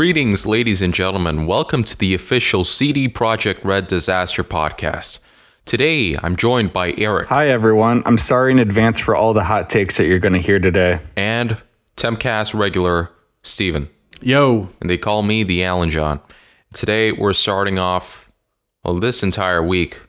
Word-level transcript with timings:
Greetings, 0.00 0.46
ladies 0.46 0.80
and 0.80 0.94
gentlemen. 0.94 1.46
Welcome 1.46 1.84
to 1.84 1.94
the 1.94 2.14
official 2.14 2.64
CD 2.64 3.06
Projekt 3.06 3.62
Red 3.62 3.86
Disaster 3.86 4.42
podcast. 4.42 5.18
Today, 5.66 6.16
I'm 6.22 6.36
joined 6.36 6.72
by 6.72 6.94
Eric 6.96 7.28
Hi, 7.28 7.50
everyone. 7.50 8.02
I'm 8.06 8.16
sorry 8.16 8.50
in 8.50 8.58
advance 8.58 8.98
for 8.98 9.14
all 9.14 9.34
the 9.34 9.44
hot 9.44 9.68
takes 9.68 9.98
that 9.98 10.06
you're 10.06 10.18
going 10.18 10.32
to 10.32 10.38
hear 10.38 10.58
today. 10.58 11.00
and 11.18 11.58
Temcast 11.98 12.58
regular 12.58 13.10
Steven. 13.42 13.90
Yo, 14.22 14.70
And 14.80 14.88
they 14.88 14.96
call 14.96 15.20
me 15.20 15.44
the 15.44 15.62
Alan 15.62 15.90
John. 15.90 16.20
Today, 16.72 17.12
we're 17.12 17.34
starting 17.34 17.78
off, 17.78 18.30
well, 18.82 18.98
this 18.98 19.22
entire 19.22 19.62
week. 19.62 20.00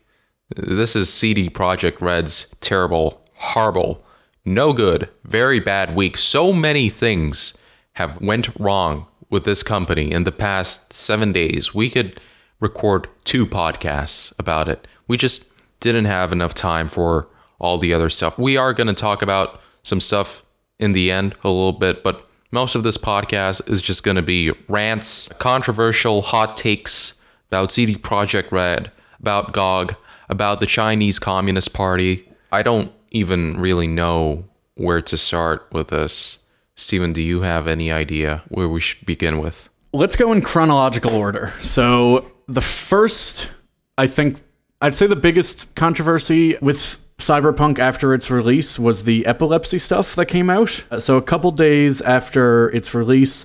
This 0.55 0.95
is 0.95 1.13
CD 1.13 1.49
Projekt 1.49 1.99
Red's 1.99 2.47
terrible, 2.61 3.25
horrible, 3.33 4.05
no 4.45 4.71
good, 4.71 5.09
very 5.25 5.59
bad 5.59 5.97
week. 5.97 6.17
So 6.17 6.53
many 6.53 6.89
things 6.89 7.55
have 7.95 8.21
went 8.21 8.57
wrong 8.57 9.07
with 9.31 9.45
this 9.45 9.63
company 9.63 10.11
in 10.11 10.23
the 10.23 10.31
past 10.31 10.93
seven 10.93 11.31
days. 11.31 11.73
We 11.73 11.89
could 11.89 12.19
record 12.59 13.07
two 13.23 13.47
podcasts 13.47 14.37
about 14.37 14.69
it. 14.69 14.87
We 15.07 15.17
just 15.17 15.51
didn't 15.79 16.05
have 16.05 16.31
enough 16.31 16.53
time 16.53 16.87
for 16.87 17.27
all 17.57 17.79
the 17.79 17.93
other 17.93 18.09
stuff. 18.09 18.37
We 18.37 18.57
are 18.57 18.73
going 18.73 18.87
to 18.87 18.93
talk 18.93 19.23
about 19.23 19.59
some 19.81 19.99
stuff 19.99 20.43
in 20.77 20.91
the 20.91 21.09
end 21.09 21.33
a 21.43 21.49
little 21.49 21.73
bit, 21.73 22.03
but 22.03 22.27
most 22.51 22.75
of 22.75 22.83
this 22.83 22.97
podcast 22.97 23.67
is 23.71 23.81
just 23.81 24.03
going 24.03 24.15
to 24.15 24.21
be 24.21 24.51
rants, 24.67 25.29
controversial 25.39 26.21
hot 26.21 26.57
takes 26.57 27.13
about 27.47 27.71
CD 27.71 27.95
Projekt 27.95 28.51
Red, 28.51 28.91
about 29.19 29.53
GOG, 29.53 29.95
about 30.29 30.59
the 30.59 30.65
Chinese 30.65 31.19
Communist 31.19 31.73
Party. 31.73 32.27
I 32.51 32.63
don't 32.63 32.91
even 33.11 33.59
really 33.59 33.87
know 33.87 34.45
where 34.75 35.01
to 35.01 35.17
start 35.17 35.67
with 35.71 35.89
this. 35.89 36.39
Steven, 36.81 37.13
do 37.13 37.21
you 37.21 37.41
have 37.41 37.67
any 37.67 37.91
idea 37.91 38.41
where 38.49 38.67
we 38.67 38.81
should 38.81 39.05
begin 39.05 39.39
with? 39.39 39.69
let's 39.93 40.15
go 40.15 40.31
in 40.31 40.41
chronological 40.41 41.13
order. 41.13 41.51
So, 41.59 42.31
the 42.47 42.61
first, 42.61 43.51
I 43.97 44.07
think, 44.07 44.41
I'd 44.81 44.95
say 44.95 45.05
the 45.05 45.17
biggest 45.17 45.75
controversy 45.75 46.57
with 46.61 47.01
Cyberpunk 47.17 47.77
after 47.77 48.13
its 48.13 48.31
release 48.31 48.79
was 48.79 49.03
the 49.03 49.25
epilepsy 49.25 49.79
stuff 49.79 50.15
that 50.15 50.27
came 50.27 50.49
out. 50.49 50.85
Uh, 50.89 50.97
So, 50.99 51.17
a 51.17 51.21
couple 51.21 51.51
days 51.51 52.01
after 52.01 52.69
its 52.69 52.93
release, 52.93 53.43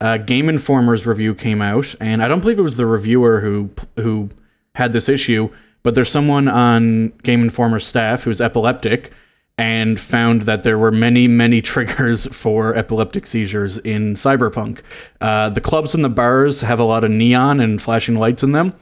uh, 0.00 0.18
Game 0.18 0.48
Informer's 0.48 1.04
review 1.04 1.34
came 1.34 1.60
out, 1.60 1.96
and 2.00 2.22
I 2.22 2.28
don't 2.28 2.40
believe 2.40 2.60
it 2.60 2.62
was 2.62 2.76
the 2.76 2.86
reviewer 2.86 3.40
who 3.40 3.70
who 3.96 4.30
had 4.76 4.92
this 4.92 5.08
issue, 5.08 5.48
but 5.82 5.96
there's 5.96 6.10
someone 6.10 6.46
on 6.46 7.08
Game 7.24 7.42
Informer's 7.42 7.86
staff 7.86 8.22
who's 8.22 8.40
epileptic 8.40 9.10
and 9.58 9.98
found 9.98 10.42
that 10.42 10.62
there 10.62 10.78
were 10.78 10.92
many, 10.92 11.26
many 11.26 11.60
triggers 11.62 12.26
for 12.26 12.74
epileptic 12.76 13.26
seizures 13.26 13.76
in 13.78 14.14
Cyberpunk. 14.14 14.80
Uh, 15.20 15.50
the 15.50 15.60
clubs 15.60 15.94
and 15.94 16.04
the 16.04 16.08
bars 16.08 16.60
have 16.60 16.78
a 16.78 16.84
lot 16.84 17.02
of 17.02 17.10
neon 17.10 17.58
and 17.58 17.82
flashing 17.82 18.16
lights 18.16 18.44
in 18.44 18.52
them. 18.52 18.72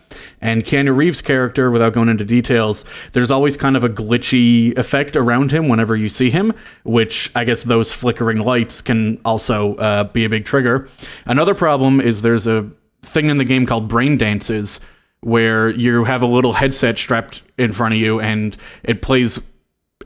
And 0.41 0.65
Keanu 0.65 0.95
Reeves' 0.95 1.23
character, 1.23 1.71
without 1.71 1.95
going 1.95 2.11
into 2.11 2.25
details, 2.25 2.85
there's 3.13 3.31
always 3.31 3.57
kind 3.57 3.77
of 3.77 3.85
a 3.85 3.89
glitchy 3.89 4.77
effect 4.77 5.17
around 5.17 5.51
him 5.51 5.69
whenever 5.69 5.97
you 5.97 6.11
see 6.11 6.31
him, 6.31 6.53
which 6.85 7.31
I 7.35 7.45
guess 7.45 7.63
those 7.63 7.93
flickering 7.93 8.39
lights 8.39 8.83
can 8.83 9.19
also 9.25 9.77
uh, 9.77 10.05
be 10.05 10.25
a 10.25 10.29
big 10.29 10.45
trigger. 10.45 10.89
Another 11.25 11.55
problem 11.55 12.01
is 12.01 12.21
there's 12.21 12.47
a 12.47 12.71
thing 13.03 13.31
in 13.31 13.39
the 13.39 13.45
game 13.45 13.65
called 13.65 13.89
brain 13.89 14.19
dances 14.19 14.81
where 15.21 15.69
you 15.71 16.05
have 16.05 16.23
a 16.23 16.27
little 16.27 16.55
headset 16.55 16.99
strapped 16.99 17.43
in 17.57 17.73
front 17.73 17.95
of 17.95 18.01
you 18.01 18.21
and 18.21 18.57
it 18.85 19.01
plays 19.03 19.41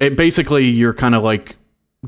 it 0.01 0.17
basically 0.17 0.65
you're 0.65 0.95
kind 0.95 1.15
of 1.15 1.23
like 1.23 1.57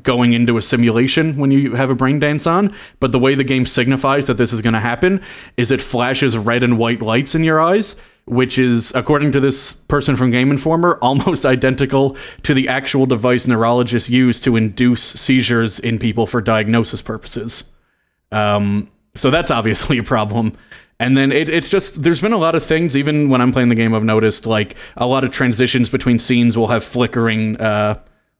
going 0.03 0.33
into 0.33 0.57
a 0.57 0.63
simulation 0.63 1.37
when 1.37 1.51
you 1.51 1.75
have 1.75 1.91
a 1.91 1.95
brain 1.95 2.19
dance 2.19 2.47
on 2.47 2.75
but 2.99 3.13
the 3.13 3.19
way 3.19 3.35
the 3.35 3.45
game 3.45 3.67
signifies 3.67 4.27
that 4.27 4.39
this 4.39 4.53
is 4.53 4.63
going 4.63 4.73
to 4.73 4.81
happen 4.81 5.21
is 5.59 5.71
it 5.71 5.83
flashes 5.83 6.37
red 6.37 6.63
and 6.63 6.79
white 6.79 7.03
lights 7.03 7.35
in 7.35 7.45
your 7.45 7.61
eyes 7.61 7.95
which 8.25 8.57
is 8.57 8.93
according 8.95 9.33
to 9.33 9.41
this 9.41 9.75
person 9.75 10.17
from 10.17 10.31
game 10.31 10.51
informer 10.51 10.99
almost 11.03 11.45
identical 11.45 12.17
to 12.43 12.55
the 12.55 12.69
actual 12.69 13.05
device 13.05 13.47
neurologists 13.47 14.09
use 14.09 14.41
to 14.41 14.57
induce 14.57 15.03
seizures 15.03 15.79
in 15.79 15.99
people 15.99 16.27
for 16.27 16.41
diagnosis 16.41 17.03
purposes 17.03 17.71
um, 18.33 18.91
so 19.15 19.31
that's 19.31 19.51
obviously 19.51 19.99
a 19.99 20.03
problem. 20.03 20.55
And 21.03 21.17
then 21.17 21.33
it, 21.33 21.49
it's 21.49 21.69
just 21.69 22.05
there's 22.05 22.21
been 22.21 22.33
a 22.33 22.39
lot 22.39 22.55
of 22.55 22.63
things. 22.63 22.97
Even 22.97 23.29
when 23.29 23.41
I'm 23.41 23.51
playing 23.51 23.71
the 23.71 23.75
game, 23.75 23.93
I've 23.93 24.05
noticed 24.05 24.47
like 24.47 24.77
a 24.97 25.05
lot 25.05 25.25
of 25.25 25.33
transitions 25.33 25.91
between 25.91 26.21
scenes 26.21 26.57
will 26.57 26.69
have 26.69 26.85
flickering 26.85 27.57
uh, 27.61 27.99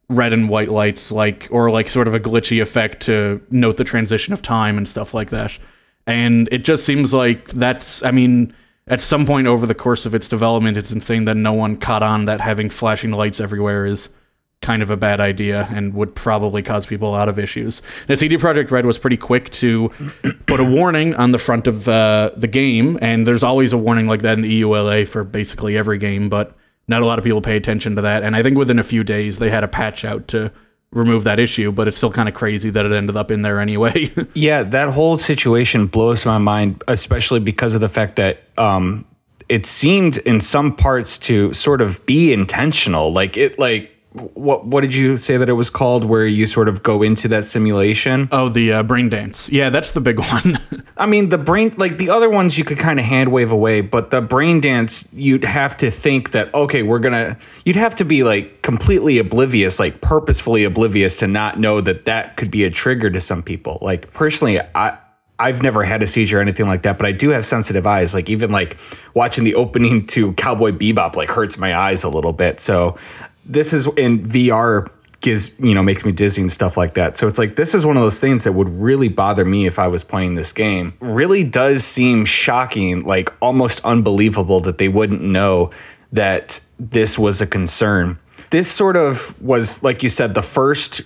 red 0.09 0.33
and 0.33 0.49
white 0.49 0.69
lights, 0.69 1.11
like 1.11 1.49
or 1.51 1.73
like 1.73 1.89
sort 1.89 2.07
of 2.07 2.15
a 2.15 2.21
glitchy 2.21 2.63
effect 2.63 3.01
to 3.07 3.45
note 3.51 3.79
the 3.79 3.85
transition 3.85 4.33
of 4.33 4.43
time 4.43 4.79
and 4.79 4.89
stuff 4.89 5.13
like 5.13 5.31
that. 5.31 5.59
And 6.07 6.49
it 6.53 6.63
just 6.63 6.87
seems 6.87 7.13
like 7.13 7.49
that's. 7.49 8.05
I 8.05 8.13
mean, 8.13 8.55
at 8.87 9.01
some 9.01 9.27
point 9.27 9.49
over 9.49 9.67
the 9.67 9.75
course 9.75 10.07
of 10.07 10.15
its 10.15 10.29
development, 10.29 10.77
it's 10.77 10.93
insane 10.93 11.25
that 11.25 11.35
no 11.35 11.53
one 11.53 11.77
caught 11.77 12.05
on 12.05 12.27
that 12.27 12.41
having 12.41 12.71
flashing 12.71 13.11
lights 13.11 13.41
everywhere 13.41 13.87
is 13.87 14.09
kind 14.63 14.83
of 14.83 14.91
a 14.91 14.97
bad 14.97 15.21
idea 15.21 15.69
and 15.71 15.93
would 15.95 16.15
probably 16.15 16.63
cause 16.63 16.87
people 16.87 17.09
a 17.09 17.11
lot 17.11 17.29
of 17.29 17.39
issues. 17.39 17.83
Now, 18.09 18.15
CD 18.15 18.37
Projekt 18.37 18.71
Red 18.71 18.87
was 18.87 18.99
pretty 18.99 19.17
quick 19.17 19.51
to 19.51 19.89
put 20.47 20.61
a 20.61 20.65
warning 20.65 21.15
on 21.17 21.33
the 21.33 21.39
front 21.39 21.67
of 21.67 21.89
uh, 21.89 22.31
the 22.37 22.49
game, 22.49 22.99
and 23.03 23.27
there's 23.27 23.43
always 23.43 23.73
a 23.73 23.79
warning 23.79 24.07
like 24.07 24.23
that 24.23 24.35
in 24.35 24.43
the 24.43 24.63
EULA 24.63 25.07
for 25.07 25.25
basically 25.25 25.77
every 25.77 25.99
game, 25.99 26.29
but 26.29 26.57
not 26.89 27.03
a 27.03 27.07
lot 27.07 27.19
of 27.19 27.25
people 27.25 27.41
pay 27.41 27.57
attention 27.57 27.97
to 27.97 28.03
that. 28.03 28.23
And 28.23 28.35
I 28.35 28.43
think 28.43 28.57
within 28.57 28.79
a 28.79 28.83
few 28.83 29.05
days 29.05 29.39
they 29.39 29.51
had 29.51 29.65
a 29.65 29.69
patch 29.69 30.05
out 30.05 30.29
to 30.29 30.53
remove 30.93 31.25
that 31.25 31.39
issue, 31.39 31.73
but 31.73 31.89
it's 31.89 31.97
still 31.97 32.13
kind 32.13 32.29
of 32.29 32.35
crazy 32.35 32.71
that 32.71 32.85
it 32.85 32.93
ended 32.93 33.17
up 33.17 33.31
in 33.31 33.43
there 33.43 33.61
anyway. 33.61 34.11
Yeah, 34.35 34.63
that 34.63 34.89
whole 34.89 35.17
situation 35.17 35.87
blows 35.87 36.25
my 36.25 36.39
mind, 36.39 36.83
especially 36.89 37.41
because 37.41 37.75
of 37.75 37.81
the 37.81 37.89
fact 37.89 38.17
that 38.17 38.45
um, 38.59 39.05
it 39.49 39.67
seemed 39.67 40.19
in 40.19 40.41
some 40.41 40.75
parts 40.75 41.19
to 41.21 41.53
sort 41.53 41.81
of 41.81 42.05
be 42.07 42.33
intentional. 42.33 43.13
Like 43.13 43.37
it, 43.37 43.59
like 43.59 43.91
what 44.35 44.67
what 44.67 44.83
did 44.83 44.95
you 44.95 45.17
say 45.17 45.37
that 45.37 45.49
it 45.49 45.55
was 45.55 45.71
called? 45.71 46.05
Where 46.05 46.27
you 46.27 46.47
sort 46.47 46.69
of 46.69 46.83
go 46.83 47.03
into 47.03 47.29
that 47.29 47.45
simulation? 47.45 48.29
oh, 48.33 48.49
the 48.49 48.73
uh, 48.73 48.83
brain 48.83 49.09
dance. 49.09 49.51
Yeah, 49.51 49.71
that's 49.71 49.93
the 49.93 50.01
big 50.01 50.19
one. 50.33 50.59
I 50.97 51.07
mean, 51.07 51.31
the 51.31 51.39
brain, 51.39 51.75
like 51.77 51.99
the 51.99 52.11
other 52.11 52.29
ones, 52.29 52.59
you 52.59 52.65
could 52.65 52.79
kind 52.79 53.01
of 53.01 53.07
hand 53.07 53.33
wave 53.33 53.51
away, 53.51 53.81
but 53.81 54.11
the 54.11 54.21
brain 54.21 54.61
dance, 54.61 55.09
you'd 55.13 55.45
have 55.45 55.77
to 55.79 55.91
think 55.91 56.33
that, 56.33 56.53
okay, 56.55 56.83
we're 56.83 56.99
gonna, 56.99 57.39
you'd 57.65 57.77
have 57.77 57.95
to 57.97 58.05
be 58.05 58.23
like 58.23 58.63
completely 58.63 59.19
oblivious, 59.19 59.81
like 59.81 60.01
purposefully 60.01 60.65
oblivious 60.65 61.17
to 61.19 61.27
not 61.27 61.59
know 61.59 61.81
that 61.81 62.05
that 62.05 62.37
could 62.37 62.51
be 62.51 62.65
a 62.65 62.71
trigger 62.71 63.11
to 63.11 63.21
some 63.21 63.43
people. 63.43 63.79
Like, 63.81 64.13
personally, 64.13 64.61
I, 64.75 64.99
I've 65.39 65.63
never 65.63 65.83
had 65.83 66.03
a 66.03 66.07
seizure 66.07 66.39
or 66.39 66.41
anything 66.41 66.67
like 66.67 66.83
that, 66.83 66.99
but 66.99 67.07
I 67.07 67.13
do 67.13 67.31
have 67.31 67.45
sensitive 67.45 67.87
eyes. 67.87 68.15
Like, 68.15 68.29
even 68.29 68.53
like 68.53 68.77
watching 69.15 69.45
the 69.45 69.55
opening 69.57 70.07
to 70.09 70.35
Cowboy 70.35 70.73
Bebop, 70.73 71.17
like, 71.17 71.31
hurts 71.31 71.59
my 71.59 71.77
eyes 71.77 72.05
a 72.05 72.09
little 72.09 72.33
bit. 72.33 72.61
So, 72.61 72.97
this 73.45 73.73
is 73.73 73.87
in 73.97 74.23
VR 74.25 74.89
gives 75.23 75.59
you 75.61 75.73
know 75.73 75.83
makes 75.83 76.05
me 76.05 76.13
dizzy 76.13 76.43
and 76.43 76.53
stuff 76.53 76.77
like 76.77 76.95
that. 76.95 77.17
So 77.17 77.27
it's 77.27 77.39
like 77.39 77.57
this 77.57 77.75
is 77.75 77.87
one 77.87 77.97
of 77.97 78.03
those 78.03 78.21
things 78.21 78.45
that 78.45 78.53
would 78.53 78.69
really 78.69 79.09
bother 79.09 79.45
me 79.45 79.67
if 79.67 79.79
i 79.79 79.87
was 79.87 80.05
playing 80.05 80.35
this 80.35 80.53
game. 80.53 80.95
Really 81.01 81.45
does 81.45 81.85
seem 81.85 82.25
shocking 82.27 83.01
like 83.01 83.33
almost 83.41 83.81
unbelievable 83.85 84.61
that 84.61 84.79
they 84.79 84.89
wouldn't 84.89 85.23
know 85.23 85.71
that 86.13 86.61
this 86.79 87.19
was 87.19 87.41
a 87.41 87.47
concern. 87.47 88.19
This 88.51 88.71
sort 88.71 88.97
of 88.97 89.41
was 89.41 89.83
like 89.83 90.03
you 90.03 90.11
said 90.11 90.35
the 90.35 90.43
first 90.43 91.03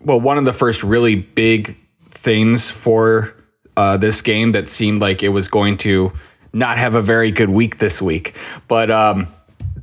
well 0.00 0.20
one 0.20 0.38
of 0.38 0.44
the 0.44 0.52
first 0.52 0.84
really 0.84 1.16
big 1.16 1.76
things 2.10 2.70
for 2.70 3.34
uh, 3.76 3.96
this 3.96 4.22
game 4.22 4.52
that 4.52 4.68
seemed 4.68 5.00
like 5.00 5.24
it 5.24 5.30
was 5.30 5.48
going 5.48 5.76
to 5.76 6.12
not 6.52 6.78
have 6.78 6.94
a 6.94 7.02
very 7.02 7.32
good 7.32 7.48
week 7.48 7.78
this 7.78 8.00
week. 8.00 8.36
But 8.68 8.90
um 8.90 9.33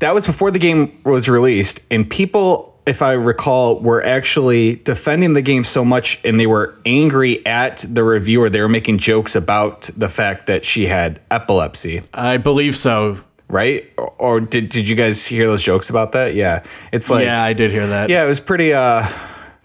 that 0.02 0.14
was 0.14 0.28
before 0.28 0.52
the 0.52 0.60
game 0.60 1.00
was 1.04 1.28
released, 1.30 1.80
and 1.90 2.08
people, 2.10 2.78
if 2.86 3.02
I 3.02 3.14
recall, 3.14 3.80
were 3.80 4.04
actually 4.04 4.76
defending 4.78 5.34
the 5.34 5.42
game 5.42 5.64
so 5.64 5.86
much, 5.86 6.20
and 6.26 6.40
they 6.40 6.48
were 6.48 6.76
angry 6.86 7.46
at 7.46 7.86
the 7.88 8.04
reviewer. 8.04 8.50
They 8.50 8.62
were 8.62 8.70
making 8.70 8.98
jokes 8.98 9.36
about 9.36 9.90
the 9.96 10.10
fact 10.10 10.48
that 10.48 10.66
she 10.66 10.86
had 10.88 11.22
epilepsy, 11.32 12.02
I 12.14 12.38
believe 12.38 12.76
so. 12.76 13.18
right? 13.48 13.90
Or, 13.98 14.14
or 14.18 14.40
did 14.42 14.70
did 14.70 14.90
you 14.90 14.96
guys 14.96 15.26
hear 15.26 15.46
those 15.48 15.64
jokes 15.64 15.90
about 15.90 16.12
that? 16.14 16.36
Yeah, 16.36 16.64
it's 16.92 17.10
like 17.10 17.26
yeah, 17.26 17.44
I 17.44 17.54
did 17.54 17.72
hear 17.72 17.88
that. 17.88 18.10
yeah, 18.10 18.24
it 18.24 18.28
was 18.28 18.40
pretty 18.40 18.74
uh 18.74 19.08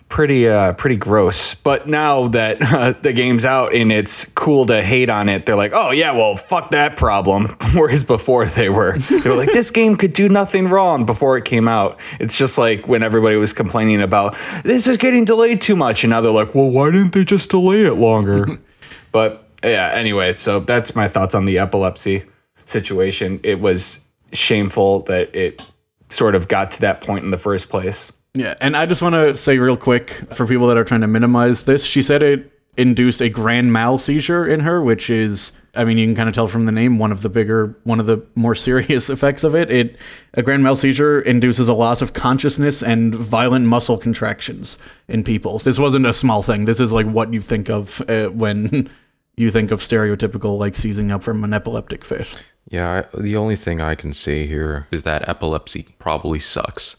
pretty 0.08 0.48
uh 0.48 0.72
pretty 0.74 0.96
gross. 0.96 1.54
But 1.54 1.88
now 1.88 2.28
that 2.28 2.58
uh, 2.62 2.94
the 3.00 3.12
game's 3.12 3.44
out 3.44 3.74
and 3.74 3.92
it's 3.92 4.24
cool 4.26 4.66
to 4.66 4.82
hate 4.82 5.10
on 5.10 5.28
it, 5.28 5.46
they're 5.46 5.56
like, 5.56 5.72
"Oh 5.74 5.90
yeah, 5.90 6.12
well, 6.12 6.36
fuck 6.36 6.70
that 6.70 6.96
problem." 6.96 7.46
Whereas 7.74 8.04
before 8.04 8.46
they 8.46 8.68
were 8.68 8.98
they 8.98 9.28
were 9.28 9.36
like, 9.36 9.52
"This 9.52 9.70
game 9.70 9.96
could 9.96 10.12
do 10.12 10.28
nothing 10.28 10.68
wrong" 10.68 11.06
before 11.06 11.36
it 11.36 11.44
came 11.44 11.68
out. 11.68 11.98
It's 12.20 12.36
just 12.36 12.58
like 12.58 12.86
when 12.88 13.02
everybody 13.02 13.36
was 13.36 13.52
complaining 13.52 14.02
about 14.02 14.36
this 14.64 14.86
is 14.86 14.96
getting 14.96 15.24
delayed 15.24 15.60
too 15.60 15.76
much 15.76 16.04
and 16.04 16.10
now 16.10 16.20
they're 16.20 16.32
like, 16.32 16.54
"Well, 16.54 16.70
why 16.70 16.90
didn't 16.90 17.12
they 17.12 17.24
just 17.24 17.50
delay 17.50 17.84
it 17.84 17.94
longer?" 17.94 18.46
but 19.12 19.48
yeah, 19.64 19.90
anyway, 19.92 20.32
so 20.32 20.60
that's 20.60 20.94
my 20.94 21.08
thoughts 21.08 21.34
on 21.34 21.44
the 21.44 21.58
epilepsy 21.58 22.24
situation. 22.66 23.40
It 23.42 23.60
was 23.60 24.00
shameful 24.32 25.00
that 25.02 25.34
it 25.34 25.64
sort 26.08 26.34
of 26.34 26.48
got 26.48 26.70
to 26.72 26.80
that 26.82 27.00
point 27.00 27.24
in 27.24 27.30
the 27.30 27.38
first 27.38 27.68
place. 27.68 28.12
Yeah, 28.36 28.54
and 28.60 28.76
I 28.76 28.84
just 28.84 29.00
want 29.00 29.14
to 29.14 29.34
say 29.34 29.56
real 29.56 29.78
quick 29.78 30.10
for 30.34 30.46
people 30.46 30.66
that 30.66 30.76
are 30.76 30.84
trying 30.84 31.00
to 31.00 31.06
minimize 31.06 31.62
this, 31.62 31.84
she 31.84 32.02
said 32.02 32.22
it 32.22 32.52
induced 32.76 33.22
a 33.22 33.30
grand 33.30 33.72
mal 33.72 33.96
seizure 33.96 34.46
in 34.46 34.60
her, 34.60 34.82
which 34.82 35.08
is, 35.08 35.52
I 35.74 35.84
mean, 35.84 35.96
you 35.96 36.06
can 36.06 36.14
kind 36.14 36.28
of 36.28 36.34
tell 36.34 36.46
from 36.46 36.66
the 36.66 36.72
name, 36.72 36.98
one 36.98 37.12
of 37.12 37.22
the 37.22 37.30
bigger, 37.30 37.78
one 37.84 37.98
of 37.98 38.04
the 38.04 38.22
more 38.34 38.54
serious 38.54 39.08
effects 39.10 39.42
of 39.42 39.54
it. 39.54 39.70
It 39.70 39.96
a 40.34 40.42
grand 40.42 40.62
mal 40.62 40.76
seizure 40.76 41.18
induces 41.18 41.66
a 41.66 41.72
loss 41.72 42.02
of 42.02 42.12
consciousness 42.12 42.82
and 42.82 43.14
violent 43.14 43.64
muscle 43.64 43.96
contractions 43.96 44.76
in 45.08 45.24
people. 45.24 45.58
This 45.58 45.78
wasn't 45.78 46.04
a 46.04 46.12
small 46.12 46.42
thing. 46.42 46.66
This 46.66 46.78
is 46.78 46.92
like 46.92 47.06
what 47.06 47.32
you 47.32 47.40
think 47.40 47.70
of 47.70 48.02
uh, 48.10 48.26
when 48.26 48.90
you 49.36 49.50
think 49.50 49.70
of 49.70 49.80
stereotypical 49.80 50.58
like 50.58 50.76
seizing 50.76 51.10
up 51.10 51.22
from 51.22 51.42
an 51.42 51.54
epileptic 51.54 52.04
fit. 52.04 52.38
Yeah, 52.68 53.04
I, 53.14 53.18
the 53.18 53.36
only 53.36 53.56
thing 53.56 53.80
I 53.80 53.94
can 53.94 54.12
say 54.12 54.46
here 54.46 54.88
is 54.90 55.04
that 55.04 55.26
epilepsy 55.26 55.94
probably 55.98 56.40
sucks. 56.40 56.96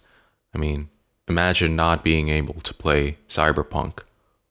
I 0.55 0.57
mean, 0.57 0.89
imagine 1.27 1.75
not 1.75 2.03
being 2.03 2.29
able 2.29 2.55
to 2.55 2.73
play 2.73 3.17
Cyberpunk. 3.27 3.99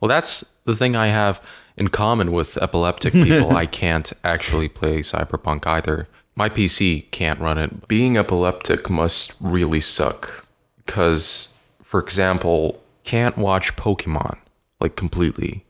Well, 0.01 0.09
that's 0.09 0.45
the 0.65 0.77
thing 0.77 0.95
I 0.95 1.09
have 1.09 1.43
in 1.77 1.89
common 1.89 2.33
with 2.33 2.57
epileptic 2.59 3.13
people. 3.13 3.57
I 3.57 3.67
can't 3.67 4.13
actually 4.25 4.69
play 4.69 5.01
Cyberpunk 5.01 5.67
either. 5.67 6.09
My 6.35 6.49
PC 6.49 7.11
can't 7.11 7.41
run 7.41 7.59
it. 7.59 7.89
Being 7.89 8.17
epileptic 8.19 8.91
must 8.91 9.35
really 9.41 9.81
suck. 9.81 10.47
Because, 10.85 11.55
for 11.83 12.01
example, 12.01 12.83
can't 13.05 13.39
watch 13.39 13.75
Pokemon 13.77 14.39
like 14.81 14.97
completely. 14.97 15.65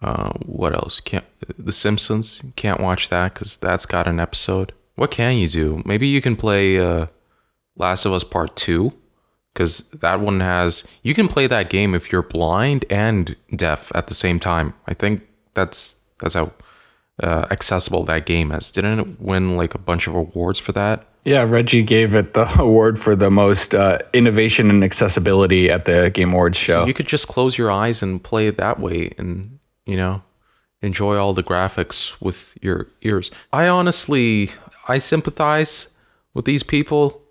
Uh, 0.00 0.30
what 0.44 0.74
else? 0.74 1.00
Can't 1.00 1.24
The 1.58 1.72
Simpsons? 1.72 2.42
Can't 2.54 2.80
watch 2.80 3.08
that 3.08 3.34
because 3.34 3.56
that's 3.56 3.86
got 3.86 4.06
an 4.06 4.20
episode. 4.20 4.72
What 4.94 5.10
can 5.10 5.36
you 5.36 5.48
do? 5.48 5.82
Maybe 5.84 6.06
you 6.06 6.20
can 6.20 6.36
play 6.36 6.78
uh, 6.78 7.06
Last 7.76 8.04
of 8.04 8.12
Us 8.12 8.24
Part 8.24 8.54
Two 8.56 8.92
because 9.58 9.80
that 9.88 10.20
one 10.20 10.38
has. 10.38 10.86
You 11.02 11.14
can 11.14 11.26
play 11.26 11.48
that 11.48 11.68
game 11.68 11.92
if 11.92 12.12
you're 12.12 12.22
blind 12.22 12.84
and 12.88 13.34
deaf 13.54 13.90
at 13.92 14.06
the 14.06 14.14
same 14.14 14.38
time. 14.38 14.74
I 14.86 14.94
think 14.94 15.22
that's 15.54 15.96
that's 16.20 16.34
how 16.34 16.52
uh, 17.20 17.46
accessible 17.50 18.04
that 18.04 18.24
game 18.24 18.52
is. 18.52 18.70
Didn't 18.70 19.00
it 19.00 19.20
win 19.20 19.56
like 19.56 19.74
a 19.74 19.78
bunch 19.78 20.06
of 20.06 20.14
awards 20.14 20.60
for 20.60 20.70
that? 20.72 21.06
Yeah, 21.24 21.42
Reggie 21.42 21.82
gave 21.82 22.14
it 22.14 22.34
the 22.34 22.48
award 22.60 23.00
for 23.00 23.16
the 23.16 23.30
most 23.30 23.74
uh, 23.74 23.98
innovation 24.12 24.70
and 24.70 24.84
accessibility 24.84 25.68
at 25.68 25.86
the 25.86 26.10
Game 26.14 26.32
Awards 26.32 26.56
show. 26.56 26.86
You 26.86 26.94
could 26.94 27.08
just 27.08 27.26
close 27.26 27.58
your 27.58 27.70
eyes 27.70 28.00
and 28.00 28.22
play 28.22 28.46
it 28.46 28.58
that 28.58 28.78
way, 28.78 29.12
and 29.18 29.58
you 29.86 29.96
know, 29.96 30.22
enjoy 30.82 31.16
all 31.16 31.34
the 31.34 31.42
graphics 31.42 32.14
with 32.20 32.56
your 32.62 32.86
ears. 33.02 33.32
I 33.52 33.66
honestly, 33.66 34.52
I 34.86 34.98
sympathize 34.98 35.88
with 36.32 36.44
these 36.44 36.62
people 36.62 37.22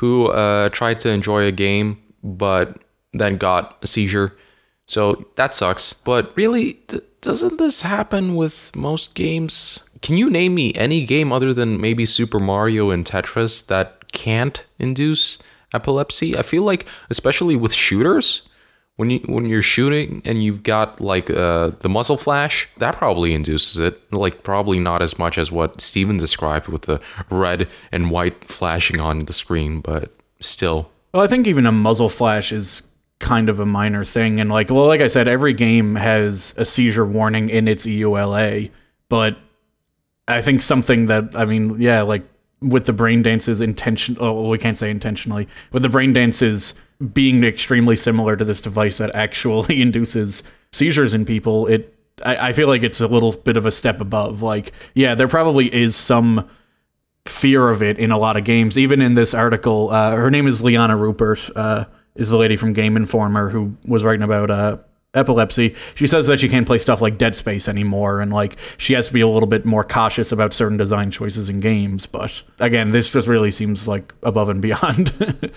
who 0.00 0.28
uh, 0.28 0.70
tried 0.70 0.98
to 0.98 1.10
enjoy 1.10 1.44
a 1.44 1.52
game 1.52 1.98
but 2.22 2.78
then 3.12 3.36
got 3.36 3.76
a 3.82 3.86
seizure. 3.86 4.34
So 4.86 5.26
that 5.36 5.54
sucks. 5.54 5.92
But 5.92 6.34
really, 6.36 6.80
d- 6.88 7.02
doesn't 7.20 7.58
this 7.58 7.82
happen 7.82 8.34
with 8.34 8.74
most 8.74 9.14
games? 9.14 9.84
Can 10.00 10.16
you 10.16 10.30
name 10.30 10.54
me 10.54 10.72
any 10.72 11.04
game 11.04 11.32
other 11.32 11.52
than 11.52 11.78
maybe 11.78 12.06
Super 12.06 12.40
Mario 12.40 12.90
and 12.90 13.04
Tetris 13.04 13.66
that 13.66 14.10
can't 14.12 14.64
induce 14.78 15.36
epilepsy? 15.74 16.34
I 16.34 16.42
feel 16.42 16.62
like, 16.62 16.86
especially 17.10 17.54
with 17.54 17.74
shooters, 17.74 18.48
when 19.00 19.08
you 19.08 19.20
when 19.20 19.46
you're 19.46 19.62
shooting 19.62 20.20
and 20.26 20.44
you've 20.44 20.62
got 20.62 21.00
like 21.00 21.30
uh, 21.30 21.70
the 21.80 21.88
muzzle 21.88 22.18
flash, 22.18 22.68
that 22.76 22.96
probably 22.96 23.32
induces 23.32 23.78
it. 23.78 23.98
Like 24.12 24.42
probably 24.42 24.78
not 24.78 25.00
as 25.00 25.18
much 25.18 25.38
as 25.38 25.50
what 25.50 25.80
Steven 25.80 26.18
described 26.18 26.68
with 26.68 26.82
the 26.82 27.00
red 27.30 27.66
and 27.90 28.10
white 28.10 28.44
flashing 28.44 29.00
on 29.00 29.20
the 29.20 29.32
screen, 29.32 29.80
but 29.80 30.12
still. 30.40 30.90
Well, 31.14 31.22
I 31.22 31.28
think 31.28 31.46
even 31.46 31.64
a 31.64 31.72
muzzle 31.72 32.10
flash 32.10 32.52
is 32.52 32.82
kind 33.20 33.48
of 33.48 33.58
a 33.58 33.64
minor 33.64 34.04
thing. 34.04 34.38
And 34.38 34.50
like, 34.50 34.68
well, 34.68 34.86
like 34.86 35.00
I 35.00 35.06
said, 35.06 35.28
every 35.28 35.54
game 35.54 35.94
has 35.94 36.52
a 36.58 36.66
seizure 36.66 37.06
warning 37.06 37.48
in 37.48 37.68
its 37.68 37.86
EULA, 37.86 38.70
but 39.08 39.38
I 40.28 40.42
think 40.42 40.60
something 40.60 41.06
that 41.06 41.34
I 41.34 41.46
mean, 41.46 41.80
yeah, 41.80 42.02
like 42.02 42.24
with 42.60 42.84
the 42.84 42.92
brain 42.92 43.22
dances 43.22 43.62
intention 43.62 44.18
oh 44.20 44.50
we 44.50 44.58
can't 44.58 44.76
say 44.76 44.90
intentionally, 44.90 45.48
with 45.72 45.84
the 45.84 45.88
brain 45.88 46.12
dances 46.12 46.74
being 47.12 47.44
extremely 47.44 47.96
similar 47.96 48.36
to 48.36 48.44
this 48.44 48.60
device 48.60 48.98
that 48.98 49.14
actually 49.14 49.80
induces 49.82 50.42
seizures 50.72 51.14
in 51.14 51.24
people, 51.24 51.66
it 51.66 51.96
I, 52.24 52.48
I 52.48 52.52
feel 52.52 52.68
like 52.68 52.82
it's 52.82 53.00
a 53.00 53.06
little 53.06 53.32
bit 53.32 53.56
of 53.56 53.66
a 53.66 53.70
step 53.70 54.00
above. 54.00 54.42
Like, 54.42 54.72
yeah, 54.94 55.14
there 55.14 55.28
probably 55.28 55.72
is 55.74 55.96
some 55.96 56.48
fear 57.26 57.68
of 57.68 57.82
it 57.82 57.98
in 57.98 58.10
a 58.10 58.18
lot 58.18 58.36
of 58.36 58.44
games. 58.44 58.76
Even 58.78 59.00
in 59.00 59.14
this 59.14 59.34
article, 59.34 59.90
uh, 59.90 60.16
her 60.16 60.30
name 60.30 60.46
is 60.46 60.62
Liana 60.62 60.96
Ruppert, 60.96 61.50
uh, 61.54 61.84
is 62.14 62.28
the 62.28 62.36
lady 62.36 62.56
from 62.56 62.72
Game 62.72 62.96
Informer 62.96 63.48
who 63.48 63.76
was 63.84 64.04
writing 64.04 64.22
about 64.22 64.50
uh, 64.50 64.78
epilepsy. 65.14 65.74
She 65.94 66.06
says 66.06 66.26
that 66.28 66.40
she 66.40 66.48
can't 66.48 66.66
play 66.66 66.78
stuff 66.78 67.00
like 67.00 67.18
Dead 67.18 67.34
Space 67.34 67.68
anymore, 67.68 68.20
and 68.20 68.32
like 68.32 68.58
she 68.76 68.94
has 68.94 69.08
to 69.08 69.12
be 69.12 69.20
a 69.20 69.28
little 69.28 69.48
bit 69.48 69.64
more 69.64 69.84
cautious 69.84 70.32
about 70.32 70.54
certain 70.54 70.76
design 70.76 71.10
choices 71.10 71.48
in 71.48 71.60
games. 71.60 72.06
But 72.06 72.42
again, 72.60 72.92
this 72.92 73.10
just 73.10 73.28
really 73.28 73.50
seems 73.50 73.88
like 73.88 74.14
above 74.22 74.48
and 74.48 74.60
beyond. 74.60 75.12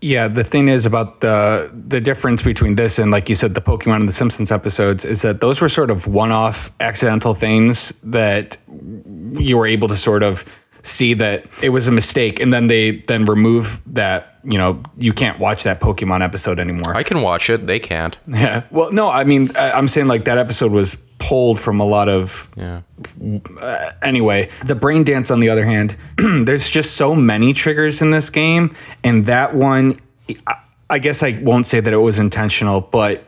Yeah, 0.00 0.28
the 0.28 0.44
thing 0.44 0.68
is 0.68 0.86
about 0.86 1.20
the 1.20 1.70
the 1.72 2.00
difference 2.00 2.42
between 2.42 2.76
this 2.76 2.98
and 2.98 3.10
like 3.10 3.28
you 3.28 3.34
said 3.34 3.54
the 3.54 3.60
Pokemon 3.60 3.96
and 3.96 4.08
the 4.08 4.12
Simpsons 4.12 4.52
episodes 4.52 5.04
is 5.04 5.22
that 5.22 5.40
those 5.40 5.60
were 5.60 5.68
sort 5.68 5.90
of 5.90 6.06
one-off 6.06 6.70
accidental 6.80 7.34
things 7.34 7.90
that 8.02 8.56
you 9.38 9.56
were 9.56 9.66
able 9.66 9.88
to 9.88 9.96
sort 9.96 10.22
of 10.22 10.44
see 10.82 11.14
that 11.14 11.46
it 11.62 11.70
was 11.70 11.88
a 11.88 11.92
mistake 11.92 12.38
and 12.38 12.52
then 12.52 12.68
they 12.68 13.02
then 13.08 13.24
remove 13.24 13.82
that, 13.86 14.35
you 14.48 14.58
know, 14.58 14.80
you 14.96 15.12
can't 15.12 15.38
watch 15.40 15.64
that 15.64 15.80
Pokemon 15.80 16.22
episode 16.22 16.60
anymore. 16.60 16.96
I 16.96 17.02
can 17.02 17.20
watch 17.22 17.50
it. 17.50 17.66
They 17.66 17.80
can't. 17.80 18.16
yeah. 18.28 18.62
Well, 18.70 18.92
no, 18.92 19.10
I 19.10 19.24
mean 19.24 19.54
I- 19.56 19.72
I'm 19.72 19.88
saying 19.88 20.06
like 20.06 20.24
that 20.26 20.38
episode 20.38 20.70
was 20.72 20.94
pulled 21.18 21.58
from 21.58 21.80
a 21.80 21.84
lot 21.84 22.08
of 22.08 22.48
Yeah. 22.56 22.82
Uh, 23.60 23.90
anyway, 24.02 24.50
the 24.64 24.74
brain 24.74 25.02
dance, 25.04 25.30
on 25.30 25.40
the 25.40 25.48
other 25.48 25.64
hand, 25.64 25.96
there's 26.18 26.70
just 26.70 26.96
so 26.96 27.14
many 27.14 27.52
triggers 27.52 28.02
in 28.02 28.10
this 28.10 28.30
game, 28.30 28.74
and 29.02 29.26
that 29.26 29.54
one, 29.54 29.96
I- 30.46 30.56
I 30.88 30.98
guess 31.00 31.22
I 31.24 31.40
won't 31.42 31.66
say 31.66 31.80
that 31.80 31.92
it 31.92 31.96
was 31.98 32.20
intentional, 32.20 32.80
but 32.80 33.24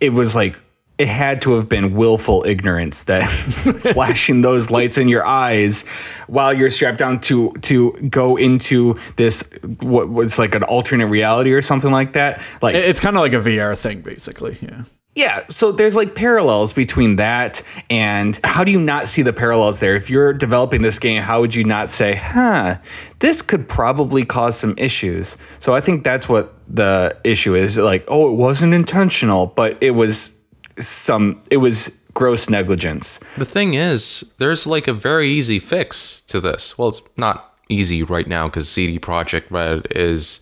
it 0.00 0.10
was 0.10 0.34
like 0.34 0.58
it 1.02 1.08
had 1.08 1.42
to 1.42 1.52
have 1.54 1.68
been 1.68 1.94
willful 1.94 2.44
ignorance 2.46 3.04
that 3.04 3.26
flashing 3.92 4.40
those 4.40 4.70
lights 4.70 4.98
in 4.98 5.08
your 5.08 5.26
eyes 5.26 5.84
while 6.28 6.52
you're 6.52 6.70
strapped 6.70 6.98
down 6.98 7.20
to 7.20 7.52
to 7.62 7.92
go 8.08 8.36
into 8.36 8.96
this 9.16 9.48
what 9.80 10.08
was 10.08 10.38
like 10.38 10.54
an 10.54 10.62
alternate 10.62 11.06
reality 11.06 11.52
or 11.52 11.60
something 11.60 11.90
like 11.90 12.12
that 12.14 12.40
like 12.60 12.74
it's 12.74 13.00
kind 13.00 13.16
of 13.16 13.20
like 13.20 13.34
a 13.34 13.42
VR 13.42 13.76
thing, 13.76 14.00
basically. 14.00 14.56
Yeah. 14.60 14.82
yeah, 15.14 15.44
so 15.50 15.72
there's 15.72 15.96
like 15.96 16.14
parallels 16.14 16.72
between 16.72 17.16
that 17.16 17.62
and 17.90 18.38
how 18.44 18.64
do 18.64 18.72
you 18.72 18.80
not 18.80 19.08
see 19.08 19.22
the 19.22 19.32
parallels 19.32 19.80
there? 19.80 19.94
If 19.94 20.08
you're 20.08 20.32
developing 20.32 20.82
this 20.82 20.98
game, 20.98 21.22
how 21.22 21.40
would 21.40 21.54
you 21.54 21.64
not 21.64 21.90
say, 21.90 22.14
huh, 22.14 22.78
this 23.18 23.42
could 23.42 23.68
probably 23.68 24.24
cause 24.24 24.58
some 24.58 24.74
issues? 24.78 25.36
So 25.58 25.74
I 25.74 25.80
think 25.80 26.04
that's 26.04 26.28
what 26.28 26.54
the 26.68 27.16
issue 27.24 27.54
is. 27.54 27.76
Like, 27.76 28.04
oh, 28.08 28.30
it 28.30 28.36
wasn't 28.36 28.74
intentional, 28.74 29.46
but 29.46 29.76
it 29.82 29.92
was 29.92 30.32
some, 30.78 31.42
it 31.50 31.58
was 31.58 32.00
gross 32.14 32.50
negligence. 32.50 33.18
The 33.36 33.44
thing 33.44 33.74
is, 33.74 34.32
there's 34.38 34.66
like 34.66 34.88
a 34.88 34.92
very 34.92 35.28
easy 35.28 35.58
fix 35.58 36.22
to 36.28 36.40
this. 36.40 36.76
Well, 36.76 36.88
it's 36.88 37.02
not 37.16 37.54
easy 37.68 38.02
right 38.02 38.26
now 38.26 38.48
because 38.48 38.68
CD 38.68 38.98
Projekt 38.98 39.50
Red 39.50 39.86
is 39.90 40.40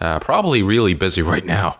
uh, 0.00 0.18
probably 0.20 0.62
really 0.62 0.94
busy 0.94 1.22
right 1.34 1.44
now. 1.44 1.78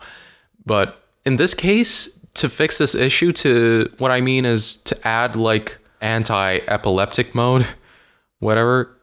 But 0.65 1.03
in 1.25 1.37
this 1.37 1.55
case, 1.55 2.19
to 2.35 2.49
fix 2.49 2.79
this 2.79 2.95
issue, 2.95 3.33
to 3.33 3.93
what 3.99 4.11
I 4.11 4.21
mean 4.21 4.45
is 4.45 4.77
to 4.77 5.07
add 5.07 5.37
like 5.37 5.79
anti-epileptic 6.01 7.35
mode, 7.35 7.67
whatever. 8.39 8.97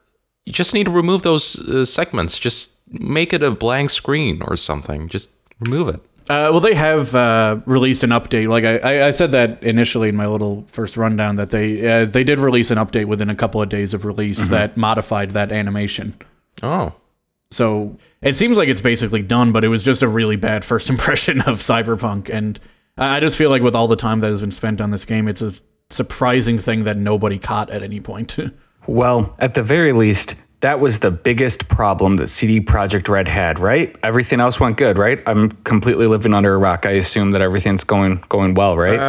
You 0.45 0.53
just 0.53 0.73
need 0.73 0.85
to 0.85 0.91
remove 0.91 1.21
those 1.21 1.59
uh, 1.59 1.85
segments. 1.85 2.39
Just 2.39 2.69
make 2.91 3.33
it 3.33 3.43
a 3.43 3.51
blank 3.51 3.91
screen 3.91 4.41
or 4.41 4.57
something. 4.57 5.07
Just 5.07 5.29
remove 5.59 5.89
it. 5.89 6.01
Uh, 6.29 6.49
well, 6.51 6.59
they 6.59 6.75
have 6.75 7.15
uh, 7.15 7.59
released 7.65 8.03
an 8.03 8.11
update. 8.11 8.47
Like 8.47 8.63
I, 8.63 8.77
I, 8.77 9.07
I 9.07 9.11
said 9.11 9.31
that 9.31 9.63
initially 9.63 10.09
in 10.09 10.15
my 10.15 10.27
little 10.27 10.63
first 10.67 10.95
rundown 10.95 11.37
that 11.37 11.49
they 11.49 11.87
uh, 11.89 12.05
they 12.05 12.23
did 12.23 12.39
release 12.39 12.69
an 12.69 12.77
update 12.77 13.05
within 13.05 13.31
a 13.31 13.35
couple 13.35 13.61
of 13.61 13.67
days 13.69 13.95
of 13.95 14.05
release 14.05 14.47
that 14.49 14.77
modified 14.77 15.31
that 15.31 15.51
animation. 15.51 16.13
Oh, 16.61 16.93
So 17.49 17.97
it 18.21 18.35
seems 18.35 18.57
like 18.57 18.69
it's 18.69 18.81
basically 18.81 19.23
done, 19.23 19.51
but 19.51 19.63
it 19.63 19.69
was 19.69 19.81
just 19.81 20.03
a 20.03 20.07
really 20.07 20.35
bad 20.35 20.63
first 20.63 20.87
impression 20.95 21.41
of 21.41 21.57
Cyberpunk, 21.57 22.29
and 22.29 22.59
I 22.97 23.17
I 23.17 23.19
just 23.19 23.35
feel 23.35 23.49
like 23.49 23.63
with 23.63 23.75
all 23.75 23.87
the 23.87 23.95
time 23.95 24.19
that 24.19 24.27
has 24.27 24.41
been 24.41 24.51
spent 24.51 24.81
on 24.81 24.91
this 24.91 25.05
game, 25.05 25.27
it's 25.27 25.41
a 25.41 25.53
surprising 25.89 26.59
thing 26.59 26.83
that 26.83 26.97
nobody 26.97 27.39
caught 27.39 27.71
at 27.71 27.81
any 27.81 27.99
point. 27.99 28.37
Well, 28.87 29.35
at 29.37 29.53
the 29.53 29.61
very 29.61 29.91
least, 29.91 30.35
that 30.61 30.79
was 30.79 30.99
the 30.99 31.11
biggest 31.11 31.69
problem 31.69 32.17
that 32.17 32.27
CD 32.27 32.59
Projekt 32.59 33.07
Red 33.07 33.27
had, 33.27 33.59
right? 33.59 33.95
Everything 34.03 34.39
else 34.39 34.59
went 34.59 34.77
good, 34.77 34.97
right? 34.97 35.21
I'm 35.25 35.51
completely 35.63 36.07
living 36.07 36.33
under 36.33 36.53
a 36.53 36.57
rock. 36.57 36.85
I 36.85 36.91
assume 36.91 37.31
that 37.31 37.41
everything's 37.41 37.83
going 37.83 38.23
going 38.29 38.55
well, 38.55 38.77
right? 38.77 38.99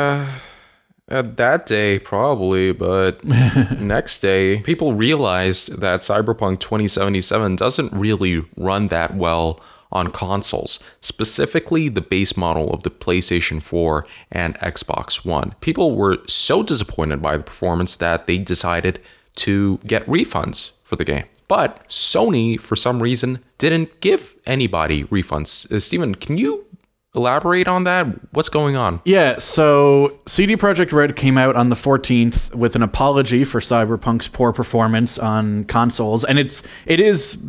Uh, 1.08 1.22
that 1.22 1.66
day, 1.66 1.98
probably, 1.98 2.70
but 2.70 3.24
next 3.80 4.20
day, 4.20 4.60
people 4.60 4.94
realized 4.94 5.80
that 5.80 6.00
Cyberpunk 6.00 6.60
2077 6.60 7.56
doesn't 7.56 7.92
really 7.92 8.44
run 8.56 8.88
that 8.88 9.16
well 9.16 9.60
on 9.90 10.12
consoles, 10.12 10.78
specifically 11.00 11.88
the 11.88 12.00
base 12.00 12.36
model 12.36 12.72
of 12.72 12.84
the 12.84 12.90
PlayStation 12.90 13.60
4 13.60 14.06
and 14.30 14.54
Xbox 14.60 15.24
One. 15.24 15.56
People 15.60 15.96
were 15.96 16.18
so 16.28 16.62
disappointed 16.62 17.20
by 17.20 17.36
the 17.36 17.42
performance 17.42 17.96
that 17.96 18.28
they 18.28 18.38
decided 18.38 19.00
to 19.34 19.78
get 19.78 20.06
refunds 20.06 20.72
for 20.84 20.94
the 20.94 21.04
game. 21.04 21.24
But 21.50 21.88
Sony, 21.88 22.60
for 22.60 22.76
some 22.76 23.02
reason, 23.02 23.42
didn't 23.58 24.00
give 24.00 24.36
anybody 24.46 25.02
refunds. 25.06 25.68
Uh, 25.72 25.80
Steven, 25.80 26.14
can 26.14 26.38
you 26.38 26.64
elaborate 27.12 27.66
on 27.66 27.82
that? 27.82 28.06
What's 28.32 28.48
going 28.48 28.76
on? 28.76 29.00
Yeah, 29.04 29.36
so 29.38 30.20
CD 30.28 30.54
Projekt 30.54 30.92
Red 30.92 31.16
came 31.16 31.36
out 31.36 31.56
on 31.56 31.68
the 31.68 31.74
14th 31.74 32.54
with 32.54 32.76
an 32.76 32.84
apology 32.84 33.42
for 33.42 33.58
Cyberpunk's 33.58 34.28
poor 34.28 34.52
performance 34.52 35.18
on 35.18 35.64
consoles, 35.64 36.22
and 36.22 36.38
it's 36.38 36.62
it 36.86 37.00
is 37.00 37.42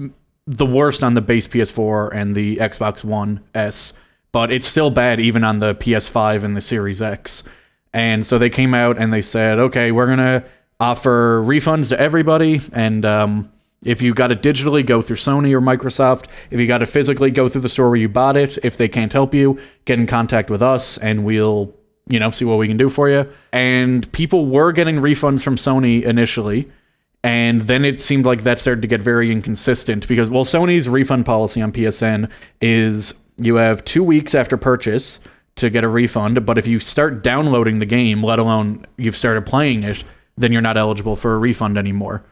the 0.48 0.66
worst 0.66 1.04
on 1.04 1.14
the 1.14 1.22
base 1.22 1.48
PS4 1.48 2.10
and 2.12 2.34
the 2.36 2.56
Xbox 2.56 3.04
One 3.04 3.42
S, 3.54 3.94
but 4.32 4.50
it's 4.50 4.66
still 4.66 4.90
bad 4.90 5.20
even 5.20 5.44
on 5.44 5.60
the 5.60 5.76
PS5 5.76 6.44
and 6.44 6.58
the 6.58 6.62
Series 6.62 7.04
X. 7.04 7.44
And 7.94 8.26
so 8.26 8.40
they 8.40 8.50
came 8.50 8.74
out 8.74 8.98
and 8.98 9.14
they 9.14 9.22
said, 9.22 9.60
"Okay, 9.60 9.92
we're 9.92 10.08
going 10.08 10.18
to 10.18 10.44
offer 10.80 11.40
refunds 11.46 11.90
to 11.90 12.00
everybody 12.00 12.62
and 12.74 13.06
um 13.06 13.52
if 13.84 14.02
you 14.02 14.14
got 14.14 14.32
it 14.32 14.42
digitally, 14.42 14.86
go 14.86 15.02
through 15.02 15.16
Sony 15.16 15.52
or 15.54 15.62
Microsoft. 15.62 16.26
If 16.52 16.60
you 16.60 16.68
got 16.68 16.84
it 16.84 16.86
physically, 16.86 17.32
go 17.32 17.50
through 17.50 17.62
the 17.62 17.70
store 17.70 17.90
where 17.90 17.98
you 17.98 18.10
bought 18.10 18.38
it. 18.38 18.60
If 18.64 18.78
they 18.78 18.88
can't 18.88 19.12
help 19.12 19.34
you, 19.34 19.60
get 19.86 20.00
in 20.00 20.06
contact 20.06 20.52
with 20.52 20.62
us 20.62 21.00
and 21.00 21.26
we'll, 21.26 21.74
you 22.08 22.20
know, 22.20 22.30
see 22.30 22.46
what 22.46 22.60
we 22.60 22.68
can 22.68 22.78
do 22.78 22.90
for 22.90 23.10
you. 23.10 23.28
And 23.52 24.12
people 24.12 24.46
were 24.46 24.72
getting 24.72 24.98
refunds 24.98 25.42
from 25.42 25.56
Sony 25.56 26.04
initially. 26.04 26.72
And 27.24 27.62
then 27.62 27.84
it 27.84 28.00
seemed 28.00 28.26
like 28.26 28.44
that 28.44 28.60
started 28.60 28.82
to 28.82 28.88
get 28.88 29.02
very 29.02 29.32
inconsistent 29.32 30.08
because, 30.08 30.30
well, 30.30 30.46
Sony's 30.46 30.88
refund 30.88 31.26
policy 31.26 31.62
on 31.62 31.72
PSN 31.72 32.30
is 32.62 33.16
you 33.38 33.56
have 33.56 33.84
two 33.84 34.04
weeks 34.04 34.36
after 34.36 34.58
purchase 34.58 35.20
to 35.56 35.72
get 35.72 35.84
a 35.84 35.88
refund. 35.88 36.46
But 36.46 36.60
if 36.60 36.68
you 36.68 36.80
start 36.80 37.24
downloading 37.24 37.80
the 37.80 37.86
game, 37.88 38.24
let 38.24 38.38
alone 38.38 38.86
you've 38.98 39.18
started 39.18 39.46
playing 39.46 39.84
it, 39.84 40.04
then 40.38 40.52
you're 40.52 40.62
not 40.62 40.78
eligible 40.78 41.16
for 41.16 41.34
a 41.34 41.38
refund 41.40 41.80
anymore 41.80 42.24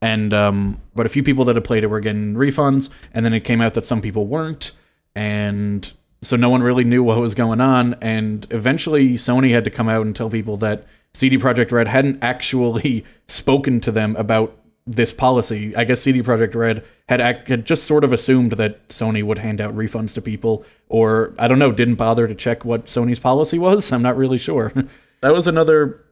and 0.00 0.32
um, 0.32 0.80
but 0.94 1.06
a 1.06 1.08
few 1.08 1.22
people 1.22 1.44
that 1.46 1.56
had 1.56 1.64
played 1.64 1.84
it 1.84 1.88
were 1.88 2.00
getting 2.00 2.34
refunds, 2.34 2.90
and 3.12 3.24
then 3.24 3.34
it 3.34 3.40
came 3.40 3.60
out 3.60 3.74
that 3.74 3.86
some 3.86 4.00
people 4.00 4.26
weren't, 4.26 4.72
and 5.14 5.92
so 6.22 6.36
no 6.36 6.50
one 6.50 6.62
really 6.62 6.84
knew 6.84 7.02
what 7.02 7.18
was 7.18 7.34
going 7.34 7.60
on. 7.60 7.94
And 8.00 8.46
eventually, 8.50 9.14
Sony 9.14 9.50
had 9.50 9.64
to 9.64 9.70
come 9.70 9.88
out 9.88 10.04
and 10.06 10.14
tell 10.14 10.30
people 10.30 10.56
that 10.58 10.86
CD 11.14 11.38
Projekt 11.38 11.72
Red 11.72 11.88
hadn't 11.88 12.18
actually 12.22 13.04
spoken 13.26 13.80
to 13.80 13.92
them 13.92 14.16
about 14.16 14.56
this 14.86 15.12
policy. 15.12 15.76
I 15.76 15.84
guess 15.84 16.00
CD 16.00 16.22
Projekt 16.22 16.54
Red 16.54 16.84
had 17.08 17.20
had 17.20 17.66
just 17.66 17.84
sort 17.84 18.04
of 18.04 18.12
assumed 18.12 18.52
that 18.52 18.88
Sony 18.88 19.22
would 19.22 19.38
hand 19.38 19.60
out 19.60 19.74
refunds 19.74 20.14
to 20.14 20.22
people, 20.22 20.64
or 20.88 21.34
I 21.38 21.46
don't 21.46 21.58
know, 21.58 21.72
didn't 21.72 21.96
bother 21.96 22.26
to 22.26 22.34
check 22.34 22.64
what 22.64 22.86
Sony's 22.86 23.20
policy 23.20 23.58
was. 23.58 23.92
I'm 23.92 24.02
not 24.02 24.16
really 24.16 24.38
sure. 24.38 24.72
that 25.20 25.34
was 25.34 25.46
another 25.46 26.04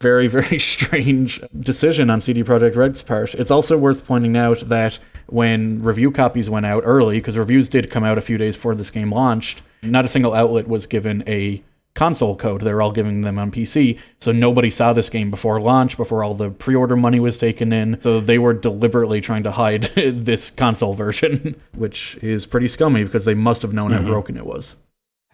very, 0.00 0.26
very 0.28 0.58
strange 0.58 1.40
decision 1.58 2.10
on 2.10 2.20
CD 2.20 2.42
Projekt 2.42 2.76
Red's 2.76 3.02
part. 3.02 3.34
It's 3.34 3.50
also 3.50 3.78
worth 3.78 4.06
pointing 4.06 4.36
out 4.36 4.60
that 4.68 4.98
when 5.26 5.82
review 5.82 6.10
copies 6.10 6.48
went 6.48 6.66
out 6.66 6.82
early, 6.86 7.18
because 7.18 7.36
reviews 7.36 7.68
did 7.68 7.90
come 7.90 8.04
out 8.04 8.18
a 8.18 8.22
few 8.22 8.38
days 8.38 8.56
before 8.56 8.74
this 8.74 8.90
game 8.90 9.12
launched, 9.12 9.62
not 9.82 10.04
a 10.04 10.08
single 10.08 10.34
outlet 10.34 10.68
was 10.68 10.86
given 10.86 11.22
a 11.26 11.62
console 11.94 12.36
code. 12.36 12.60
They 12.60 12.72
were 12.72 12.80
all 12.80 12.92
giving 12.92 13.22
them 13.22 13.38
on 13.38 13.50
PC. 13.50 13.98
So 14.20 14.30
nobody 14.30 14.70
saw 14.70 14.92
this 14.92 15.08
game 15.08 15.30
before 15.30 15.60
launch, 15.60 15.96
before 15.96 16.22
all 16.22 16.34
the 16.34 16.50
pre 16.50 16.74
order 16.74 16.96
money 16.96 17.18
was 17.18 17.36
taken 17.38 17.72
in. 17.72 17.98
So 18.00 18.20
they 18.20 18.38
were 18.38 18.54
deliberately 18.54 19.20
trying 19.20 19.42
to 19.42 19.50
hide 19.50 19.82
this 19.96 20.50
console 20.50 20.94
version, 20.94 21.60
which 21.74 22.16
is 22.22 22.46
pretty 22.46 22.68
scummy 22.68 23.02
because 23.04 23.24
they 23.24 23.34
must 23.34 23.62
have 23.62 23.74
known 23.74 23.90
mm-hmm. 23.90 24.04
how 24.04 24.10
broken 24.10 24.36
it 24.36 24.46
was. 24.46 24.76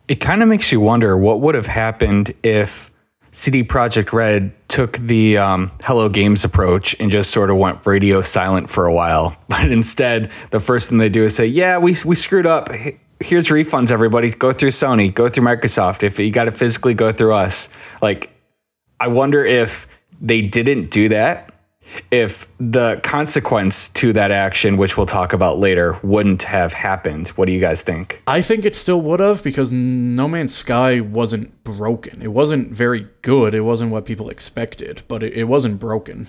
It 0.08 0.16
kind 0.16 0.42
of 0.42 0.48
makes 0.48 0.72
you 0.72 0.80
wonder 0.80 1.16
what 1.16 1.40
would 1.40 1.54
have 1.54 1.66
happened 1.66 2.34
if 2.42 2.90
CD 3.34 3.64
Projekt 3.64 4.12
Red 4.12 4.52
took 4.68 4.96
the 4.96 5.38
um, 5.38 5.72
Hello 5.82 6.08
Games 6.08 6.44
approach 6.44 6.94
and 7.00 7.10
just 7.10 7.32
sort 7.32 7.50
of 7.50 7.56
went 7.56 7.84
radio 7.84 8.22
silent 8.22 8.70
for 8.70 8.86
a 8.86 8.94
while. 8.94 9.36
But 9.48 9.70
instead, 9.72 10.30
the 10.50 10.60
first 10.60 10.88
thing 10.88 10.98
they 10.98 11.08
do 11.08 11.24
is 11.24 11.34
say, 11.34 11.46
"Yeah, 11.46 11.78
we 11.78 11.96
we 12.04 12.14
screwed 12.14 12.46
up. 12.46 12.70
Here's 13.20 13.48
refunds, 13.48 13.90
everybody. 13.90 14.30
Go 14.30 14.52
through 14.52 14.70
Sony. 14.70 15.12
Go 15.12 15.28
through 15.28 15.44
Microsoft. 15.44 16.02
If 16.02 16.18
you 16.18 16.30
got 16.30 16.44
to 16.44 16.52
physically 16.52 16.94
go 16.94 17.12
through 17.12 17.34
us." 17.34 17.68
Like, 18.00 18.30
I 19.00 19.08
wonder 19.08 19.44
if 19.44 19.86
they 20.20 20.42
didn't 20.42 20.90
do 20.90 21.08
that 21.08 21.53
if 22.10 22.46
the 22.58 23.00
consequence 23.02 23.88
to 23.90 24.12
that 24.12 24.30
action, 24.30 24.76
which 24.76 24.96
we'll 24.96 25.06
talk 25.06 25.32
about 25.32 25.58
later, 25.58 25.98
wouldn't 26.02 26.42
have 26.44 26.72
happened. 26.72 27.28
What 27.28 27.46
do 27.46 27.52
you 27.52 27.60
guys 27.60 27.82
think? 27.82 28.22
I 28.26 28.42
think 28.42 28.64
it 28.64 28.74
still 28.74 29.00
would 29.02 29.20
have 29.20 29.42
because 29.42 29.72
No 29.72 30.28
Man's 30.28 30.54
Sky 30.54 31.00
wasn't 31.00 31.64
broken. 31.64 32.22
It 32.22 32.32
wasn't 32.32 32.72
very 32.72 33.08
good. 33.22 33.54
It 33.54 33.62
wasn't 33.62 33.90
what 33.90 34.04
people 34.04 34.28
expected, 34.28 35.02
but 35.08 35.22
it, 35.22 35.32
it 35.34 35.44
wasn't 35.44 35.78
broken. 35.78 36.28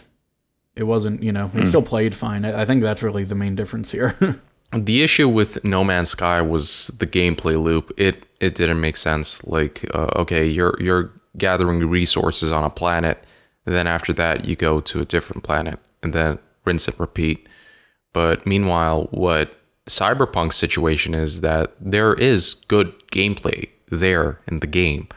It 0.76 0.84
wasn't, 0.84 1.24
you 1.24 1.32
know, 1.32 1.46
it 1.54 1.64
mm. 1.64 1.68
still 1.68 1.82
played 1.82 2.14
fine. 2.14 2.44
I, 2.44 2.62
I 2.62 2.66
think 2.66 2.82
that's 2.82 3.02
really 3.02 3.24
the 3.24 3.36
main 3.36 3.56
difference 3.56 3.92
here. 3.92 4.42
the 4.72 5.04
issue 5.04 5.30
with 5.30 5.64
No 5.64 5.84
Man's 5.84 6.10
Sky 6.10 6.42
was 6.42 6.88
the 7.00 7.08
gameplay 7.08 7.62
loop. 7.62 7.94
It 7.98 8.24
it 8.40 8.56
didn't 8.56 8.82
make 8.82 8.98
sense. 8.98 9.46
Like, 9.46 9.90
uh, 9.94 10.10
okay, 10.18 10.46
you're 10.46 10.76
you're 10.80 11.12
gathering 11.38 11.86
resources 11.88 12.52
on 12.52 12.64
a 12.64 12.70
planet 12.70 13.24
and 13.66 13.76
then 13.76 13.88
after 13.88 14.14
that, 14.14 14.46
you 14.46 14.56
go 14.56 14.80
to 14.82 15.02
a 15.02 15.06
different 15.06 15.44
planet 15.44 15.80
and 16.04 16.14
then 16.14 16.40
rinse 16.66 16.88
and 16.88 17.00
repeat. 17.00 17.48
But 18.14 18.46
meanwhile, 18.46 19.08
what 19.12 19.58
Cyberpunk's 19.88 20.56
situation 20.56 21.14
is 21.14 21.42
that 21.42 21.74
there 21.80 22.14
is 22.14 22.56
good 22.68 22.94
gameplay 23.12 23.70
there 23.90 24.40
in 24.48 24.60
the 24.60 24.68
game. 24.68 25.08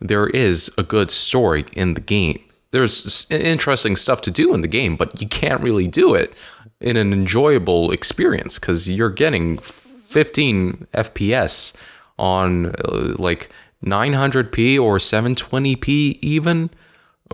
There 0.00 0.28
is 0.28 0.70
a 0.78 0.82
good 0.82 1.10
story 1.10 1.66
in 1.72 1.94
the 1.94 2.00
game. 2.00 2.42
There's 2.70 3.26
interesting 3.30 3.96
stuff 3.96 4.20
to 4.22 4.30
do 4.30 4.54
in 4.54 4.60
the 4.60 4.68
game, 4.68 4.96
but 4.96 5.20
you 5.20 5.28
can't 5.28 5.62
really 5.62 5.88
do 5.88 6.14
it 6.14 6.32
in 6.80 6.96
an 6.96 7.12
enjoyable 7.12 7.90
experience 7.90 8.58
because 8.58 8.90
you're 8.90 9.10
getting 9.10 9.58
15 9.58 10.86
FPS 10.94 11.74
on 12.18 12.66
uh, 12.84 13.14
like 13.18 13.50
900p 13.84 14.80
or 14.80 14.98
720p 14.98 16.18
even 16.20 16.70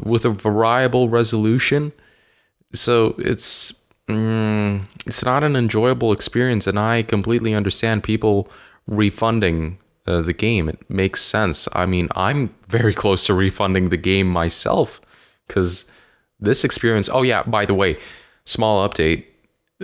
with 0.03 0.25
a 0.25 0.31
variable 0.31 1.09
resolution. 1.09 1.93
So 2.73 3.15
it's 3.19 3.73
mm, 4.09 4.83
it's 5.07 5.25
not 5.25 5.45
an 5.45 5.57
enjoyable 5.57 6.13
experience, 6.13 6.67
and 6.67 6.79
I 6.79 7.03
completely 7.03 7.55
understand 7.55 8.03
people 8.03 8.49
refunding 8.87 9.79
uh, 10.07 10.21
the 10.23 10.33
game. 10.33 10.69
It 10.69 10.79
makes 10.91 11.23
sense. 11.23 11.69
I 11.73 11.87
mean, 11.87 12.09
I'm 12.15 12.55
very 12.69 12.95
close 13.03 13.27
to 13.27 13.35
refunding 13.35 13.89
the 13.89 13.97
game 13.97 14.29
myself 14.29 15.01
because 15.47 15.85
this 16.41 16.65
experience. 16.65 17.09
Oh 17.13 17.23
yeah, 17.23 17.43
by 17.43 17.65
the 17.65 17.75
way, 17.75 17.99
small 18.45 18.87
update: 18.89 19.25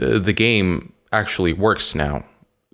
uh, 0.01 0.19
the 0.19 0.33
game 0.33 0.93
actually 1.13 1.53
works 1.53 1.95
now. 1.95 2.25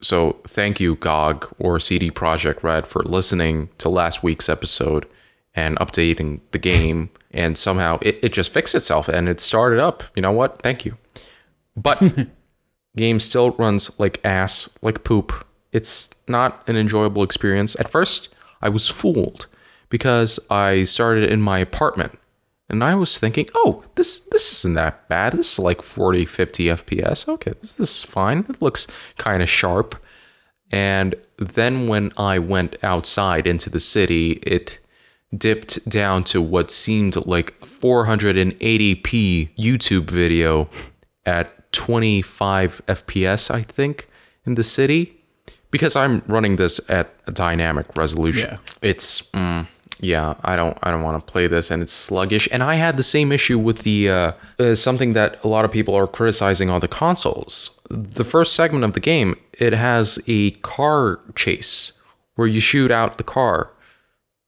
So 0.03 0.37
thank 0.47 0.79
you, 0.79 0.97
GOG 0.97 1.55
or 1.59 1.81
CD 1.81 2.11
Projekt 2.11 2.63
Red, 2.63 2.87
for 2.87 3.03
listening 3.03 3.71
to 3.79 3.89
last 3.89 4.23
week's 4.23 4.49
episode 4.49 5.07
and 5.55 5.79
updating 5.79 6.41
the 6.53 6.59
game 6.59 7.11
and 7.37 7.57
somehow 7.57 7.99
it, 8.03 8.19
it 8.23 8.33
just 8.33 8.53
fixed 8.53 8.75
itself 8.75 9.09
and 9.09 9.29
it 9.29 9.41
started 9.41 9.79
up. 9.79 10.03
You 10.15 10.23
know 10.23 10.33
what? 10.33 10.63
Thank 10.63 10.85
you. 10.85 10.97
But 11.77 12.27
game 12.97 13.21
still 13.21 13.51
runs 13.53 13.91
like 13.99 14.25
ass, 14.25 14.69
like 14.83 15.05
poop. 15.05 15.47
It's 15.73 16.11
not 16.27 16.63
an 16.67 16.77
enjoyable 16.77 17.23
experience. 17.23 17.79
At 17.79 17.91
first, 17.91 18.31
I 18.63 18.71
was 18.71 18.89
fooled 18.89 19.47
because 19.91 20.41
I 20.51 20.85
started 20.85 21.31
in 21.31 21.43
my 21.43 21.59
apartment 21.59 22.19
and 22.69 22.83
I 22.83 22.95
was 22.95 23.19
thinking, 23.19 23.49
"Oh, 23.55 23.85
this 23.95 24.19
this 24.19 24.53
isn't 24.53 24.75
that 24.75 25.09
bad. 25.09 25.35
This 25.35 25.53
is 25.53 25.59
like 25.59 25.83
40, 25.83 26.25
50 26.25 26.65
FPS. 26.65 27.29
Okay, 27.29 27.53
this, 27.61 27.75
this 27.75 27.99
is 27.99 28.03
fine. 28.03 28.45
It 28.49 28.61
looks 28.61 28.87
kind 29.19 29.43
of 29.43 29.49
sharp." 29.49 29.95
And 30.73 31.15
then 31.39 31.87
when 31.87 32.13
I 32.17 32.41
went 32.41 32.77
outside 32.83 33.47
into 33.47 33.71
the 33.71 33.79
city, 33.79 34.33
it 34.43 34.81
dipped 35.37 35.89
down 35.89 36.25
to 36.25 36.41
what 36.43 36.71
seemed 36.71 37.17
like 37.27 37.59
480p 37.61 39.51
YouTube 39.57 40.11
video 40.11 40.69
at 41.25 41.73
25 41.73 42.83
FPS, 42.87 43.51
I 43.51 43.63
think, 43.63 44.09
in 44.45 44.55
the 44.55 44.63
city. 44.63 45.13
Because 45.71 45.97
I'm 45.97 46.23
running 46.27 46.57
this 46.57 46.81
at 46.89 47.13
a 47.27 47.33
dynamic 47.33 47.87
resolution. 47.97 48.51
Yeah. 48.51 48.59
It's 48.81 49.23
mm, 49.35 49.67
yeah, 50.01 50.35
I 50.45 50.57
don't 50.57 50.77
I 50.83 50.91
don't 50.91 51.03
want 51.03 51.25
to 51.25 51.33
play 51.33 51.47
this 51.47 51.71
and 51.71 51.83
it's 51.83 51.93
sluggish. 51.93 52.49
And 52.53 52.63
I 52.63 52.75
had 52.75 52.97
the 52.97 53.03
same 53.03 53.33
issue 53.33 53.59
with 53.59 53.79
the 53.79 54.11
uh, 54.11 54.33
uh, 54.59 54.75
something 54.75 55.15
that 55.15 55.43
a 55.43 55.49
lot 55.49 55.65
of 55.65 55.71
people 55.71 55.95
are 55.95 56.07
criticizing 56.07 56.71
on 56.71 56.81
the 56.81 56.89
consoles. 56.89 57.71
The 57.89 58.25
first 58.25 58.55
segment 58.55 58.85
of 58.85 58.93
the 58.93 59.01
game, 59.01 59.37
it 59.53 59.73
has 59.73 60.19
a 60.27 60.53
car 60.63 61.21
chase 61.35 61.93
where 62.35 62.47
you 62.47 62.61
shoot 62.61 62.91
out 62.91 63.17
the 63.17 63.25
car, 63.25 63.71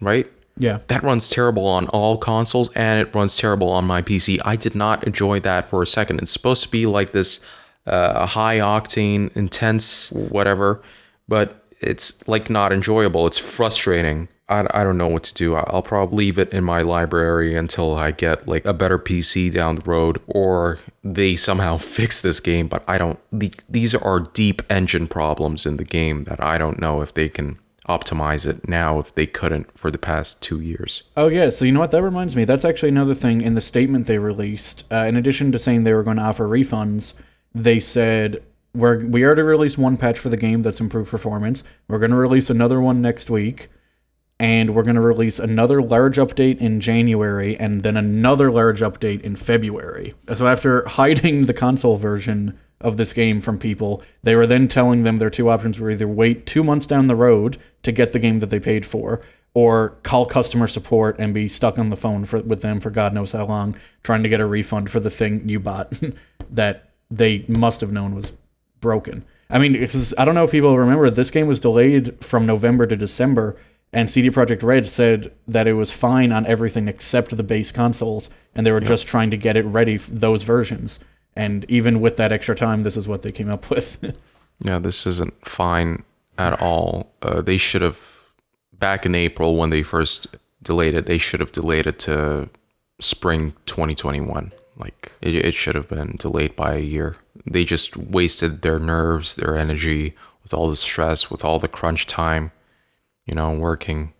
right? 0.00 0.30
Yeah. 0.58 0.80
That 0.88 1.02
runs 1.02 1.30
terrible 1.30 1.66
on 1.66 1.86
all 1.88 2.18
consoles 2.18 2.70
and 2.74 3.00
it 3.00 3.14
runs 3.14 3.36
terrible 3.36 3.70
on 3.70 3.84
my 3.84 4.02
PC. 4.02 4.40
I 4.44 4.56
did 4.56 4.74
not 4.74 5.04
enjoy 5.04 5.40
that 5.40 5.70
for 5.70 5.82
a 5.82 5.86
second. 5.86 6.20
It's 6.20 6.32
supposed 6.32 6.62
to 6.64 6.68
be 6.68 6.84
like 6.84 7.12
this 7.12 7.40
uh, 7.86 8.26
high 8.26 8.58
octane, 8.58 9.34
intense, 9.36 10.10
whatever. 10.12 10.82
but 11.28 11.64
it's 11.80 12.26
like 12.26 12.50
not 12.50 12.72
enjoyable. 12.72 13.26
It's 13.26 13.38
frustrating. 13.38 14.28
I, 14.48 14.66
I 14.72 14.82
don't 14.82 14.98
know 14.98 15.08
what 15.08 15.22
to 15.24 15.34
do. 15.34 15.54
I'll 15.54 15.82
probably 15.82 16.24
leave 16.24 16.38
it 16.38 16.52
in 16.52 16.64
my 16.64 16.82
library 16.82 17.54
until 17.54 17.94
I 17.94 18.10
get 18.10 18.48
like 18.48 18.64
a 18.64 18.72
better 18.72 18.98
PC 18.98 19.52
down 19.52 19.76
the 19.76 19.82
road 19.82 20.20
or 20.26 20.80
they 21.04 21.36
somehow 21.36 21.76
fix 21.96 22.20
this 22.20 22.40
game. 22.40 22.66
But 22.66 22.82
I 22.88 22.98
don't, 22.98 23.18
the, 23.32 23.52
these 23.68 23.94
are 23.94 24.20
deep 24.20 24.62
engine 24.68 25.06
problems 25.06 25.66
in 25.66 25.76
the 25.76 25.84
game 25.84 26.24
that 26.24 26.42
I 26.42 26.58
don't 26.58 26.80
know 26.80 27.00
if 27.00 27.14
they 27.14 27.28
can 27.28 27.58
optimize 27.88 28.47
it 28.47 28.68
now 28.68 28.99
if 28.99 29.14
they 29.14 29.26
couldn't 29.26 29.76
for 29.76 29.90
the 29.90 29.99
past 29.99 30.42
two 30.42 30.61
years. 30.61 31.04
Oh 31.16 31.28
yeah, 31.28 31.49
so 31.50 31.64
you 31.64 31.73
know 31.73 31.80
what 31.80 31.90
that 31.90 32.02
reminds 32.02 32.37
me? 32.37 32.45
That's 32.45 32.64
actually 32.64 32.90
another 32.90 33.14
thing 33.14 33.40
in 33.40 33.54
the 33.54 33.61
statement 33.61 34.07
they 34.07 34.18
released. 34.18 34.85
Uh, 34.92 35.07
in 35.09 35.16
addition 35.16 35.52
to 35.52 35.59
saying 35.59 35.85
they 35.85 35.95
were 35.95 36.02
going 36.02 36.18
to 36.18 36.23
offer 36.23 36.47
refunds, 36.47 37.14
they 37.54 37.80
said 37.80 38.45
we're 38.75 39.04
we 39.07 39.25
already 39.25 39.42
released 39.42 39.78
one 39.78 39.97
patch 39.97 40.18
for 40.18 40.28
the 40.28 40.37
game 40.37 40.62
that's 40.62 40.80
improved 40.80 41.11
performance. 41.11 41.64
We're 41.88 41.99
going 41.99 42.11
to 42.11 42.16
release 42.16 42.50
another 42.50 42.80
one 42.80 43.00
next 43.00 43.30
week, 43.30 43.68
and 44.38 44.75
we're 44.75 44.83
going 44.83 44.97
to 44.97 45.00
release 45.00 45.38
another 45.38 45.80
large 45.80 46.18
update 46.18 46.59
in 46.59 46.80
January, 46.80 47.57
and 47.57 47.80
then 47.80 47.97
another 47.97 48.52
large 48.52 48.80
update 48.80 49.23
in 49.23 49.35
February. 49.35 50.14
So 50.35 50.47
after 50.47 50.85
hiding 50.88 51.47
the 51.47 51.54
console 51.54 51.97
version 51.97 52.59
of 52.80 52.97
this 52.97 53.12
game 53.12 53.40
from 53.40 53.58
people, 53.58 54.02
they 54.23 54.35
were 54.35 54.47
then 54.47 54.68
telling 54.68 55.02
them 55.02 55.18
their 55.18 55.30
two 55.30 55.49
options 55.49 55.80
were 55.80 55.90
either 55.90 56.08
wait 56.08 56.47
two 56.47 56.62
months 56.62 56.87
down 56.87 57.06
the 57.06 57.16
road 57.16 57.58
to 57.82 57.92
get 57.92 58.12
the 58.12 58.18
game 58.18 58.38
that 58.38 58.50
they 58.50 58.61
paid 58.61 58.87
for, 58.87 59.20
or 59.54 59.90
call 60.02 60.26
customer 60.26 60.66
support 60.66 61.16
and 61.18 61.35
be 61.35 61.49
stuck 61.49 61.78
on 61.78 61.90
the 61.90 61.97
phone 61.97 62.25
for, 62.25 62.40
with 62.40 62.62
them 62.62 62.80
for 62.80 62.90
God 62.90 63.12
knows 63.12 63.32
how 63.32 63.47
long, 63.47 63.76
trying 64.02 64.23
to 64.23 64.28
get 64.28 64.40
a 64.40 64.47
refund 64.47 64.90
for 64.90 65.00
the 65.00 65.11
thing 65.11 65.49
you 65.49 65.58
bought 65.58 65.92
that 66.50 66.90
they 67.11 67.44
must 67.49 67.80
have 67.80 67.92
known 67.92 68.14
was 68.14 68.32
broken. 68.80 69.25
I 69.50 69.58
mean, 69.58 69.75
I 70.18 70.25
don't 70.25 70.35
know 70.35 70.44
if 70.44 70.50
people 70.50 70.76
remember 70.76 71.08
this 71.11 71.30
game 71.30 71.47
was 71.47 71.58
delayed 71.58 72.23
from 72.23 72.47
November 72.47 72.87
to 72.87 72.97
December, 72.97 73.56
and 73.92 74.11
CD 74.11 74.28
Projekt 74.28 74.62
Red 74.62 74.87
said 74.87 75.32
that 75.47 75.66
it 75.66 75.73
was 75.73 75.90
fine 75.90 76.32
on 76.32 76.44
everything 76.47 76.87
except 76.87 77.35
the 77.35 77.42
base 77.42 77.73
consoles, 77.73 78.28
and 78.54 78.66
they 78.66 78.73
were 78.73 78.80
just 78.80 79.06
trying 79.06 79.30
to 79.30 79.38
get 79.38 79.56
it 79.56 79.64
ready 79.64 79.97
for 79.97 80.11
those 80.11 80.42
versions. 80.42 81.00
And 81.38 81.64
even 81.68 82.00
with 82.00 82.16
that 82.16 82.33
extra 82.33 82.57
time, 82.57 82.83
this 82.83 82.97
is 82.97 83.07
what 83.07 83.23
they 83.23 83.30
came 83.30 83.49
up 83.49 83.71
with. 83.71 84.12
Yeah, 84.61 84.80
this 84.80 85.07
isn't 85.07 85.47
fine 85.47 86.02
at 86.37 86.61
all. 86.61 87.12
Uh, 87.23 87.40
they 87.40 87.57
should 87.57 87.80
have, 87.80 88.00
back 88.73 89.07
in 89.07 89.14
April 89.14 89.57
when 89.57 89.71
they 89.71 89.85
first 89.85 90.26
delayed 90.61 90.95
it, 90.95 91.07
they 91.07 91.16
should 91.16 91.38
have 91.38 91.52
delayed 91.52 91.87
it 91.87 92.00
to 92.00 92.49
spring 93.00 93.54
2021. 93.66 94.50
Like, 94.76 95.12
it, 95.21 95.37
it 95.37 95.54
should 95.54 95.76
have 95.76 95.88
been 95.88 96.16
delayed 96.18 96.57
by 96.57 96.75
a 96.75 96.80
year. 96.80 97.16
They 97.47 97.64
just 97.64 97.97
wasted 97.97 98.62
their 98.62 98.80
nerves, 98.80 99.37
their 99.37 99.57
energy 99.57 100.16
with 100.42 100.52
all 100.52 100.68
the 100.68 100.76
stress, 100.76 101.30
with 101.30 101.45
all 101.45 101.61
the 101.61 101.68
crunch 101.68 102.07
time, 102.07 102.50
you 103.26 103.35
know, 103.35 103.52
working 103.52 104.12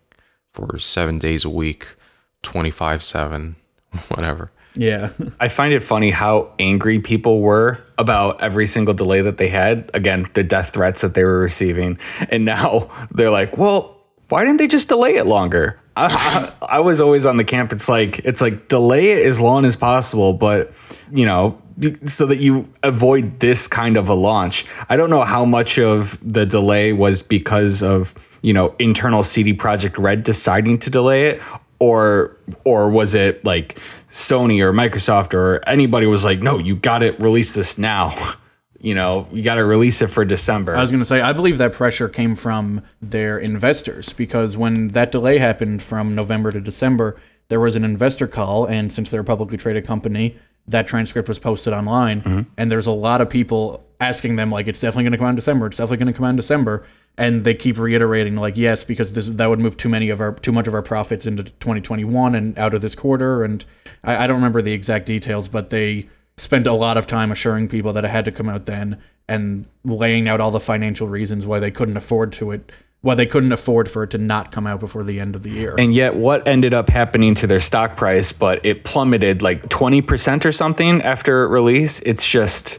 for 0.53 0.79
seven 0.79 1.19
days 1.19 1.43
a 1.43 1.49
week, 1.49 1.95
25 2.43 3.03
7, 3.03 3.57
whatever. 4.07 4.51
Yeah. 4.75 5.11
I 5.39 5.47
find 5.47 5.73
it 5.73 5.81
funny 5.81 6.11
how 6.11 6.53
angry 6.59 6.99
people 6.99 7.41
were 7.41 7.83
about 7.97 8.41
every 8.41 8.65
single 8.65 8.93
delay 8.93 9.21
that 9.21 9.37
they 9.37 9.47
had. 9.47 9.89
Again, 9.93 10.29
the 10.33 10.43
death 10.43 10.73
threats 10.73 11.01
that 11.01 11.13
they 11.13 11.23
were 11.23 11.39
receiving. 11.39 11.99
And 12.29 12.45
now 12.45 12.89
they're 13.11 13.31
like, 13.31 13.57
well, 13.57 13.97
why 14.29 14.43
didn't 14.43 14.57
they 14.57 14.67
just 14.67 14.87
delay 14.87 15.15
it 15.15 15.25
longer? 15.25 15.79
I, 15.95 16.53
I, 16.61 16.77
I 16.77 16.79
was 16.79 17.01
always 17.01 17.25
on 17.25 17.37
the 17.37 17.43
camp. 17.43 17.71
It's 17.71 17.89
like, 17.89 18.19
it's 18.19 18.41
like 18.41 18.67
delay 18.67 19.11
it 19.11 19.25
as 19.25 19.41
long 19.41 19.65
as 19.65 19.75
possible, 19.75 20.33
but 20.33 20.71
you 21.11 21.25
know, 21.25 21.59
so 22.05 22.25
that 22.25 22.37
you 22.37 22.71
avoid 22.83 23.39
this 23.39 23.67
kind 23.67 23.97
of 23.97 24.09
a 24.09 24.13
launch. 24.13 24.65
I 24.89 24.97
don't 24.97 25.09
know 25.09 25.23
how 25.23 25.45
much 25.45 25.79
of 25.79 26.19
the 26.21 26.45
delay 26.45 26.93
was 26.93 27.23
because 27.23 27.81
of, 27.81 28.13
you 28.41 28.53
know, 28.53 28.75
internal 28.79 29.23
CD 29.23 29.53
Projekt 29.53 30.01
Red 30.01 30.23
deciding 30.23 30.79
to 30.79 30.89
delay 30.89 31.29
it 31.29 31.41
or 31.79 32.35
or 32.65 32.89
was 32.89 33.15
it 33.15 33.43
like 33.45 33.79
Sony 34.09 34.59
or 34.61 34.73
Microsoft 34.73 35.33
or 35.33 35.67
anybody 35.67 36.07
was 36.07 36.25
like, 36.25 36.39
no, 36.39 36.57
you 36.57 36.75
got 36.75 36.99
to 36.99 37.11
release 37.19 37.53
this 37.53 37.77
now. 37.77 38.15
You 38.81 38.95
know, 38.95 39.27
you 39.33 39.43
got 39.43 39.55
to 39.55 39.65
release 39.65 40.01
it 40.01 40.07
for 40.07 40.23
December. 40.23 40.73
I 40.73 40.79
was 40.79 40.89
going 40.89 41.01
to 41.01 41.05
say, 41.05 41.19
I 41.19 41.33
believe 41.33 41.57
that 41.57 41.73
pressure 41.73 42.07
came 42.07 42.33
from 42.33 42.81
their 43.01 43.37
investors 43.37 44.13
because 44.13 44.55
when 44.55 44.87
that 44.89 45.11
delay 45.11 45.37
happened 45.37 45.81
from 45.81 46.15
November 46.15 46.49
to 46.53 46.61
December, 46.61 47.17
there 47.49 47.59
was 47.59 47.75
an 47.75 47.83
investor 47.83 48.25
call. 48.25 48.65
And 48.67 48.89
since 48.89 49.11
they're 49.11 49.19
a 49.19 49.25
publicly 49.25 49.57
traded 49.57 49.85
company, 49.85 50.37
that 50.69 50.87
transcript 50.87 51.27
was 51.27 51.39
posted 51.39 51.73
online. 51.73 52.21
Mm-hmm. 52.21 52.41
And 52.55 52.71
there's 52.71 52.87
a 52.87 52.91
lot 52.91 53.19
of 53.19 53.29
people 53.29 53.85
asking 53.99 54.37
them, 54.37 54.49
like, 54.49 54.67
it's 54.67 54.79
definitely 54.79 55.03
going 55.03 55.11
to 55.11 55.17
come 55.17 55.27
out 55.27 55.31
in 55.31 55.35
December. 55.35 55.65
It's 55.65 55.75
definitely 55.75 55.97
going 55.97 56.13
to 56.13 56.17
come 56.17 56.25
out 56.25 56.29
in 56.29 56.35
December. 56.37 56.85
And 57.19 57.43
they 57.43 57.53
keep 57.53 57.77
reiterating, 57.77 58.35
like, 58.37 58.57
yes, 58.57 58.83
because 58.83 59.11
this 59.11 59.27
that 59.27 59.47
would 59.47 59.59
move 59.59 59.77
too 59.77 59.89
many 59.89 60.09
of 60.09 60.21
our 60.21 60.33
too 60.33 60.51
much 60.51 60.67
of 60.67 60.73
our 60.73 60.81
profits 60.81 61.27
into 61.27 61.43
2021 61.43 62.33
and 62.33 62.57
out 62.57 62.73
of 62.73 62.81
this 62.81 62.95
quarter. 62.95 63.43
And 63.43 63.63
I, 64.03 64.23
I 64.23 64.27
don't 64.27 64.37
remember 64.37 64.61
the 64.61 64.71
exact 64.71 65.05
details, 65.05 65.47
but 65.47 65.69
they 65.69 66.09
spent 66.37 66.65
a 66.65 66.73
lot 66.73 66.97
of 66.97 67.05
time 67.05 67.31
assuring 67.31 67.67
people 67.67 67.93
that 67.93 68.05
it 68.05 68.09
had 68.09 68.25
to 68.25 68.31
come 68.31 68.47
out 68.49 68.65
then 68.65 69.01
and 69.27 69.67
laying 69.83 70.27
out 70.27 70.39
all 70.39 70.49
the 70.49 70.59
financial 70.59 71.07
reasons 71.07 71.45
why 71.45 71.59
they 71.59 71.69
couldn't 71.69 71.97
afford 71.97 72.31
to 72.33 72.51
it 72.51 72.71
why 73.01 73.15
they 73.15 73.25
couldn't 73.25 73.51
afford 73.51 73.89
for 73.89 74.03
it 74.03 74.09
to 74.09 74.17
not 74.17 74.51
come 74.51 74.67
out 74.67 74.79
before 74.79 75.03
the 75.03 75.19
end 75.19 75.35
of 75.35 75.43
the 75.43 75.49
year. 75.49 75.73
and 75.77 75.95
yet, 75.95 76.15
what 76.15 76.45
ended 76.47 76.73
up 76.73 76.89
happening 76.89 77.33
to 77.35 77.47
their 77.47 77.59
stock 77.59 77.95
price? 77.95 78.33
But 78.33 78.65
it 78.65 78.83
plummeted 78.83 79.41
like 79.41 79.63
20% 79.69 80.45
or 80.45 80.51
something 80.51 81.01
after 81.01 81.47
release. 81.47 81.99
It's 82.01 82.27
just, 82.27 82.77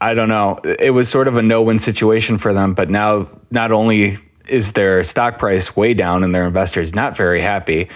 I 0.00 0.14
don't 0.14 0.28
know. 0.28 0.60
It 0.78 0.90
was 0.90 1.08
sort 1.08 1.28
of 1.28 1.36
a 1.36 1.42
no 1.42 1.62
win 1.62 1.78
situation 1.78 2.38
for 2.38 2.52
them. 2.52 2.74
But 2.74 2.90
now, 2.90 3.30
not 3.50 3.72
only 3.72 4.16
is 4.48 4.72
their 4.72 5.02
stock 5.02 5.38
price 5.38 5.76
way 5.76 5.94
down 5.94 6.22
and 6.22 6.34
their 6.34 6.46
investors 6.46 6.94
not 6.94 7.16
very 7.16 7.40
happy, 7.40 7.88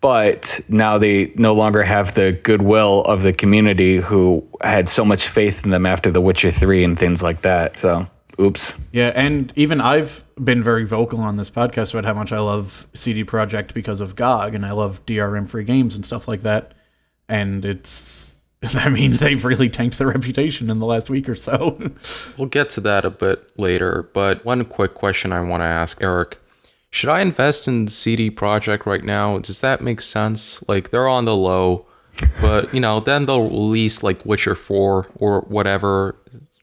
but 0.00 0.60
now 0.68 0.98
they 0.98 1.32
no 1.36 1.54
longer 1.54 1.82
have 1.82 2.14
the 2.14 2.32
goodwill 2.42 3.02
of 3.04 3.22
the 3.22 3.32
community 3.32 3.96
who 3.96 4.46
had 4.62 4.88
so 4.88 5.04
much 5.04 5.28
faith 5.28 5.64
in 5.64 5.70
them 5.70 5.86
after 5.86 6.10
The 6.10 6.20
Witcher 6.20 6.50
3 6.50 6.84
and 6.84 6.98
things 6.98 7.22
like 7.22 7.40
that. 7.40 7.78
So, 7.78 8.06
oops. 8.38 8.76
Yeah, 8.92 9.12
and 9.14 9.50
even 9.56 9.80
I've 9.80 10.22
been 10.42 10.62
very 10.62 10.84
vocal 10.84 11.20
on 11.20 11.36
this 11.36 11.48
podcast 11.48 11.94
about 11.94 12.04
how 12.04 12.12
much 12.12 12.32
I 12.32 12.40
love 12.40 12.86
CD 12.92 13.24
Projekt 13.24 13.72
because 13.72 14.02
of 14.02 14.14
GOG 14.14 14.54
and 14.54 14.66
I 14.66 14.72
love 14.72 15.06
DRM 15.06 15.48
free 15.48 15.64
games 15.64 15.94
and 15.94 16.04
stuff 16.04 16.28
like 16.28 16.42
that. 16.42 16.74
And 17.28 17.64
it's 17.64 18.33
I 18.74 18.88
mean, 18.88 19.16
they've 19.16 19.44
really 19.44 19.68
tanked 19.68 19.98
their 19.98 20.08
reputation 20.08 20.70
in 20.70 20.78
the 20.78 20.86
last 20.86 21.10
week 21.10 21.28
or 21.28 21.34
so. 21.34 21.76
We'll 22.38 22.48
get 22.48 22.68
to 22.70 22.80
that 22.82 23.04
a 23.04 23.10
bit 23.10 23.50
later, 23.58 24.08
but 24.12 24.44
one 24.44 24.64
quick 24.64 24.94
question 24.94 25.32
I 25.32 25.40
want 25.40 25.60
to 25.62 25.66
ask 25.66 26.02
Eric. 26.02 26.38
Should 26.90 27.08
I 27.08 27.20
invest 27.20 27.68
in 27.68 27.88
CD 27.88 28.30
Projekt 28.30 28.86
right 28.86 29.04
now? 29.04 29.38
Does 29.38 29.60
that 29.60 29.80
make 29.80 30.00
sense? 30.00 30.62
Like 30.68 30.90
they're 30.90 31.08
on 31.08 31.24
the 31.24 31.34
low, 31.34 31.86
but 32.40 32.72
you 32.74 32.80
know, 32.80 33.00
then 33.00 33.26
they'll 33.26 33.48
release 33.48 34.02
like 34.02 34.24
Witcher 34.24 34.54
4 34.54 35.08
or 35.16 35.40
whatever. 35.42 36.16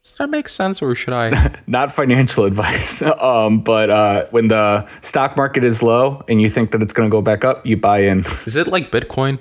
Does 0.03 0.15
that 0.15 0.29
make 0.29 0.49
sense 0.49 0.81
or 0.81 0.93
should 0.95 1.13
I 1.13 1.59
not 1.67 1.91
financial 1.91 2.45
advice 2.45 3.01
um, 3.01 3.61
but 3.61 3.89
uh, 3.89 4.23
when 4.31 4.47
the 4.47 4.87
stock 5.01 5.37
market 5.37 5.63
is 5.63 5.83
low 5.83 6.23
and 6.27 6.41
you 6.41 6.49
think 6.49 6.71
that 6.71 6.81
it's 6.81 6.93
going 6.93 7.09
to 7.09 7.11
go 7.11 7.21
back 7.21 7.45
up 7.45 7.65
you 7.65 7.77
buy 7.77 7.99
in 7.99 8.25
Is 8.45 8.55
it 8.55 8.67
like 8.67 8.91
Bitcoin? 8.91 9.39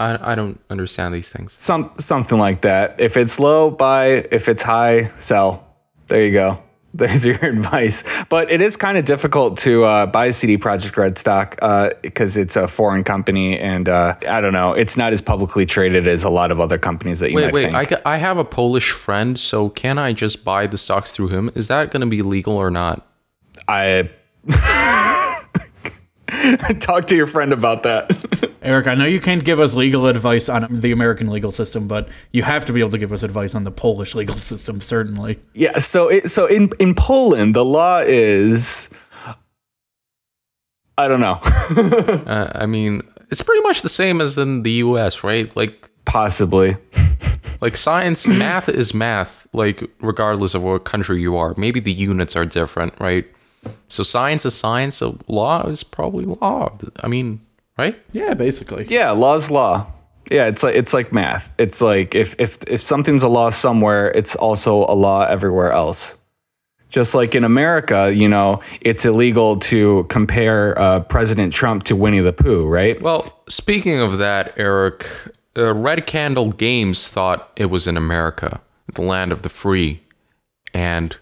I, 0.00 0.32
I 0.32 0.34
don't 0.34 0.58
understand 0.70 1.14
these 1.14 1.28
things. 1.28 1.54
some 1.58 1.92
something 1.98 2.38
like 2.38 2.62
that 2.62 2.96
if 2.98 3.16
it's 3.16 3.38
low 3.38 3.70
buy 3.70 4.26
if 4.32 4.48
it's 4.48 4.62
high 4.62 5.10
sell 5.18 5.64
there 6.08 6.24
you 6.24 6.32
go 6.32 6.60
there's 6.94 7.24
your 7.24 7.36
advice 7.44 8.02
but 8.28 8.50
it 8.50 8.60
is 8.60 8.76
kind 8.76 8.98
of 8.98 9.04
difficult 9.04 9.56
to 9.58 9.84
uh, 9.84 10.06
buy 10.06 10.30
cd 10.30 10.58
projekt 10.58 10.96
red 10.96 11.16
stock 11.18 11.56
because 12.02 12.36
it's 12.36 12.56
a 12.56 12.66
foreign 12.66 13.04
company 13.04 13.56
and 13.58 13.88
uh, 13.88 14.16
i 14.28 14.40
don't 14.40 14.52
know 14.52 14.72
it's 14.72 14.96
not 14.96 15.12
as 15.12 15.22
publicly 15.22 15.64
traded 15.64 16.08
as 16.08 16.24
a 16.24 16.30
lot 16.30 16.50
of 16.50 16.58
other 16.58 16.78
companies 16.78 17.20
that 17.20 17.30
you 17.30 17.36
Wait, 17.36 17.44
might 17.44 17.54
wait. 17.54 17.72
think 17.72 17.92
I, 18.04 18.14
I 18.14 18.16
have 18.16 18.38
a 18.38 18.44
Polish 18.44 18.90
friend, 18.90 19.38
so 19.38 19.68
can 19.68 19.98
I 19.98 20.12
just 20.12 20.44
buy 20.44 20.66
the 20.66 20.78
stocks 20.78 21.12
through 21.12 21.28
him? 21.28 21.50
Is 21.54 21.68
that 21.68 21.92
going 21.92 22.00
to 22.00 22.06
be 22.06 22.22
legal 22.22 22.54
or 22.54 22.70
not? 22.70 23.06
I 23.68 24.10
talk 26.80 27.06
to 27.08 27.16
your 27.16 27.26
friend 27.26 27.52
about 27.52 27.82
that. 27.84 28.10
Eric, 28.70 28.86
I 28.86 28.94
know 28.94 29.04
you 29.04 29.20
can't 29.20 29.44
give 29.44 29.58
us 29.58 29.74
legal 29.74 30.06
advice 30.06 30.48
on 30.48 30.68
the 30.70 30.92
American 30.92 31.26
legal 31.26 31.50
system, 31.50 31.88
but 31.88 32.08
you 32.32 32.44
have 32.44 32.64
to 32.66 32.72
be 32.72 32.78
able 32.78 32.90
to 32.90 32.98
give 32.98 33.12
us 33.12 33.24
advice 33.24 33.56
on 33.56 33.64
the 33.64 33.72
Polish 33.72 34.14
legal 34.14 34.36
system, 34.52 34.80
certainly. 34.80 35.40
yeah, 35.54 35.78
so 35.78 36.06
it, 36.06 36.30
so 36.30 36.46
in 36.46 36.70
in 36.78 36.94
Poland 36.94 37.56
the 37.56 37.64
law 37.64 37.98
is 37.98 38.88
I 40.96 41.08
don't 41.08 41.20
know. 41.20 41.38
Uh, 42.30 42.50
I 42.54 42.66
mean, 42.66 43.02
it's 43.30 43.42
pretty 43.42 43.62
much 43.62 43.82
the 43.82 43.88
same 43.88 44.20
as 44.20 44.36
in 44.36 44.62
the 44.62 44.72
U.S., 44.86 45.24
right? 45.24 45.54
Like, 45.56 45.88
Possibly. 46.04 46.76
like 47.60 47.76
science, 47.76 48.26
math 48.26 48.68
is 48.68 48.92
math. 48.92 49.48
Like, 49.52 49.82
regardless 50.00 50.54
of 50.54 50.62
what 50.62 50.84
country 50.84 51.20
you 51.20 51.36
are, 51.36 51.54
maybe 51.56 51.80
the 51.80 51.92
units 51.92 52.36
are 52.36 52.44
different, 52.44 52.94
right? 53.00 53.26
So 53.88 54.02
science 54.02 54.44
is 54.44 54.54
science. 54.54 54.96
So 54.96 55.18
law 55.26 55.66
is 55.66 55.82
probably 55.82 56.24
law. 56.24 56.78
I 57.00 57.08
mean, 57.08 57.40
right? 57.80 57.98
Yeah, 58.12 58.34
basically. 58.34 58.86
Yeah, 58.88 59.10
law's 59.12 59.50
law. 59.50 59.90
Yeah, 60.30 60.46
it's 60.46 60.62
like 60.62 60.76
it's 60.76 60.92
like 60.92 61.12
math. 61.12 61.50
It's 61.58 61.80
like 61.80 62.14
if 62.14 62.36
if 62.38 62.58
if 62.66 62.80
something's 62.82 63.22
a 63.22 63.28
law 63.28 63.50
somewhere, 63.50 64.12
it's 64.12 64.36
also 64.36 64.84
a 64.84 64.94
law 64.94 65.22
everywhere 65.24 65.72
else. 65.72 66.14
Just 66.90 67.14
like 67.14 67.34
in 67.34 67.44
America, 67.44 68.12
you 68.12 68.28
know, 68.28 68.60
it's 68.80 69.04
illegal 69.04 69.58
to 69.60 70.04
compare 70.08 70.78
uh, 70.78 71.00
President 71.00 71.52
Trump 71.52 71.84
to 71.84 71.96
Winnie 71.96 72.20
the 72.20 72.32
Pooh, 72.32 72.66
right? 72.66 73.00
Well, 73.00 73.42
speaking 73.48 74.00
of 74.00 74.18
that, 74.18 74.52
Eric, 74.56 75.06
uh, 75.56 75.72
Red 75.72 76.06
Candle 76.06 76.50
Games 76.50 77.08
thought 77.08 77.50
it 77.56 77.66
was 77.66 77.86
in 77.86 77.96
America, 77.96 78.60
the 78.94 79.02
land 79.02 79.30
of 79.30 79.42
the 79.42 79.48
free, 79.48 80.02
and 80.74 81.16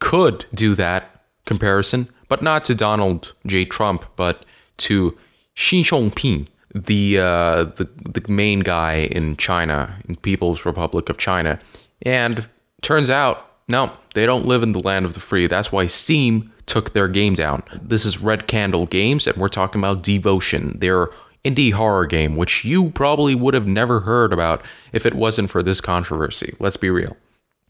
could 0.00 0.46
do 0.52 0.74
that 0.74 1.22
comparison, 1.46 2.08
but 2.28 2.42
not 2.42 2.64
to 2.64 2.74
Donald 2.74 3.32
J. 3.46 3.64
Trump, 3.64 4.04
but 4.16 4.44
to 4.78 5.16
Xi 5.54 5.82
Jinping, 5.82 6.48
the 6.74 7.18
uh, 7.18 7.64
the 7.64 7.88
the 8.04 8.22
main 8.28 8.60
guy 8.60 9.08
in 9.10 9.36
China, 9.36 9.98
in 10.08 10.16
People's 10.16 10.64
Republic 10.64 11.08
of 11.08 11.18
China, 11.18 11.58
and 12.02 12.48
turns 12.80 13.10
out 13.10 13.48
no, 13.68 13.92
they 14.14 14.26
don't 14.26 14.46
live 14.46 14.62
in 14.62 14.72
the 14.72 14.82
land 14.82 15.06
of 15.06 15.14
the 15.14 15.20
free. 15.20 15.46
That's 15.46 15.72
why 15.72 15.86
Steam 15.86 16.52
took 16.66 16.92
their 16.92 17.08
game 17.08 17.34
down. 17.34 17.62
This 17.80 18.04
is 18.04 18.18
Red 18.18 18.46
Candle 18.46 18.86
Games, 18.86 19.26
and 19.26 19.36
we're 19.36 19.48
talking 19.48 19.80
about 19.80 20.02
Devotion, 20.02 20.78
their 20.78 21.08
indie 21.44 21.72
horror 21.72 22.06
game, 22.06 22.36
which 22.36 22.64
you 22.64 22.90
probably 22.90 23.34
would 23.34 23.54
have 23.54 23.66
never 23.66 24.00
heard 24.00 24.32
about 24.32 24.62
if 24.92 25.04
it 25.06 25.14
wasn't 25.14 25.50
for 25.50 25.62
this 25.62 25.80
controversy. 25.80 26.54
Let's 26.58 26.76
be 26.76 26.90
real. 26.90 27.16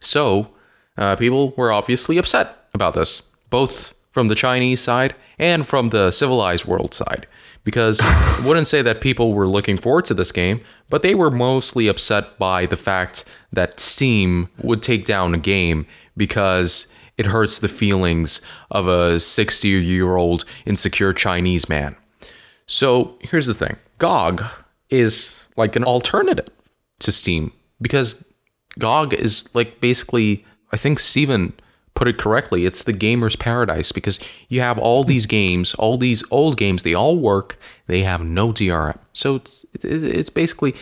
So, 0.01 0.51
uh, 0.97 1.17
people 1.17 1.55
were 1.57 1.73
obviously 1.73 2.19
upset 2.19 2.67
about 2.75 2.95
this, 2.95 3.23
both 3.49 3.95
from 4.11 4.29
the 4.29 4.35
Chinese 4.35 4.81
side 4.81 5.15
and 5.39 5.67
from 5.67 5.89
the 5.89 6.11
civilized 6.11 6.65
world 6.65 6.93
side. 6.93 7.27
Because 7.65 8.01
I 8.03 8.43
wouldn't 8.45 8.67
say 8.67 8.83
that 8.83 9.01
people 9.01 9.35
were 9.35 9.47
looking 9.47 9.77
forward 9.77 10.05
to 10.07 10.15
this 10.15 10.33
game, 10.33 10.63
but 10.89 11.03
they 11.03 11.15
were 11.15 11.31
mostly 11.31 11.87
upset 11.87 12.39
by 12.39 12.67
the 12.67 12.77
fact 12.77 13.25
that 13.53 13.79
Steam 13.79 14.49
would 14.63 14.83
take 14.83 15.05
down 15.05 15.33
a 15.33 15.39
game 15.39 15.87
because 16.17 16.89
it 17.17 17.27
hurts 17.27 17.59
the 17.59 17.69
feelings 17.69 18.41
of 18.71 18.89
a 18.89 19.21
60 19.21 19.69
year 19.69 20.17
old 20.17 20.45
insecure 20.67 21.13
Chinese 21.13 21.69
man. 21.69 21.95
So 22.67 23.17
here's 23.21 23.47
the 23.47 23.55
thing 23.55 23.77
GOG 23.99 24.45
is 24.91 25.47
like 25.57 25.77
an 25.77 25.85
alternative 25.85 26.49
to 27.01 27.13
Steam 27.13 27.53
because 27.81 28.25
GOG 28.79 29.15
is 29.15 29.49
like 29.55 29.81
basically, 29.81 30.45
I 30.73 30.77
think 30.77 30.99
Steven 30.99 31.53
put 32.03 32.09
it 32.09 32.19
correctly. 32.19 32.67
It's 32.67 32.83
the 32.83 32.93
gamer's 32.93 33.37
paradise 33.37 33.93
because 33.93 34.19
you 34.49 34.61
have 34.61 34.77
all 34.77 35.05
these 35.05 35.25
games, 35.25 35.73
all 35.75 35.97
these 35.97 36.25
old 36.33 36.57
games, 36.57 36.83
they 36.83 36.95
all 36.95 37.17
work, 37.17 37.57
they 37.87 38.03
have 38.03 38.25
no 38.25 38.53
DRM. 38.53 38.99
So 39.13 39.37
it's, 39.37 39.65
it's 39.85 40.29
basically 40.29 40.75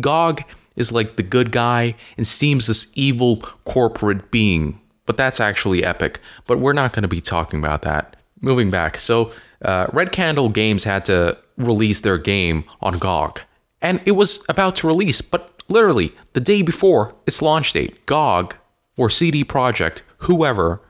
GOG 0.00 0.42
is 0.74 0.90
like 0.90 1.16
the 1.16 1.22
good 1.22 1.52
guy 1.52 1.96
and 2.16 2.26
Steam's 2.26 2.66
this 2.66 2.90
evil 2.94 3.42
corporate 3.64 4.30
being. 4.30 4.80
But 5.04 5.18
that's 5.18 5.38
actually 5.38 5.84
epic. 5.84 6.18
But 6.46 6.60
we're 6.60 6.72
not 6.72 6.94
going 6.94 7.02
to 7.02 7.08
be 7.08 7.20
talking 7.20 7.58
about 7.58 7.82
that. 7.82 8.16
Moving 8.40 8.70
back. 8.70 8.98
So 8.98 9.34
uh, 9.60 9.88
Red 9.92 10.12
Candle 10.12 10.48
Games 10.48 10.84
had 10.84 11.04
to 11.04 11.36
release 11.58 12.00
their 12.00 12.16
game 12.16 12.64
on 12.80 12.98
GOG. 12.98 13.42
And 13.82 14.00
it 14.06 14.12
was 14.12 14.42
about 14.48 14.76
to 14.76 14.86
release, 14.86 15.20
but 15.20 15.62
literally 15.68 16.14
the 16.32 16.40
day 16.40 16.62
before 16.62 17.14
its 17.26 17.42
launch 17.42 17.74
date, 17.74 18.06
GOG 18.06 18.54
or 18.96 19.10
CD 19.10 19.44
Projekt, 19.44 20.00
whoever, 20.24 20.80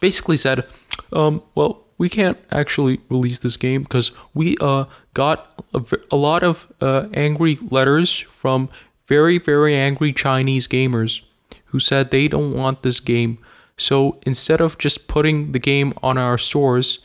basically 0.00 0.36
said, 0.36 0.64
um, 1.12 1.42
well, 1.54 1.84
we 1.98 2.08
can't 2.08 2.38
actually 2.50 3.00
release 3.08 3.38
this 3.38 3.56
game 3.56 3.82
because 3.82 4.12
we 4.34 4.56
uh, 4.60 4.84
got 5.14 5.62
a, 5.72 5.82
a 6.12 6.16
lot 6.16 6.42
of 6.42 6.70
uh, 6.80 7.06
angry 7.14 7.58
letters 7.70 8.18
from 8.18 8.68
very, 9.06 9.38
very 9.38 9.74
angry 9.74 10.12
Chinese 10.12 10.66
gamers 10.66 11.22
who 11.66 11.80
said 11.80 12.10
they 12.10 12.28
don't 12.28 12.52
want 12.52 12.82
this 12.82 13.00
game. 13.00 13.38
So 13.78 14.18
instead 14.22 14.60
of 14.60 14.78
just 14.78 15.08
putting 15.08 15.52
the 15.52 15.58
game 15.58 15.92
on 16.02 16.18
our 16.18 16.38
stores 16.38 16.98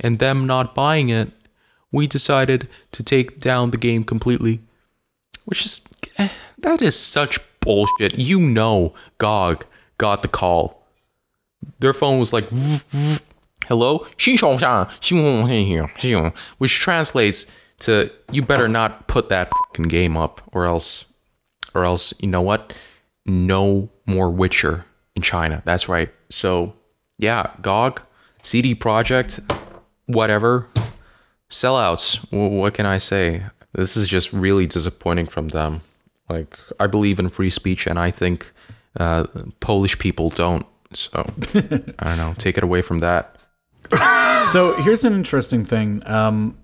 and 0.00 0.18
them 0.18 0.46
not 0.46 0.74
buying 0.74 1.08
it, 1.08 1.32
we 1.90 2.06
decided 2.06 2.68
to 2.92 3.02
take 3.02 3.38
down 3.38 3.70
the 3.70 3.76
game 3.76 4.02
completely. 4.02 4.60
Which 5.44 5.66
is, 5.66 5.80
eh, 6.18 6.30
that 6.58 6.80
is 6.80 6.96
such 6.96 7.38
bullshit. 7.60 8.18
You 8.18 8.40
know, 8.40 8.94
GOG 9.18 9.66
got 9.98 10.22
the 10.22 10.28
call. 10.28 10.81
Their 11.80 11.92
phone 11.92 12.18
was 12.18 12.32
like, 12.32 12.48
hello, 13.66 14.06
which 16.58 16.78
translates 16.78 17.46
to 17.80 18.10
you 18.30 18.42
better 18.42 18.68
not 18.68 19.08
put 19.08 19.28
that 19.28 19.50
fucking 19.50 19.88
game 19.88 20.16
up 20.16 20.40
or 20.52 20.64
else 20.66 21.04
or 21.74 21.84
else 21.84 22.14
you 22.20 22.28
know 22.28 22.40
what? 22.42 22.72
No 23.26 23.88
more 24.06 24.30
Witcher 24.30 24.84
in 25.14 25.22
China. 25.22 25.62
That's 25.64 25.88
right. 25.88 26.12
So 26.30 26.74
yeah, 27.18 27.50
GOG, 27.60 28.02
CD 28.42 28.74
Projekt, 28.74 29.40
whatever, 30.06 30.68
sellouts. 31.50 32.18
What 32.30 32.74
can 32.74 32.86
I 32.86 32.98
say? 32.98 33.44
This 33.72 33.96
is 33.96 34.06
just 34.08 34.32
really 34.32 34.66
disappointing 34.66 35.26
from 35.26 35.48
them. 35.48 35.82
Like 36.28 36.58
I 36.80 36.86
believe 36.86 37.18
in 37.18 37.28
free 37.28 37.50
speech, 37.50 37.86
and 37.86 37.98
I 37.98 38.10
think 38.10 38.52
uh, 38.98 39.26
Polish 39.60 39.98
people 39.98 40.30
don't. 40.30 40.66
So 40.94 41.24
I 41.48 42.04
don't 42.04 42.16
know. 42.16 42.34
Take 42.38 42.56
it 42.58 42.64
away 42.64 42.82
from 42.82 43.00
that. 43.00 43.36
so 44.48 44.74
here's 44.82 45.04
an 45.04 45.12
interesting 45.12 45.64
thing. 45.64 46.02
Um, 46.06 46.56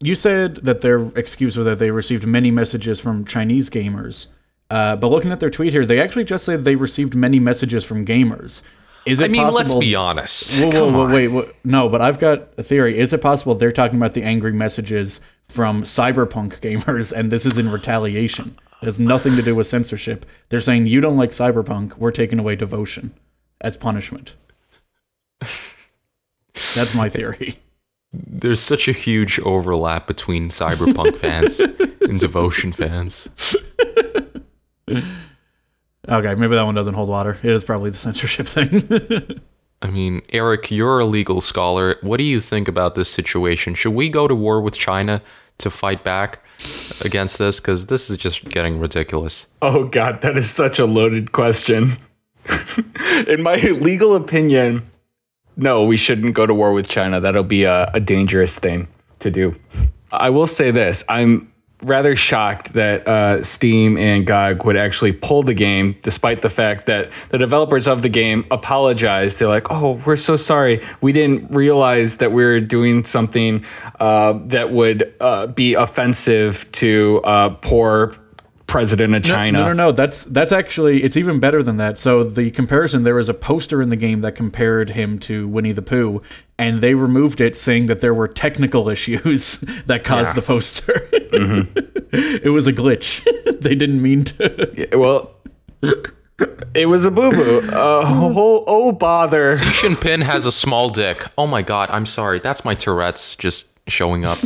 you 0.00 0.14
said 0.14 0.56
that 0.56 0.82
their 0.82 1.06
excuse 1.18 1.56
was 1.56 1.64
that 1.66 1.78
they 1.78 1.90
received 1.90 2.26
many 2.26 2.50
messages 2.50 3.00
from 3.00 3.24
Chinese 3.24 3.70
gamers. 3.70 4.28
Uh, 4.68 4.96
but 4.96 5.08
looking 5.08 5.32
at 5.32 5.40
their 5.40 5.50
tweet 5.50 5.72
here, 5.72 5.86
they 5.86 6.00
actually 6.00 6.24
just 6.24 6.44
said 6.44 6.64
they 6.64 6.74
received 6.74 7.14
many 7.14 7.38
messages 7.38 7.84
from 7.84 8.04
gamers. 8.04 8.62
Is 9.06 9.20
it 9.20 9.26
I 9.26 9.28
mean, 9.28 9.42
possible... 9.42 9.58
let's 9.58 9.74
be 9.74 9.94
honest. 9.94 10.58
Whoa, 10.58 10.66
whoa, 10.66 10.70
Come 10.72 10.94
whoa, 10.94 11.04
on. 11.04 11.12
Wait, 11.12 11.28
wait, 11.28 11.48
no, 11.64 11.88
but 11.88 12.02
I've 12.02 12.18
got 12.18 12.48
a 12.58 12.62
theory. 12.62 12.98
Is 12.98 13.12
it 13.12 13.22
possible 13.22 13.54
they're 13.54 13.70
talking 13.70 13.96
about 13.96 14.14
the 14.14 14.24
angry 14.24 14.52
messages 14.52 15.20
from 15.48 15.84
cyberpunk 15.84 16.60
gamers, 16.60 17.12
and 17.12 17.30
this 17.30 17.46
is 17.46 17.56
in 17.56 17.70
retaliation? 17.70 18.58
It 18.82 18.86
has 18.86 19.00
nothing 19.00 19.36
to 19.36 19.42
do 19.42 19.54
with 19.54 19.68
censorship. 19.68 20.26
They're 20.48 20.60
saying 20.60 20.88
you 20.88 21.00
don't 21.00 21.16
like 21.16 21.30
cyberpunk, 21.30 21.96
we're 21.96 22.10
taking 22.10 22.38
away 22.38 22.56
devotion 22.56 23.14
as 23.60 23.76
punishment. 23.76 24.34
That's 26.74 26.94
my 26.94 27.08
theory. 27.08 27.56
There's 28.12 28.60
such 28.60 28.88
a 28.88 28.92
huge 28.92 29.38
overlap 29.40 30.06
between 30.06 30.48
cyberpunk 30.48 31.16
fans 31.18 31.60
and 31.60 32.18
devotion 32.18 32.72
fans. 32.72 33.28
okay, 34.88 36.34
maybe 36.34 36.54
that 36.54 36.62
one 36.62 36.74
doesn't 36.74 36.94
hold 36.94 37.08
water. 37.08 37.38
It 37.42 37.50
is 37.50 37.64
probably 37.64 37.90
the 37.90 37.96
censorship 37.96 38.46
thing. 38.46 39.40
I 39.82 39.90
mean, 39.90 40.22
Eric, 40.30 40.70
you're 40.70 41.00
a 41.00 41.04
legal 41.04 41.40
scholar. 41.40 41.96
What 42.00 42.16
do 42.16 42.24
you 42.24 42.40
think 42.40 42.66
about 42.66 42.94
this 42.94 43.10
situation? 43.10 43.74
Should 43.74 43.92
we 43.92 44.08
go 44.08 44.26
to 44.26 44.34
war 44.34 44.62
with 44.62 44.74
China 44.74 45.20
to 45.58 45.70
fight 45.70 46.02
back 46.02 46.42
against 47.04 47.38
this? 47.38 47.60
Because 47.60 47.86
this 47.86 48.08
is 48.08 48.16
just 48.16 48.44
getting 48.44 48.80
ridiculous. 48.80 49.46
Oh, 49.60 49.84
God, 49.84 50.22
that 50.22 50.38
is 50.38 50.50
such 50.50 50.78
a 50.78 50.86
loaded 50.86 51.32
question. 51.32 51.90
In 53.28 53.42
my 53.42 53.56
legal 53.56 54.14
opinion, 54.14 54.90
no, 55.56 55.84
we 55.84 55.96
shouldn't 55.96 56.34
go 56.34 56.46
to 56.46 56.54
war 56.54 56.72
with 56.72 56.88
China. 56.88 57.20
That'll 57.20 57.42
be 57.42 57.64
a, 57.64 57.90
a 57.92 58.00
dangerous 58.00 58.58
thing 58.58 58.88
to 59.20 59.30
do. 59.30 59.56
I 60.10 60.30
will 60.30 60.46
say 60.46 60.70
this 60.70 61.04
I'm 61.08 61.52
rather 61.82 62.16
shocked 62.16 62.72
that 62.72 63.06
uh, 63.06 63.42
Steam 63.42 63.98
and 63.98 64.26
GOG 64.26 64.64
would 64.64 64.76
actually 64.76 65.12
pull 65.12 65.42
the 65.42 65.54
game, 65.54 65.96
despite 66.02 66.42
the 66.42 66.48
fact 66.48 66.86
that 66.86 67.10
the 67.28 67.38
developers 67.38 67.86
of 67.86 68.02
the 68.02 68.08
game 68.08 68.46
apologized. 68.50 69.38
They're 69.38 69.48
like, 69.48 69.70
"Oh, 69.70 70.00
we're 70.04 70.16
so 70.16 70.36
sorry. 70.36 70.84
We 71.00 71.12
didn't 71.12 71.50
realize 71.50 72.18
that 72.18 72.32
we 72.32 72.44
were 72.44 72.60
doing 72.60 73.04
something 73.04 73.64
uh, 74.00 74.38
that 74.46 74.70
would 74.70 75.14
uh, 75.20 75.48
be 75.48 75.74
offensive 75.74 76.70
to 76.72 77.20
uh, 77.24 77.50
poor." 77.50 78.16
President 78.66 79.14
of 79.14 79.22
China. 79.22 79.58
No, 79.58 79.64
no, 79.66 79.72
no, 79.72 79.86
no. 79.86 79.92
That's 79.92 80.24
that's 80.24 80.52
actually 80.52 81.02
it's 81.02 81.16
even 81.16 81.40
better 81.40 81.62
than 81.62 81.76
that. 81.76 81.98
So 81.98 82.24
the 82.24 82.50
comparison 82.50 83.04
there 83.04 83.14
was 83.14 83.28
a 83.28 83.34
poster 83.34 83.80
in 83.80 83.88
the 83.88 83.96
game 83.96 84.20
that 84.20 84.32
compared 84.32 84.90
him 84.90 85.18
to 85.20 85.48
Winnie 85.48 85.72
the 85.72 85.82
Pooh, 85.82 86.20
and 86.58 86.80
they 86.80 86.94
removed 86.94 87.40
it, 87.40 87.56
saying 87.56 87.86
that 87.86 88.00
there 88.00 88.14
were 88.14 88.28
technical 88.28 88.88
issues 88.96 89.58
that 89.86 90.04
caused 90.04 90.30
yeah. 90.30 90.34
the 90.34 90.42
poster. 90.42 91.08
Mm-hmm. 91.12 91.78
it 92.46 92.50
was 92.50 92.66
a 92.66 92.72
glitch. 92.72 93.24
they 93.60 93.74
didn't 93.74 94.02
mean 94.02 94.24
to. 94.24 94.72
Yeah, 94.76 94.96
well. 94.96 95.32
It 96.74 96.86
was 96.86 97.06
a 97.06 97.10
boo 97.10 97.30
boo. 97.30 97.60
Uh, 97.70 98.02
oh, 98.04 98.64
oh, 98.66 98.92
bother. 98.92 99.56
Xi 99.56 99.64
Jinping 99.64 100.22
has 100.22 100.44
a 100.44 100.52
small 100.52 100.90
dick. 100.90 101.26
Oh 101.38 101.46
my 101.46 101.62
god, 101.62 101.88
I'm 101.90 102.04
sorry. 102.04 102.40
That's 102.40 102.62
my 102.62 102.74
Tourette's 102.74 103.34
just 103.36 103.68
showing 103.88 104.26
up. 104.26 104.36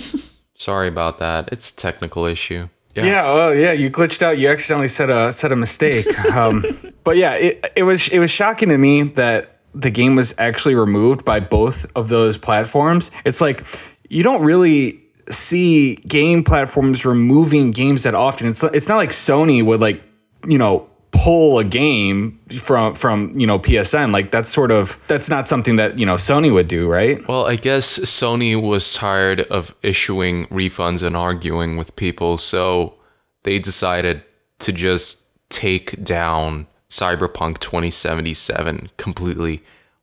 sorry 0.55 0.87
about 0.87 1.19
that. 1.19 1.49
It's 1.51 1.73
a 1.73 1.77
technical 1.77 2.27
issue. 2.27 2.69
Yeah. 2.95 3.05
Yeah. 3.05 3.23
Oh, 3.25 3.51
yeah. 3.53 3.73
You 3.73 3.91
glitched 3.91 4.23
out. 4.23 4.39
You 4.39 4.49
accidentally 4.49 4.89
said 4.89 5.11
a 5.11 5.33
said 5.33 5.53
a 5.53 5.57
mistake. 5.57 6.07
Um, 6.31 6.65
but 7.05 7.17
yeah, 7.17 7.35
it, 7.35 7.73
it 7.77 7.83
was 7.83 8.09
it 8.09 8.19
was 8.19 8.31
shocking 8.31 8.69
to 8.69 8.79
me 8.79 9.03
that 9.03 9.59
the 9.75 9.91
game 9.91 10.17
was 10.17 10.35
actually 10.39 10.75
removed 10.75 11.25
by 11.25 11.41
both 11.41 11.87
of 11.97 12.09
those 12.09 12.39
platforms. 12.39 13.11
It's 13.25 13.41
like 13.41 13.65
you 14.09 14.23
don't 14.23 14.43
really 14.43 15.01
see 15.31 15.97
game 15.97 16.45
platforms 16.45 17.05
removing 17.05 17.71
games 17.71 18.03
that 18.05 18.15
often. 18.15 18.47
It's 18.49 18.63
it's 18.63 18.89
not 18.89 18.97
like 18.97 19.11
Sony 19.11 19.65
would 19.65 19.81
like 19.81 20.03
you 20.47 20.59
know 20.59 20.90
pull 21.13 21.59
a 21.59 21.65
game 21.65 22.39
from 22.59 22.95
from 22.95 23.39
you 23.39 23.47
know 23.47 23.59
PSN. 23.59 24.13
Like 24.13 24.31
that's 24.31 24.51
sort 24.51 24.71
of 24.71 25.01
that's 25.09 25.29
not 25.29 25.49
something 25.49 25.77
that 25.77 25.99
you 25.99 26.07
know 26.07 26.15
Sony 26.15 26.53
would 26.53 26.69
do, 26.69 26.89
right? 26.89 27.27
Well, 27.29 27.47
I 27.47 27.57
guess 27.57 27.99
Sony 27.99 28.61
was 28.61 28.95
tired 28.95 29.41
of 29.43 29.75
issuing 29.83 30.47
refunds 30.47 31.03
and 31.03 31.17
arguing 31.17 31.77
with 31.77 31.97
people, 31.97 32.39
so 32.39 32.95
they 33.43 33.59
decided 33.59 34.23
to 34.61 34.73
just 34.73 35.23
take 35.49 36.03
down 36.05 36.67
Cyberpunk 36.89 37.59
2077 37.59 38.91
completely. 38.97 39.63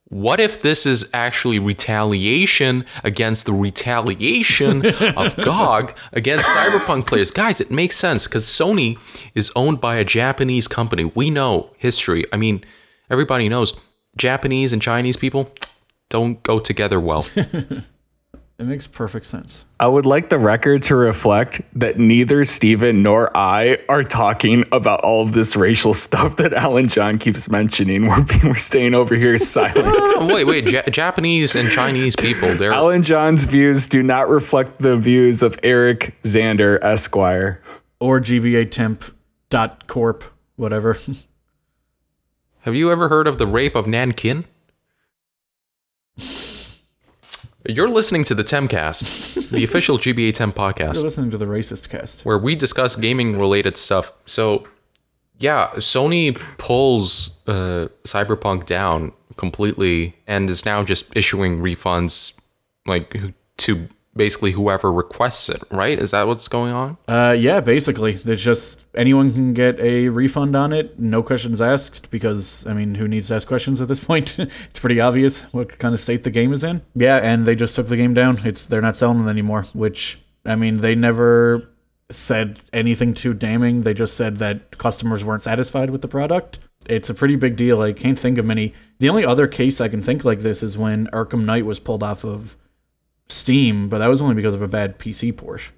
What 0.10 0.40
if 0.40 0.62
this 0.62 0.86
is 0.86 1.10
actually 1.14 1.60
retaliation 1.60 2.86
against 3.04 3.46
the 3.46 3.52
retaliation 3.52 4.86
of 5.18 5.36
GOG 5.36 5.98
against 6.14 6.46
Cyberpunk 6.46 7.08
players? 7.08 7.30
Guys, 7.30 7.60
it 7.60 7.70
makes 7.70 7.98
sense 7.98 8.26
because 8.26 8.46
Sony 8.46 8.98
is 9.36 9.52
owned 9.54 9.82
by 9.82 9.98
a 9.98 10.06
Japanese 10.06 10.68
company. 10.68 11.04
We 11.04 11.30
know 11.30 11.72
history. 11.78 12.24
I 12.32 12.38
mean, 12.38 12.64
everybody 13.10 13.50
knows 13.50 13.74
Japanese 14.16 14.72
and 14.72 14.82
Chinese 14.82 15.18
people 15.18 15.54
don't 16.10 16.42
go 16.42 16.60
together 16.60 17.02
well. 17.02 17.26
It 18.60 18.66
makes 18.66 18.88
perfect 18.88 19.28
sense. 19.28 19.66
I 19.80 19.88
would 19.88 20.08
like 20.08 20.30
the 20.30 20.40
record 20.40 20.82
to 20.84 20.96
reflect 20.96 21.62
that 21.80 22.00
neither 22.00 22.44
Steven 22.44 23.04
nor 23.04 23.36
I 23.38 23.78
are 23.88 24.02
talking 24.02 24.66
about 24.72 25.02
all 25.02 25.22
of 25.22 25.34
this 25.34 25.56
racial 25.56 25.94
stuff 26.06 26.38
that 26.38 26.54
Alan 26.54 26.88
John 26.88 27.20
keeps 27.20 27.50
mentioning. 27.52 28.08
We're, 28.08 28.26
we're 28.44 28.56
staying 28.56 28.96
over 28.96 29.14
here 29.14 29.38
silent. 29.38 29.76
Oh, 30.16 30.26
wait, 30.34 30.46
wait, 30.46 30.72
ja- 30.72 30.82
Japanese 30.90 31.56
and 31.56 31.70
Chinese 31.70 32.16
people, 32.16 32.56
they're 32.56 32.74
Alan 32.74 33.04
John's 33.04 33.44
views 33.44 33.88
do 33.88 34.02
not 34.02 34.28
reflect 34.28 34.80
the 34.80 34.98
views 34.98 35.44
of 35.44 35.60
Eric 35.62 36.20
Xander 36.24 36.84
Esquire. 36.84 37.62
Or 38.00 38.20
GBAtemp 38.20 39.12
dot 39.50 39.86
corp, 39.86 40.24
whatever. 40.56 40.98
Have 42.62 42.76
you 42.76 42.92
ever 42.92 43.08
heard 43.10 43.28
of 43.28 43.38
the 43.38 43.48
rape 43.48 43.76
of 43.76 43.86
Nanking? 43.86 44.46
You're 47.68 47.90
listening 47.90 48.24
to 48.26 48.36
the 48.36 48.44
Temcast, 48.44 49.50
the 49.52 49.64
official 49.66 49.98
GBAtemp 49.98 50.54
podcast. 50.54 50.96
You're 50.96 51.04
listening 51.04 51.32
to 51.32 51.38
the 51.38 51.46
racist 51.46 51.90
cast. 51.90 52.24
where 52.26 52.38
we 52.38 52.56
discuss 52.56 52.96
gaming 52.96 53.38
related 53.38 53.76
stuff. 53.76 54.14
So, 54.26 54.66
yeah, 55.38 55.72
Sony 55.76 56.36
pulls 56.58 57.42
uh, 57.48 57.90
Cyberpunk 58.06 58.66
down 58.66 59.12
completely 59.36 60.16
and 60.26 60.50
is 60.50 60.66
now 60.66 60.84
just 60.84 61.16
issuing 61.16 61.60
refunds 61.60 62.40
like 62.86 63.16
to 63.58 63.88
basically 64.18 64.52
whoever 64.52 64.92
requests 64.92 65.50
it, 65.50 65.64
right? 65.72 65.98
Is 65.98 66.12
that 66.12 66.28
what's 66.28 66.48
going 66.48 66.74
on? 66.74 66.98
Uh, 67.08 67.36
yeah, 67.38 67.60
basically, 67.60 68.14
there's 68.14 68.44
just 68.44 68.84
anyone 68.96 69.32
can 69.32 69.54
get 69.54 69.80
a 69.80 70.10
refund 70.10 70.56
on 70.56 70.74
it, 70.74 71.00
no 71.00 71.24
questions 71.24 71.62
asked. 71.62 72.10
Because 72.12 72.66
I 72.68 72.74
mean, 72.74 72.96
who 72.96 73.08
needs 73.08 73.30
to 73.30 73.36
ask 73.36 73.48
questions 73.48 73.80
at 73.80 73.88
this 73.88 74.04
point? 74.04 74.38
it's 74.40 74.80
pretty 74.80 75.00
obvious 75.00 75.44
what 75.54 75.80
kind 75.80 75.94
of 75.94 76.00
state 76.00 76.24
the 76.24 76.32
game 76.32 76.52
is 76.52 76.64
in. 76.64 76.82
Yeah, 76.96 77.18
and 77.18 77.46
they 77.46 77.56
just 77.56 77.76
took 77.76 77.88
the 77.88 77.98
game 77.98 78.14
down. 78.14 78.40
It's 78.46 78.66
they're 78.66 78.82
not 78.82 78.98
selling 78.98 79.26
it 79.26 79.30
anymore. 79.30 79.64
Which 79.74 80.20
I 80.46 80.56
mean, 80.56 80.78
they 80.78 80.96
never 80.96 81.70
said 82.10 82.60
anything 82.74 83.14
too 83.14 83.34
damning. 83.34 83.84
They 83.84 83.94
just 83.94 84.16
said 84.16 84.38
that 84.38 84.78
customers 84.78 85.24
weren't 85.24 85.42
satisfied 85.42 85.90
with 85.90 86.02
the 86.02 86.08
product. 86.08 86.60
It's 86.90 87.10
a 87.10 87.14
pretty 87.14 87.36
big 87.36 87.56
deal. 87.58 87.82
I 87.82 87.92
can't 87.92 88.18
think 88.18 88.38
of 88.38 88.46
many. 88.46 88.74
The 89.00 89.10
only 89.10 89.26
other 89.26 89.48
case 89.48 89.82
I 89.82 89.90
can 89.90 90.02
think 90.02 90.24
like 90.24 90.40
this 90.40 90.64
is 90.64 90.78
when 90.78 91.08
Arkham 91.08 91.44
Knight 91.44 91.66
was 91.66 91.80
pulled 91.80 92.04
off 92.04 92.24
of 92.24 92.56
Steam, 93.30 93.90
but 93.90 94.00
that 94.00 94.08
was 94.08 94.22
only 94.22 94.36
because 94.36 94.54
of 94.54 94.62
a 94.62 94.68
bad 94.68 94.98
PC 95.00 95.36
port. 95.36 95.72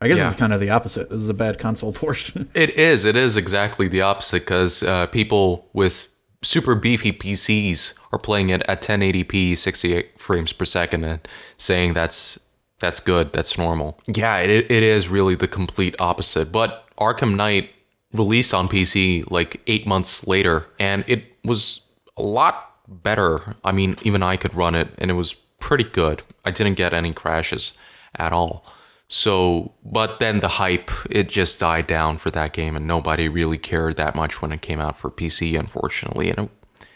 I 0.00 0.08
guess 0.08 0.18
Yeah. 0.18 0.26
it's 0.28 0.36
kind 0.36 0.52
of 0.52 0.60
the 0.60 0.70
opposite. 0.70 1.10
This 1.10 1.20
is 1.22 1.28
a 1.28 1.34
bad 1.34 1.58
console 1.58 1.92
port. 2.00 2.32
It 2.54 2.70
is. 2.70 3.04
It 3.04 3.16
is 3.16 3.36
exactly 3.36 3.88
the 3.88 4.00
opposite 4.02 4.40
because 4.40 4.82
uh, 4.82 5.06
people 5.06 5.68
with 5.72 6.08
super 6.42 6.74
beefy 6.74 7.12
PCs 7.12 7.94
are 8.12 8.18
playing 8.18 8.50
it 8.50 8.62
at 8.68 8.82
1080p, 8.82 9.56
68 9.56 10.18
frames 10.20 10.52
per 10.52 10.64
second, 10.64 11.04
and 11.04 11.20
saying 11.56 11.92
that's 11.94 12.38
that's 12.80 12.98
good, 12.98 13.32
that's 13.32 13.56
normal. 13.56 14.00
Yeah, 14.08 14.38
it, 14.38 14.68
it 14.68 14.82
is 14.82 15.08
really 15.08 15.36
the 15.36 15.46
complete 15.46 15.94
opposite. 16.00 16.50
But 16.50 16.84
Arkham 16.98 17.36
Knight 17.36 17.70
released 18.12 18.52
on 18.52 18.68
PC 18.68 19.30
like 19.30 19.60
eight 19.68 19.86
months 19.86 20.26
later, 20.26 20.66
and 20.80 21.04
it 21.06 21.22
was 21.44 21.82
a 22.16 22.22
lot 22.22 22.70
better. 22.88 23.54
I 23.64 23.70
mean, 23.70 23.96
even 24.02 24.24
I 24.24 24.36
could 24.36 24.52
run 24.56 24.74
it, 24.74 24.88
and 24.98 25.12
it 25.12 25.14
was 25.14 25.36
pretty 25.62 25.84
good. 25.84 26.22
I 26.44 26.50
didn't 26.50 26.74
get 26.74 26.92
any 26.92 27.14
crashes 27.14 27.72
at 28.16 28.32
all. 28.32 28.66
So, 29.08 29.72
but 29.84 30.18
then 30.18 30.40
the 30.40 30.48
hype, 30.48 30.90
it 31.08 31.28
just 31.28 31.60
died 31.60 31.86
down 31.86 32.18
for 32.18 32.30
that 32.30 32.52
game, 32.52 32.74
and 32.76 32.86
nobody 32.86 33.28
really 33.28 33.58
cared 33.58 33.96
that 33.96 34.14
much 34.14 34.42
when 34.42 34.52
it 34.52 34.60
came 34.60 34.80
out 34.80 34.98
for 34.98 35.10
PC, 35.10 35.58
unfortunately. 35.58 36.30
And 36.30 36.38
it, 36.38 36.50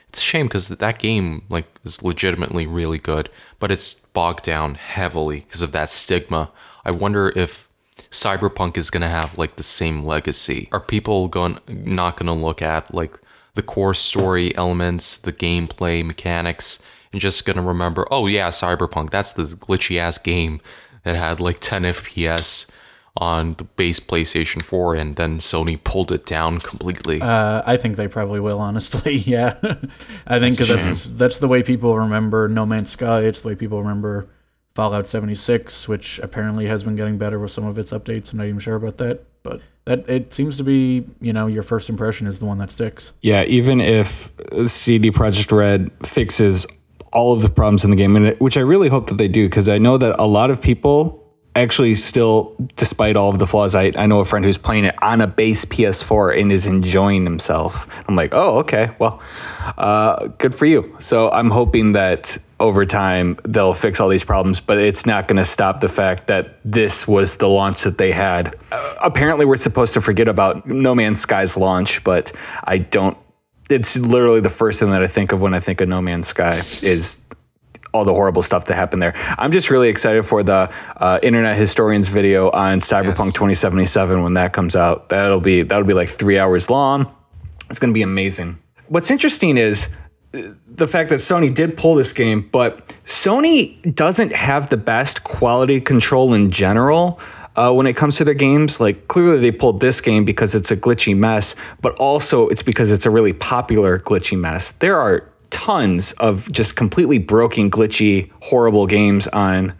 it's 0.08 0.18
a 0.18 0.22
shame 0.22 0.46
because 0.46 0.68
that 0.68 0.98
game, 0.98 1.44
like, 1.48 1.66
is 1.84 2.02
legitimately 2.02 2.66
really 2.66 2.98
good, 2.98 3.28
but 3.58 3.70
it's 3.70 3.94
bogged 3.94 4.44
down 4.44 4.74
heavily 4.74 5.40
because 5.40 5.62
of 5.62 5.72
that 5.72 5.90
stigma. 5.90 6.50
I 6.84 6.90
wonder 6.90 7.32
if 7.36 7.68
Cyberpunk 8.10 8.76
is 8.76 8.90
gonna 8.90 9.08
have 9.08 9.36
like 9.36 9.56
the 9.56 9.62
same 9.62 10.04
legacy. 10.04 10.68
Are 10.72 10.80
people 10.80 11.28
going 11.28 11.58
not 11.68 12.16
gonna 12.16 12.34
look 12.34 12.62
at 12.62 12.94
like 12.94 13.18
the 13.54 13.62
core 13.62 13.94
story 13.94 14.56
elements, 14.56 15.16
the 15.16 15.32
gameplay 15.32 16.04
mechanics, 16.04 16.78
and 17.16 17.20
just 17.22 17.46
gonna 17.46 17.62
remember, 17.62 18.06
oh 18.10 18.26
yeah, 18.26 18.48
Cyberpunk, 18.50 19.08
that's 19.08 19.32
the 19.32 19.44
glitchy 19.44 19.96
ass 19.96 20.18
game 20.18 20.60
that 21.02 21.16
had 21.16 21.40
like 21.40 21.60
10 21.60 21.84
FPS 21.84 22.66
on 23.16 23.54
the 23.54 23.64
base 23.64 23.98
PlayStation 23.98 24.62
4 24.62 24.94
and 24.94 25.16
then 25.16 25.38
Sony 25.38 25.82
pulled 25.82 26.12
it 26.12 26.26
down 26.26 26.60
completely. 26.60 27.22
Uh, 27.22 27.62
I 27.64 27.78
think 27.78 27.96
they 27.96 28.06
probably 28.06 28.38
will, 28.38 28.60
honestly. 28.60 29.16
Yeah, 29.26 29.58
I 30.26 30.38
think 30.38 30.58
That's 30.58 30.68
that's 30.68 31.04
that's, 31.12 31.38
the 31.38 31.48
way 31.48 31.62
people 31.62 31.96
remember 31.96 32.48
No 32.48 32.66
Man's 32.66 32.90
Sky. 32.90 33.20
It's 33.22 33.40
the 33.40 33.48
way 33.48 33.54
people 33.54 33.80
remember 33.80 34.28
Fallout 34.74 35.08
76, 35.08 35.88
which 35.88 36.18
apparently 36.18 36.66
has 36.66 36.84
been 36.84 36.96
getting 36.96 37.16
better 37.16 37.38
with 37.38 37.50
some 37.50 37.64
of 37.64 37.78
its 37.78 37.92
updates. 37.92 38.32
I'm 38.32 38.38
not 38.38 38.46
even 38.46 38.60
sure 38.60 38.76
about 38.76 38.98
that, 38.98 39.24
but 39.42 39.62
that 39.86 40.08
it 40.08 40.34
seems 40.34 40.58
to 40.58 40.64
be 40.64 41.06
you 41.20 41.32
know 41.32 41.46
your 41.46 41.62
first 41.62 41.88
impression 41.88 42.26
is 42.26 42.40
the 42.40 42.44
one 42.44 42.58
that 42.58 42.70
sticks. 42.70 43.12
Yeah, 43.22 43.44
even 43.44 43.80
if 43.80 44.30
CD 44.66 45.10
Projekt 45.10 45.50
Red 45.50 45.90
fixes 46.06 46.66
all 47.12 47.32
of 47.32 47.42
the 47.42 47.48
problems 47.48 47.84
in 47.84 47.90
the 47.90 47.96
game, 47.96 48.16
and 48.16 48.38
which 48.38 48.56
I 48.56 48.60
really 48.60 48.88
hope 48.88 49.08
that 49.08 49.18
they 49.18 49.28
do, 49.28 49.48
because 49.48 49.68
I 49.68 49.78
know 49.78 49.98
that 49.98 50.18
a 50.18 50.26
lot 50.26 50.50
of 50.50 50.60
people 50.60 51.22
actually 51.56 51.94
still, 51.94 52.54
despite 52.76 53.16
all 53.16 53.30
of 53.30 53.38
the 53.38 53.46
flaws, 53.46 53.74
I, 53.74 53.90
I 53.96 54.06
know 54.06 54.20
a 54.20 54.24
friend 54.24 54.44
who's 54.44 54.58
playing 54.58 54.84
it 54.84 54.94
on 55.02 55.20
a 55.20 55.26
base 55.26 55.64
PS4 55.64 56.38
and 56.38 56.52
is 56.52 56.66
enjoying 56.66 57.24
himself. 57.24 57.86
I'm 58.06 58.14
like, 58.14 58.30
oh, 58.32 58.58
okay, 58.58 58.90
well, 58.98 59.22
uh, 59.78 60.26
good 60.38 60.54
for 60.54 60.66
you. 60.66 60.94
So 61.00 61.30
I'm 61.30 61.50
hoping 61.50 61.92
that 61.92 62.36
over 62.60 62.84
time 62.84 63.38
they'll 63.44 63.74
fix 63.74 64.00
all 64.00 64.08
these 64.08 64.24
problems, 64.24 64.60
but 64.60 64.78
it's 64.78 65.06
not 65.06 65.28
going 65.28 65.38
to 65.38 65.44
stop 65.44 65.80
the 65.80 65.88
fact 65.88 66.26
that 66.26 66.58
this 66.64 67.08
was 67.08 67.38
the 67.38 67.48
launch 67.48 67.82
that 67.82 67.98
they 67.98 68.12
had. 68.12 68.54
Uh, 68.70 68.94
apparently, 69.02 69.46
we're 69.46 69.56
supposed 69.56 69.94
to 69.94 70.00
forget 70.00 70.28
about 70.28 70.66
No 70.66 70.94
Man's 70.94 71.20
Sky's 71.20 71.56
launch, 71.56 72.04
but 72.04 72.32
I 72.64 72.78
don't 72.78 73.16
it's 73.70 73.96
literally 73.96 74.40
the 74.40 74.50
first 74.50 74.80
thing 74.80 74.90
that 74.90 75.02
I 75.02 75.06
think 75.06 75.32
of 75.32 75.40
when 75.42 75.54
I 75.54 75.60
think 75.60 75.80
of 75.80 75.88
No 75.88 76.00
Man's 76.00 76.28
Sky 76.28 76.56
is 76.82 77.26
all 77.92 78.04
the 78.04 78.12
horrible 78.12 78.42
stuff 78.42 78.66
that 78.66 78.74
happened 78.74 79.00
there. 79.00 79.14
I'm 79.38 79.52
just 79.52 79.70
really 79.70 79.88
excited 79.88 80.24
for 80.26 80.42
the 80.42 80.70
uh, 80.96 81.18
Internet 81.22 81.56
Historian's 81.56 82.08
video 82.08 82.50
on 82.50 82.80
Cyberpunk 82.80 83.26
Yes. 83.26 83.32
2077 83.34 84.22
when 84.22 84.34
that 84.34 84.52
comes 84.52 84.76
out. 84.76 85.08
That'll 85.08 85.40
be 85.40 85.62
that'll 85.62 85.86
be 85.86 85.94
like 85.94 86.08
three 86.08 86.38
hours 86.38 86.68
long. 86.68 87.12
It's 87.70 87.78
going 87.78 87.90
to 87.92 87.94
be 87.94 88.02
amazing. 88.02 88.58
What's 88.88 89.10
interesting 89.10 89.56
is 89.56 89.88
uh, 90.34 90.42
the 90.68 90.86
fact 90.86 91.08
that 91.10 91.16
Sony 91.16 91.52
did 91.52 91.76
pull 91.76 91.94
this 91.94 92.12
game, 92.12 92.48
but 92.52 92.94
Sony 93.04 93.94
doesn't 93.94 94.32
have 94.32 94.68
the 94.68 94.76
best 94.76 95.24
quality 95.24 95.80
control 95.80 96.34
in 96.34 96.50
general 96.50 97.18
uh, 97.56 97.72
when 97.72 97.86
it 97.86 97.96
comes 97.96 98.16
to 98.16 98.24
their 98.24 98.34
games. 98.34 98.80
Like, 98.80 99.08
clearly 99.08 99.40
they 99.40 99.50
pulled 99.50 99.80
this 99.80 100.00
game 100.00 100.24
because 100.24 100.54
it's 100.54 100.70
a 100.70 100.76
glitchy 100.76 101.16
mess, 101.16 101.56
but 101.80 101.98
also 101.98 102.48
it's 102.48 102.62
because 102.62 102.90
it's 102.90 103.06
a 103.06 103.10
really 103.10 103.32
popular 103.32 103.98
glitchy 103.98 104.38
mess. 104.38 104.72
There 104.72 104.98
are 105.00 105.28
tons 105.50 106.12
of 106.12 106.50
just 106.52 106.76
completely 106.76 107.18
broken, 107.18 107.70
glitchy, 107.70 108.30
horrible 108.40 108.86
games 108.86 109.26
on 109.28 109.72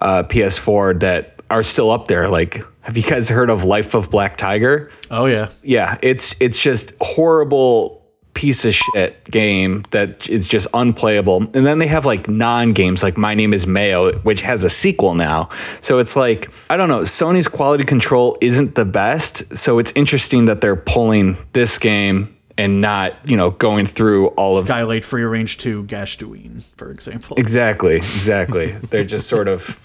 uh, 0.00 0.24
PS4 0.24 1.00
that 1.00 1.40
are 1.50 1.62
still 1.62 1.90
up 1.90 2.08
there. 2.08 2.28
Like, 2.28 2.62
have 2.82 2.96
you 2.96 3.02
guys 3.02 3.28
heard 3.28 3.50
of 3.50 3.64
Life 3.64 3.94
of 3.94 4.10
Black 4.10 4.36
Tiger? 4.36 4.90
Oh 5.10 5.26
yeah, 5.26 5.50
yeah, 5.62 5.98
it's 6.02 6.34
it's 6.40 6.60
just 6.60 6.92
horrible 7.00 8.01
piece 8.34 8.64
of 8.64 8.74
shit 8.74 9.24
game 9.30 9.84
that 9.90 10.28
is 10.28 10.46
just 10.46 10.68
unplayable. 10.74 11.38
And 11.54 11.66
then 11.66 11.78
they 11.78 11.86
have 11.86 12.06
like 12.06 12.28
non-games 12.28 13.02
like 13.02 13.16
My 13.16 13.34
Name 13.34 13.52
is 13.52 13.66
Mayo, 13.66 14.18
which 14.20 14.40
has 14.42 14.64
a 14.64 14.70
sequel 14.70 15.14
now. 15.14 15.48
So 15.80 15.98
it's 15.98 16.16
like, 16.16 16.50
I 16.70 16.76
don't 16.76 16.88
know, 16.88 17.00
Sony's 17.00 17.48
quality 17.48 17.84
control 17.84 18.38
isn't 18.40 18.74
the 18.74 18.84
best. 18.84 19.56
So 19.56 19.78
it's 19.78 19.92
interesting 19.92 20.46
that 20.46 20.60
they're 20.60 20.76
pulling 20.76 21.36
this 21.52 21.78
game 21.78 22.36
and 22.58 22.80
not, 22.80 23.14
you 23.28 23.36
know, 23.36 23.50
going 23.50 23.86
through 23.86 24.28
all 24.28 24.58
of 24.58 24.66
Skylate 24.66 25.04
Free 25.04 25.22
Range 25.22 25.56
2 25.56 25.84
Gashtuin, 25.84 26.62
for 26.76 26.90
example. 26.90 27.36
Exactly, 27.36 27.96
exactly. 27.96 28.72
They're 28.90 29.04
just 29.04 29.28
sort 29.28 29.48
of 29.48 29.78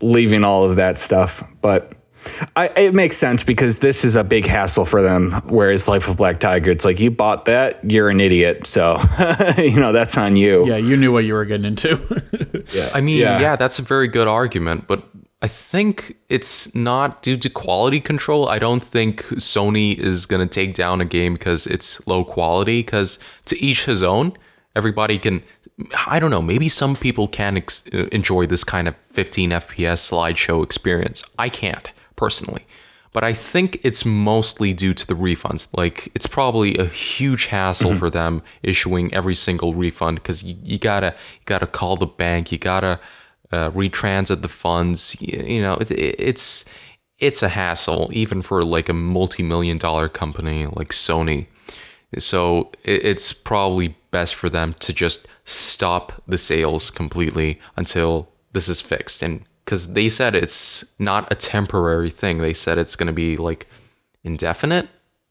leaving 0.00 0.44
all 0.44 0.64
of 0.64 0.76
that 0.76 0.98
stuff. 0.98 1.42
But 1.62 1.92
I, 2.56 2.68
it 2.68 2.94
makes 2.94 3.16
sense 3.16 3.42
because 3.42 3.78
this 3.78 4.04
is 4.04 4.16
a 4.16 4.24
big 4.24 4.46
hassle 4.46 4.84
for 4.84 5.02
them. 5.02 5.32
Whereas 5.46 5.88
Life 5.88 6.08
of 6.08 6.16
Black 6.16 6.40
Tiger, 6.40 6.70
it's 6.70 6.84
like 6.84 7.00
you 7.00 7.10
bought 7.10 7.44
that, 7.46 7.80
you're 7.90 8.08
an 8.10 8.20
idiot. 8.20 8.66
So 8.66 8.98
you 9.58 9.78
know 9.80 9.92
that's 9.92 10.16
on 10.18 10.36
you. 10.36 10.66
Yeah, 10.66 10.76
you 10.76 10.96
knew 10.96 11.12
what 11.12 11.24
you 11.24 11.34
were 11.34 11.44
getting 11.44 11.66
into. 11.66 11.98
yeah. 12.72 12.90
I 12.94 13.00
mean, 13.00 13.18
Yeah. 13.18 13.40
yeah. 13.40 13.56
that's 13.56 13.78
a 13.78 13.82
very 13.82 14.08
good 14.08 14.28
argument, 14.28 14.86
but 14.86 15.02
I 15.40 15.48
think 15.48 16.16
it's 16.28 16.72
not 16.74 17.22
due 17.22 17.36
to 17.38 17.50
quality 17.50 17.98
control. 18.00 18.48
I 18.48 18.60
don't 18.60 18.82
think 18.82 19.24
Sony 19.38 19.98
is 19.98 20.24
going 20.26 20.46
to 20.46 20.52
take 20.52 20.74
down 20.74 21.00
a 21.00 21.04
game 21.04 21.32
because 21.34 21.66
it's 21.66 22.06
low 22.06 22.24
quality, 22.24 22.80
because 22.82 23.18
to 23.46 23.60
each 23.60 23.84
his 23.86 24.02
own. 24.02 24.32
Everybody 24.74 25.18
can, 25.18 25.42
I 26.06 26.18
don't 26.18 26.30
know, 26.30 26.40
maybe 26.40 26.66
some 26.70 26.96
people 26.96 27.28
can 27.28 27.58
ex- 27.58 27.84
uh, 27.92 28.06
enjoy 28.10 28.46
this 28.46 28.64
kind 28.64 28.88
of 28.88 28.94
15 29.10 29.50
FPS 29.50 30.00
slideshow 30.10 30.64
experience. 30.64 31.22
I 31.38 31.50
can't, 31.50 31.90
personally. 32.22 32.64
But 33.12 33.24
I 33.24 33.34
think 33.34 33.68
it's 33.82 34.04
mostly 34.06 34.72
due 34.72 34.94
to 34.94 35.06
the 35.06 35.18
refunds. 35.28 35.68
Like, 35.76 35.98
it's 36.14 36.28
probably 36.38 36.78
a 36.78 36.86
huge 36.86 37.46
hassle 37.46 37.94
for 37.96 38.10
them 38.10 38.42
issuing 38.62 39.12
every 39.12 39.34
single 39.34 39.74
refund 39.74 40.16
because 40.18 40.42
you, 40.44 40.56
you 40.62 40.78
gotta 40.78 41.10
you 41.38 41.44
gotta 41.44 41.66
call 41.66 41.96
the 41.96 42.06
bank, 42.06 42.52
you 42.52 42.58
gotta 42.58 43.00
uh, 43.50 43.70
retransit 43.70 44.40
the 44.40 44.48
funds. 44.64 45.16
You, 45.20 45.44
you 45.54 45.60
know, 45.60 45.74
it, 45.82 45.90
it, 45.90 46.14
it's 46.30 46.64
it's 47.18 47.42
a 47.42 47.50
hassle 47.50 48.08
even 48.12 48.40
for 48.40 48.62
like 48.62 48.88
a 48.88 48.94
multi-million 48.94 49.78
dollar 49.78 50.08
company 50.08 50.66
like 50.66 50.90
Sony. 51.06 51.46
So 52.18 52.70
it, 52.84 53.04
it's 53.10 53.32
probably 53.32 53.88
best 54.10 54.34
for 54.34 54.48
them 54.48 54.74
to 54.78 54.92
just 54.92 55.26
stop 55.44 56.22
the 56.26 56.38
sales 56.38 56.90
completely 56.90 57.60
until 57.76 58.28
this 58.52 58.68
is 58.68 58.80
fixed. 58.80 59.22
And 59.22 59.44
because 59.64 59.92
they 59.92 60.08
said 60.08 60.34
it's 60.34 60.84
not 60.98 61.30
a 61.30 61.34
temporary 61.34 62.10
thing, 62.10 62.38
they 62.38 62.52
said 62.52 62.78
it's 62.78 62.96
going 62.96 63.06
to 63.06 63.12
be 63.12 63.36
like 63.36 63.66
indefinite. 64.24 64.88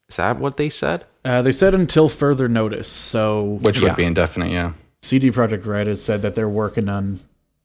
Is 0.10 0.18
that 0.18 0.40
what 0.40 0.58
they 0.58 0.70
said? 0.70 1.06
uh, 1.24 1.42
they 1.42 1.52
said 1.52 1.74
until 1.76 2.10
further 2.10 2.50
notice. 2.50 2.88
So 2.88 3.44
Which 3.62 3.80
Yeah. 3.80 3.90
would 3.90 3.96
be 3.98 4.04
indefinite. 4.06 4.52
Yeah. 4.52 4.74
CD 5.04 5.30
Projekt 5.32 5.66
Red 5.68 5.86
has 5.88 6.04
said 6.04 6.22
that 6.24 6.34
they're 6.36 6.50
working 6.50 6.90
on 6.90 7.20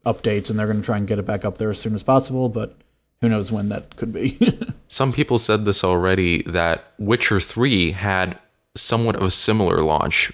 updates 0.05 0.51
and 0.51 0.59
they're 0.59 0.67
going 0.67 0.81
to 0.81 0.85
try 0.85 0.97
and 0.99 1.07
get 1.09 1.19
it 1.19 1.25
back 1.27 1.45
up 1.45 1.57
there 1.59 1.71
as 1.71 1.79
soon 1.81 1.95
as 1.95 2.03
possible, 2.03 2.49
but 2.49 2.75
who 3.23 3.29
knows 3.31 3.51
when 3.51 3.69
that 3.71 3.97
could 3.97 4.13
be. 4.13 4.39
Some 4.89 5.13
people 5.13 5.39
said 5.39 5.65
this 5.65 5.83
already 5.83 6.43
that 6.43 6.93
Witcher 6.99 7.41
3 7.41 7.93
had 7.93 8.39
somewhat 8.77 9.17
of 9.17 9.23
a 9.23 9.31
similar 9.31 9.81
launch, 9.83 10.33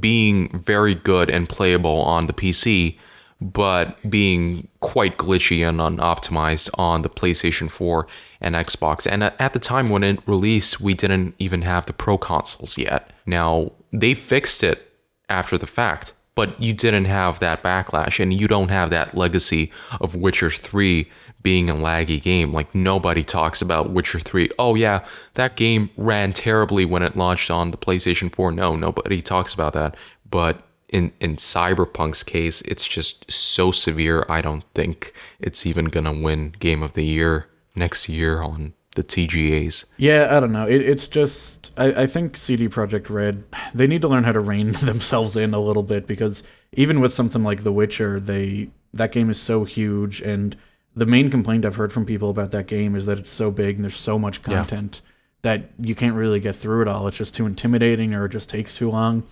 being 0.00 0.48
very 0.58 0.94
good 0.94 1.30
and 1.30 1.48
playable 1.48 2.00
on 2.02 2.26
the 2.26 2.32
PC, 2.32 2.96
but 3.40 3.98
being 4.08 4.68
quite 4.80 5.18
glitchy 5.18 5.66
and 5.68 5.78
unoptimized 5.78 6.70
on 6.74 7.02
the 7.02 7.10
PlayStation 7.10 7.70
4 7.70 8.06
and 8.40 8.54
Xbox. 8.54 9.06
And 9.10 9.22
at 9.24 9.52
the 9.52 9.58
time 9.58 9.90
when 9.90 10.02
it 10.02 10.26
released, 10.26 10.80
we 10.80 10.94
didn't 10.94 11.34
even 11.38 11.62
have 11.62 11.86
the 11.86 11.92
Pro 11.92 12.16
consoles 12.16 12.78
yet. 12.78 13.10
Now, 13.26 13.72
they 13.92 14.14
fixed 14.14 14.62
it 14.62 14.90
after 15.28 15.58
the 15.58 15.66
fact, 15.66 16.12
but 16.34 16.60
you 16.62 16.72
didn't 16.72 17.06
have 17.06 17.38
that 17.40 17.62
backlash 17.62 18.20
and 18.20 18.38
you 18.40 18.48
don't 18.48 18.68
have 18.68 18.90
that 18.90 19.16
legacy 19.16 19.70
of 20.00 20.14
Witcher 20.14 20.50
3 20.50 21.10
being 21.42 21.70
a 21.70 21.74
laggy 21.74 22.20
game. 22.20 22.52
Like 22.52 22.74
nobody 22.74 23.22
talks 23.22 23.62
about 23.62 23.90
Witcher 23.90 24.18
3. 24.18 24.50
Oh 24.58 24.74
yeah, 24.74 25.04
that 25.34 25.56
game 25.56 25.90
ran 25.96 26.32
terribly 26.32 26.84
when 26.84 27.02
it 27.02 27.16
launched 27.16 27.50
on 27.50 27.70
the 27.70 27.76
PlayStation 27.76 28.34
4. 28.34 28.50
No, 28.52 28.76
nobody 28.76 29.22
talks 29.22 29.54
about 29.54 29.72
that. 29.74 29.94
But 30.28 30.65
in 30.96 31.12
in 31.20 31.36
Cyberpunk's 31.36 32.22
case, 32.22 32.62
it's 32.62 32.88
just 32.88 33.30
so 33.30 33.70
severe. 33.70 34.24
I 34.30 34.40
don't 34.40 34.64
think 34.74 35.12
it's 35.38 35.66
even 35.66 35.86
going 35.86 36.06
to 36.06 36.12
win 36.12 36.54
game 36.58 36.82
of 36.82 36.94
the 36.94 37.04
year 37.04 37.48
next 37.74 38.08
year 38.08 38.40
on 38.40 38.72
the 38.94 39.02
TGAs. 39.02 39.84
yeah, 39.98 40.34
I 40.34 40.40
don't 40.40 40.52
know. 40.52 40.66
It, 40.66 40.80
it's 40.80 41.06
just, 41.06 41.74
I, 41.76 42.04
I 42.04 42.06
think 42.06 42.34
CD 42.34 42.66
Projekt 42.66 43.10
Red, 43.10 43.44
they 43.74 43.86
need 43.86 44.00
to 44.00 44.08
learn 44.08 44.24
how 44.24 44.32
to 44.32 44.40
rein 44.40 44.72
themselves 44.90 45.36
in 45.36 45.52
a 45.52 45.60
little 45.60 45.82
bit 45.82 46.06
because 46.06 46.42
even 46.72 47.00
with 47.00 47.12
something 47.12 47.42
like 47.42 47.62
The 47.62 47.72
Witcher, 47.72 48.18
they 48.18 48.70
that 48.94 49.12
game 49.12 49.28
is 49.28 49.38
so 49.38 49.64
huge 49.64 50.22
and 50.22 50.56
the 50.94 51.04
main 51.04 51.30
complaint 51.30 51.66
I've 51.66 51.76
heard 51.76 51.92
from 51.92 52.06
people 52.06 52.30
about 52.30 52.52
that 52.52 52.66
game 52.66 52.96
is 52.96 53.04
that 53.04 53.18
it's 53.18 53.30
so 53.30 53.50
big 53.50 53.76
and 53.76 53.84
there's 53.84 53.98
so 53.98 54.18
much 54.18 54.42
content 54.42 55.02
that 55.46 55.70
you 55.78 55.94
can't 55.94 56.16
really 56.16 56.40
get 56.40 56.56
through 56.56 56.82
it 56.82 56.88
all. 56.88 57.06
It's 57.06 57.16
just 57.16 57.36
too 57.36 57.46
intimidating 57.46 58.14
or 58.14 58.24
it 58.24 58.30
just 58.30 58.50
takes 58.50 58.74
too 58.74 58.90
long. 58.90 59.22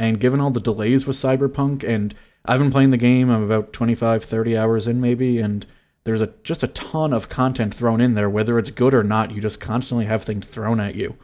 And 0.00 0.18
given 0.18 0.40
all 0.40 0.50
the 0.50 0.60
delays 0.60 1.06
with 1.06 1.14
Cyberpunk, 1.14 1.84
and 1.84 2.12
I've 2.44 2.58
been 2.58 2.72
playing 2.72 2.90
the 2.90 2.96
game, 2.96 3.30
I'm 3.30 3.44
about 3.44 3.72
25, 3.72 4.24
30 4.24 4.58
hours 4.58 4.88
in 4.88 5.00
maybe, 5.00 5.38
and 5.38 5.64
there's 6.02 6.20
a 6.20 6.32
just 6.42 6.64
a 6.64 6.66
ton 6.66 7.12
of 7.12 7.28
content 7.28 7.72
thrown 7.72 8.00
in 8.00 8.14
there. 8.14 8.28
Whether 8.28 8.58
it's 8.58 8.72
good 8.72 8.94
or 8.94 9.04
not, 9.04 9.30
you 9.30 9.40
just 9.40 9.60
constantly 9.60 10.06
have 10.06 10.24
things 10.24 10.48
thrown 10.48 10.80
at 10.80 10.96
you. 10.96 11.14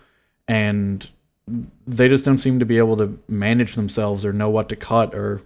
And 0.47 1.11
they 1.85 2.07
just 2.07 2.25
don't 2.25 2.39
seem 2.39 2.61
to 2.61 2.65
be 2.65 2.79
able 2.79 2.97
to 2.99 3.19
manage 3.27 3.75
themselves 3.75 4.25
or 4.25 4.33
know 4.33 4.49
what 4.49 4.69
to 4.69 4.77
cut 4.77 5.13
or 5.13 5.43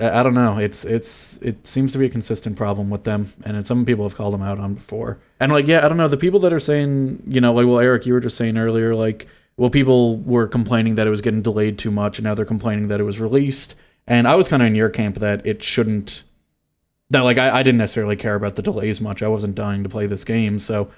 I 0.00 0.24
don't 0.24 0.34
know. 0.34 0.58
It's 0.58 0.84
it's 0.84 1.38
it 1.38 1.66
seems 1.66 1.92
to 1.92 1.98
be 1.98 2.06
a 2.06 2.10
consistent 2.10 2.56
problem 2.56 2.90
with 2.90 3.04
them, 3.04 3.32
and 3.44 3.64
some 3.64 3.84
people 3.84 4.04
have 4.04 4.16
called 4.16 4.34
them 4.34 4.42
out 4.42 4.58
on 4.58 4.74
before. 4.74 5.20
And 5.38 5.52
like, 5.52 5.68
yeah, 5.68 5.84
I 5.84 5.88
don't 5.88 5.96
know. 5.96 6.08
The 6.08 6.16
people 6.16 6.40
that 6.40 6.52
are 6.52 6.58
saying, 6.58 7.22
you 7.26 7.40
know, 7.40 7.52
like, 7.52 7.66
well, 7.66 7.78
Eric, 7.78 8.04
you 8.04 8.12
were 8.12 8.20
just 8.20 8.36
saying 8.36 8.58
earlier, 8.58 8.94
like, 8.94 9.28
well, 9.56 9.70
people 9.70 10.16
were 10.18 10.48
complaining 10.48 10.96
that 10.96 11.06
it 11.06 11.10
was 11.10 11.20
getting 11.20 11.42
delayed 11.42 11.78
too 11.78 11.92
much, 11.92 12.18
and 12.18 12.24
now 12.24 12.34
they're 12.34 12.44
complaining 12.44 12.88
that 12.88 12.98
it 12.98 13.04
was 13.04 13.20
released. 13.20 13.76
And 14.08 14.26
I 14.26 14.34
was 14.34 14.48
kind 14.48 14.62
of 14.62 14.66
in 14.66 14.74
your 14.74 14.90
camp 14.90 15.16
that 15.16 15.46
it 15.46 15.62
shouldn't. 15.62 16.24
That 17.10 17.20
like 17.20 17.38
I, 17.38 17.60
I 17.60 17.62
didn't 17.62 17.78
necessarily 17.78 18.16
care 18.16 18.34
about 18.34 18.56
the 18.56 18.62
delays 18.62 19.00
much. 19.00 19.22
I 19.22 19.28
wasn't 19.28 19.54
dying 19.54 19.84
to 19.84 19.88
play 19.88 20.08
this 20.08 20.24
game, 20.24 20.58
so 20.58 20.90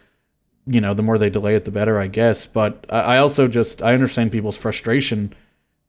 you 0.67 0.81
know, 0.81 0.95
the 0.95 1.03
more 1.03 1.19
they 1.19 1.31
delay 1.31 1.55
it, 1.55 1.65
the 1.65 1.71
better, 1.71 1.99
I 1.99 2.07
guess. 2.07 2.47
But 2.47 2.87
I, 2.89 3.01
I 3.01 3.19
also 3.19 3.47
just 3.47 3.83
I 3.83 3.93
understand 3.93 4.33
people's 4.33 4.57
frustration 4.57 5.35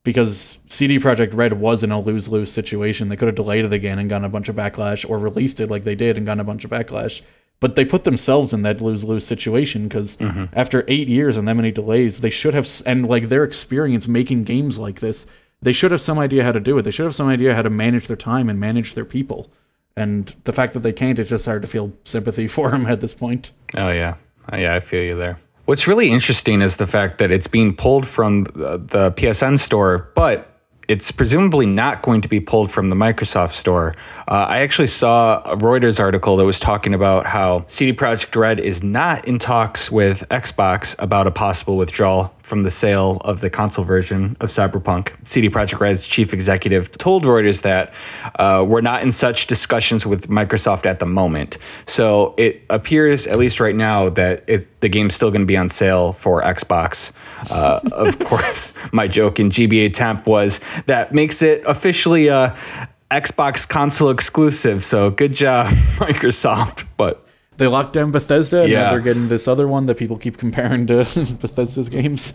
because 0.07 0.57
CD 0.67 0.99
Projekt 0.99 1.35
Red 1.35 1.51
was 1.51 1.83
in 1.83 1.91
a 1.91 1.99
lose 1.99 2.29
lose 2.29 2.49
situation. 2.49 3.09
They 3.09 3.17
could 3.17 3.27
have 3.27 3.35
delayed 3.35 3.65
it 3.65 3.73
again 3.73 3.99
and 3.99 4.09
gotten 4.09 4.23
a 4.23 4.29
bunch 4.29 4.47
of 4.47 4.55
backlash, 4.55 5.07
or 5.07 5.19
released 5.19 5.59
it 5.59 5.69
like 5.69 5.83
they 5.83 5.95
did 5.95 6.15
and 6.15 6.25
gotten 6.25 6.39
a 6.39 6.45
bunch 6.45 6.63
of 6.63 6.71
backlash. 6.71 7.21
But 7.59 7.75
they 7.75 7.83
put 7.83 8.05
themselves 8.05 8.53
in 8.53 8.61
that 8.61 8.79
lose 8.79 9.03
lose 9.03 9.25
situation 9.25 9.89
because 9.89 10.17
after 10.53 10.85
eight 10.87 11.09
years 11.09 11.35
and 11.35 11.45
that 11.45 11.55
many 11.55 11.71
delays, 11.73 12.21
they 12.21 12.29
should 12.29 12.53
have 12.53 12.65
and 12.85 13.05
like 13.05 13.27
their 13.27 13.43
experience 13.43 14.07
making 14.07 14.45
games 14.45 14.79
like 14.79 15.01
this, 15.01 15.27
they 15.61 15.73
should 15.73 15.91
have 15.91 15.99
some 15.99 16.19
idea 16.19 16.41
how 16.45 16.53
to 16.53 16.61
do 16.61 16.77
it. 16.77 16.83
They 16.83 16.91
should 16.91 17.03
have 17.03 17.15
some 17.15 17.27
idea 17.27 17.53
how 17.53 17.63
to 17.63 17.69
manage 17.69 18.07
their 18.07 18.15
time 18.15 18.47
and 18.47 18.61
manage 18.61 18.93
their 18.93 19.03
people. 19.03 19.51
And 19.97 20.33
the 20.45 20.53
fact 20.53 20.71
that 20.71 20.83
they 20.83 20.93
can't, 20.93 21.19
it's 21.19 21.29
just 21.29 21.45
hard 21.45 21.63
to 21.63 21.67
feel 21.67 21.91
sympathy 22.05 22.47
for 22.55 22.71
them 22.71 22.85
at 22.85 23.01
this 23.01 23.13
point. 23.13 23.51
Oh 23.75 23.89
yeah, 23.89 24.15
Uh, 24.49 24.55
yeah, 24.55 24.73
I 24.73 24.79
feel 24.79 25.03
you 25.03 25.17
there. 25.17 25.37
What's 25.67 25.85
really 25.85 26.11
interesting 26.11 26.61
is 26.61 26.77
the 26.77 26.87
fact 26.87 27.17
that 27.17 27.29
it's 27.29 27.47
being 27.47 27.75
pulled 27.75 28.07
from 28.07 28.45
the 28.45 28.77
the 28.77 29.11
PSN 29.11 29.59
store, 29.59 30.09
but 30.15 30.49
it's 30.87 31.11
presumably 31.11 31.65
not 31.65 32.03
going 32.03 32.21
to 32.21 32.29
be 32.29 32.39
pulled 32.39 32.71
from 32.71 32.87
the 32.87 32.95
Microsoft 32.95 33.51
store. 33.51 33.93
Uh, 34.29 34.45
I 34.47 34.59
actually 34.59 34.87
saw 34.87 35.41
a 35.41 35.57
Reuters 35.57 35.99
article 35.99 36.37
that 36.37 36.45
was 36.45 36.57
talking 36.57 36.93
about 36.93 37.25
how 37.25 37.65
CD 37.67 37.91
Projekt 37.91 38.33
Red 38.33 38.61
is 38.61 38.81
not 38.81 39.27
in 39.27 39.39
talks 39.39 39.91
with 39.91 40.23
Xbox 40.29 40.95
about 40.99 41.27
a 41.27 41.31
possible 41.31 41.75
withdrawal 41.75 42.33
from 42.47 42.63
the 42.63 42.69
sale 42.69 43.17
of 43.25 43.41
the 43.41 43.49
console 43.49 43.83
version 43.83 44.37
of 44.39 44.49
Cyberpunk. 44.49 45.11
CD 45.27 45.49
Projekt 45.49 45.81
Red's 45.81 46.07
chief 46.07 46.33
executive 46.33 46.89
told 46.97 47.25
Reuters 47.25 47.63
that 47.63 47.93
uh, 48.35 48.63
we're 48.65 48.79
not 48.79 49.01
in 49.03 49.11
such 49.11 49.47
discussions 49.47 50.05
with 50.05 50.29
Microsoft 50.29 50.85
at 50.85 50.99
the 50.99 51.05
moment. 51.05 51.57
So 51.87 52.33
it 52.37 52.61
appears, 52.69 53.27
at 53.27 53.37
least 53.37 53.59
right 53.59 53.75
now, 53.75 54.07
that 54.11 54.45
it, 54.47 54.79
the 54.79 54.87
game's 54.87 55.13
still 55.13 55.29
going 55.29 55.41
to 55.41 55.45
be 55.45 55.57
on 55.57 55.67
sale 55.67 56.13
for 56.13 56.41
Xbox. 56.41 57.11
Uh, 57.51 57.81
of 57.91 58.17
course, 58.25 58.71
my 58.93 59.09
joke 59.09 59.41
in 59.41 59.49
GBAtemp 59.49 60.25
was 60.25 60.61
that 60.85 61.13
makes 61.13 61.41
it 61.41 61.65
officially 61.65 62.29
a 62.29 62.55
Xbox 63.11 63.67
console 63.67 64.09
exclusive. 64.09 64.85
So 64.85 65.09
good 65.09 65.33
job, 65.33 65.67
Microsoft. 65.97 66.87
But 66.95 67.26
They 67.57 67.67
locked 67.67 67.93
down 67.93 68.11
Bethesda, 68.11 68.61
and 68.63 68.71
Yeah. 68.71 68.83
now 68.83 68.89
they're 68.91 68.99
getting 69.01 69.27
this 69.29 69.47
other 69.47 69.67
one 69.67 69.85
that 69.87 69.97
people 69.97 70.17
keep 70.17 70.37
comparing 70.37 70.85
to 70.87 70.95
Bethesda's 71.41 71.89
games. 71.89 72.33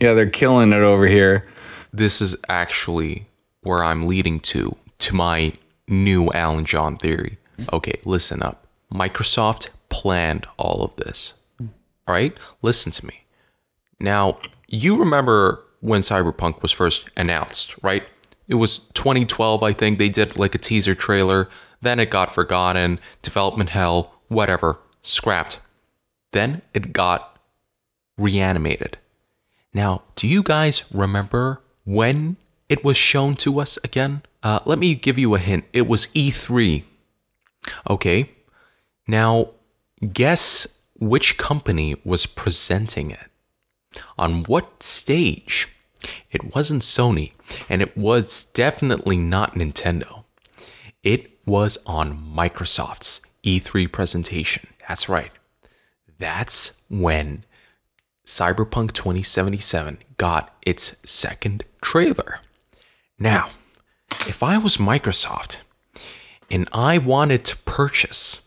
yeah, 0.00 0.14
they're 0.14 0.28
killing 0.30 0.72
it 0.72 0.82
over 0.82 1.06
here. 1.06 1.46
This 1.92 2.20
is 2.20 2.36
actually 2.48 3.26
where 3.62 3.84
I'm 3.84 4.06
leading 4.06 4.40
to, 4.40 4.76
to 4.98 5.14
my 5.14 5.52
new 5.86 6.30
Alan 6.32 6.64
John 6.64 6.96
theory. 6.96 7.38
Okay, 7.72 8.00
listen 8.04 8.42
up. 8.42 8.66
Microsoft 8.92 9.68
planned 9.88 10.46
all 10.56 10.82
of 10.84 10.96
this. 10.96 11.34
All 11.60 11.68
right, 12.14 12.36
listen 12.62 12.90
to 12.92 13.06
me. 13.06 13.24
Now, 14.00 14.38
you 14.66 14.96
remember 14.98 15.62
when 15.80 16.00
Cyberpunk 16.00 16.62
was 16.62 16.72
first 16.72 17.08
announced, 17.16 17.76
right? 17.82 18.02
It 18.48 18.56
was 18.56 18.80
2012, 18.80 19.62
I 19.62 19.72
think. 19.72 19.98
They 19.98 20.08
did 20.08 20.36
like 20.36 20.54
a 20.54 20.58
teaser 20.58 20.94
trailer. 20.96 21.48
Then 21.80 22.00
it 22.00 22.10
got 22.10 22.34
forgotten. 22.34 22.98
Development 23.22 23.70
hell, 23.70 24.11
whatever, 24.32 24.78
scrapped. 25.02 25.58
Then 26.32 26.62
it 26.72 26.92
got 26.92 27.38
reanimated. 28.18 28.98
Now, 29.74 30.02
do 30.16 30.26
you 30.26 30.42
guys 30.42 30.84
remember 30.92 31.60
when 31.84 32.36
it 32.68 32.84
was 32.84 32.96
shown 32.96 33.34
to 33.36 33.60
us 33.60 33.78
again? 33.84 34.22
Uh, 34.42 34.60
let 34.64 34.78
me 34.78 34.94
give 34.94 35.18
you 35.18 35.34
a 35.34 35.38
hint. 35.38 35.64
It 35.72 35.86
was 35.86 36.08
E3. 36.08 36.84
Okay. 37.88 38.30
Now, 39.06 39.50
guess 40.12 40.66
which 40.98 41.36
company 41.36 41.96
was 42.04 42.26
presenting 42.26 43.10
it. 43.10 43.28
On 44.18 44.44
what 44.44 44.82
stage? 44.82 45.68
It 46.30 46.54
wasn't 46.54 46.82
Sony, 46.82 47.32
and 47.68 47.82
it 47.82 47.96
was 47.96 48.46
definitely 48.46 49.16
not 49.16 49.54
Nintendo. 49.54 50.24
It 51.02 51.38
was 51.44 51.78
on 51.86 52.16
Microsoft's 52.16 53.20
E3 53.44 53.90
presentation. 53.90 54.68
That's 54.88 55.08
right. 55.08 55.32
That's 56.18 56.72
when 56.88 57.44
Cyberpunk 58.24 58.92
2077 58.92 59.98
got 60.16 60.54
its 60.62 60.96
second 61.04 61.64
trailer. 61.80 62.40
Now, 63.18 63.50
if 64.28 64.42
I 64.42 64.58
was 64.58 64.76
Microsoft 64.76 65.58
and 66.50 66.68
I 66.72 66.98
wanted 66.98 67.44
to 67.46 67.56
purchase 67.58 68.42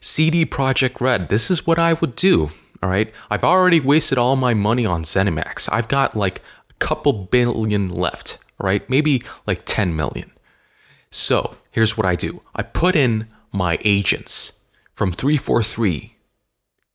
CD 0.00 0.44
Projekt 0.44 1.00
Red, 1.00 1.28
this 1.28 1.50
is 1.50 1.66
what 1.66 1.78
I 1.78 1.94
would 1.94 2.16
do. 2.16 2.50
All 2.82 2.90
right. 2.90 3.12
I've 3.30 3.44
already 3.44 3.80
wasted 3.80 4.18
all 4.18 4.36
my 4.36 4.52
money 4.52 4.84
on 4.84 5.02
ZeniMax. 5.02 5.68
I've 5.72 5.88
got 5.88 6.14
like 6.14 6.42
a 6.68 6.74
couple 6.74 7.12
billion 7.12 7.90
left, 7.90 8.38
right? 8.58 8.88
Maybe 8.90 9.22
like 9.46 9.62
10 9.64 9.96
million. 9.96 10.30
So 11.10 11.56
here's 11.70 11.96
what 11.96 12.06
I 12.06 12.14
do 12.14 12.42
I 12.54 12.62
put 12.62 12.94
in 12.94 13.28
my 13.52 13.78
agents 13.84 14.52
from 14.94 15.12
343 15.12 16.16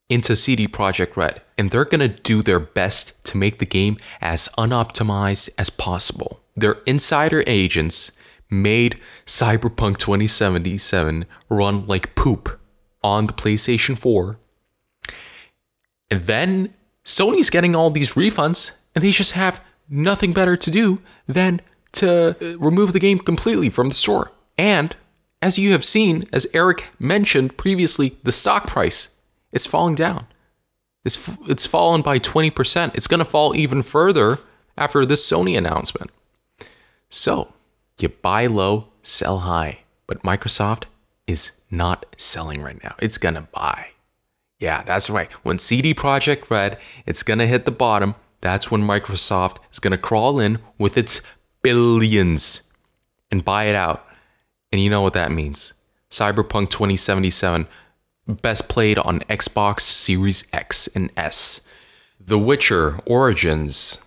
into 0.10 0.36
CD 0.36 0.68
Projekt 0.68 1.16
Red, 1.16 1.42
and 1.58 1.72
they're 1.72 1.86
gonna 1.86 2.08
do 2.08 2.42
their 2.42 2.60
best 2.60 3.24
to 3.26 3.38
make 3.38 3.60
the 3.60 3.66
game 3.66 3.98
as 4.20 4.50
unoptimized 4.58 5.50
as 5.58 5.70
possible. 5.70 6.42
Their 6.56 6.78
insider 6.86 7.44
agents 7.48 8.12
made 8.50 9.00
Cyberpunk 9.26 9.98
2077 9.98 11.26
run 11.50 11.88
like 11.88 12.14
poop 12.16 12.60
on 13.02 13.28
the 13.28 13.34
PlayStation 13.34 13.98
4. 13.98 14.38
And 16.12 16.28
then 16.28 16.74
Sony's 17.06 17.50
getting 17.50 17.76
all 17.76 17.90
these 17.90 18.12
refunds, 18.14 18.72
and 18.94 19.04
they 19.04 19.12
just 19.12 19.32
have 19.32 19.62
nothing 19.90 20.34
better 20.34 20.58
to 20.58 20.72
do 20.72 21.02
than 21.28 21.62
to 21.94 22.36
uh, 22.42 22.58
remove 22.58 22.94
the 22.94 23.00
game 23.00 23.20
completely 23.20 23.70
from 23.70 23.90
the 23.90 23.96
store. 23.96 24.32
And 24.58 24.96
as 25.42 25.58
you 25.58 25.72
have 25.72 25.86
seen, 25.86 26.26
as 26.32 26.48
Eric 26.54 26.88
mentioned 27.00 27.58
previously, 27.58 28.18
the 28.24 28.32
stock 28.32 28.68
price 28.68 29.10
it's 29.52 29.68
falling 29.68 29.96
down. 29.96 30.28
It's 31.04 31.30
it's 31.48 31.66
fallen 31.66 32.02
by 32.02 32.20
20%. 32.20 32.96
It's 32.96 33.08
going 33.08 33.20
to 33.20 33.26
fall 33.26 33.56
even 33.56 33.84
further 33.84 34.40
after 34.78 35.06
this 35.06 35.30
Sony 35.30 35.58
announcement. 35.58 36.12
So, 37.10 37.54
you 37.98 38.10
buy 38.10 38.48
low, 38.48 38.88
sell 39.02 39.40
high. 39.40 39.80
But 40.08 40.24
Microsoft 40.24 40.84
is 41.28 41.52
not 41.70 42.06
selling 42.18 42.62
right 42.62 42.82
now. 42.84 42.96
It's 43.00 43.18
going 43.18 43.36
to 43.36 43.42
buy. 43.42 43.88
Yeah, 44.60 44.84
that's 44.84 45.10
right. 45.10 45.32
When 45.44 45.58
CD 45.58 45.94
Projekt 45.94 46.50
Red, 46.50 46.78
it's 47.06 47.24
going 47.24 47.40
to 47.40 47.48
hit 47.48 47.66
the 47.66 47.72
bottom. 47.72 48.16
That's 48.42 48.70
when 48.70 48.82
Microsoft 48.82 49.58
is 49.72 49.80
going 49.80 49.92
to 49.92 49.98
crawl 49.98 50.40
in 50.40 50.60
with 50.78 50.98
its 50.98 51.22
billions 51.62 52.64
and 53.32 53.44
buy 53.44 53.66
it 53.66 53.76
out. 53.76 54.06
And 54.72 54.82
you 54.82 54.90
know 54.90 55.02
what 55.02 55.14
that 55.14 55.32
means. 55.32 55.74
Cyberpunk 56.10 56.70
2077 56.70 57.68
best 58.28 58.70
played 58.70 58.98
on 58.98 59.20
Xbox 59.22 59.82
Series 59.82 60.48
X 60.54 60.88
and 60.96 61.12
S. 61.18 61.62
The 62.20 62.38
Witcher 62.38 63.00
Origins, 63.06 64.00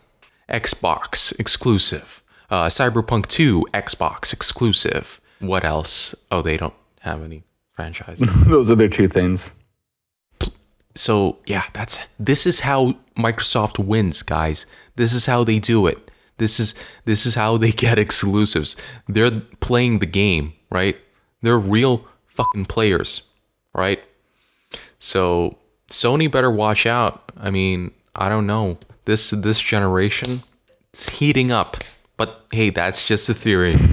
Xbox 0.48 1.38
exclusive. 1.38 2.22
Uh, 2.50 2.66
Cyberpunk 2.66 3.26
2, 3.26 3.66
Xbox 3.74 4.32
exclusive. 4.32 5.20
What 5.40 5.64
else? 5.64 6.14
Oh, 6.30 6.42
they 6.42 6.56
don't 6.56 6.74
have 7.00 7.22
any 7.22 7.42
franchise. 7.72 8.18
Those 8.46 8.70
are 8.70 8.76
their 8.76 8.88
two 8.88 9.08
things. 9.08 9.52
so 10.94 11.38
yeah, 11.46 11.64
that's 11.72 11.98
this 12.18 12.46
is 12.46 12.60
how 12.60 12.94
Microsoft 13.16 13.84
wins, 13.84 14.22
guys. 14.22 14.66
This 14.96 15.12
is 15.12 15.26
how 15.26 15.42
they 15.44 15.58
do 15.58 15.86
it. 15.86 16.10
This 16.38 16.58
is 16.58 16.74
this 17.04 17.26
is 17.26 17.34
how 17.34 17.56
they 17.56 17.72
get 17.84 17.98
exclusives. 17.98 18.76
They're 19.08 19.40
playing 19.60 19.98
the 19.98 20.06
game, 20.06 20.54
right? 20.70 20.96
They're 21.42 21.58
real 21.58 22.06
fucking 22.26 22.66
players, 22.66 23.22
right? 23.74 24.02
So 24.98 25.58
Sony 25.90 26.30
better 26.30 26.50
watch 26.50 26.86
out. 26.86 27.32
I 27.36 27.50
mean, 27.50 27.92
I 28.14 28.28
don't 28.28 28.46
know. 28.46 28.78
This 29.04 29.30
this 29.30 29.60
generation, 29.60 30.42
it's 30.92 31.08
heating 31.10 31.50
up. 31.50 31.76
But 32.16 32.44
hey, 32.52 32.70
that's 32.70 33.04
just 33.04 33.28
a 33.28 33.34
theory. 33.34 33.76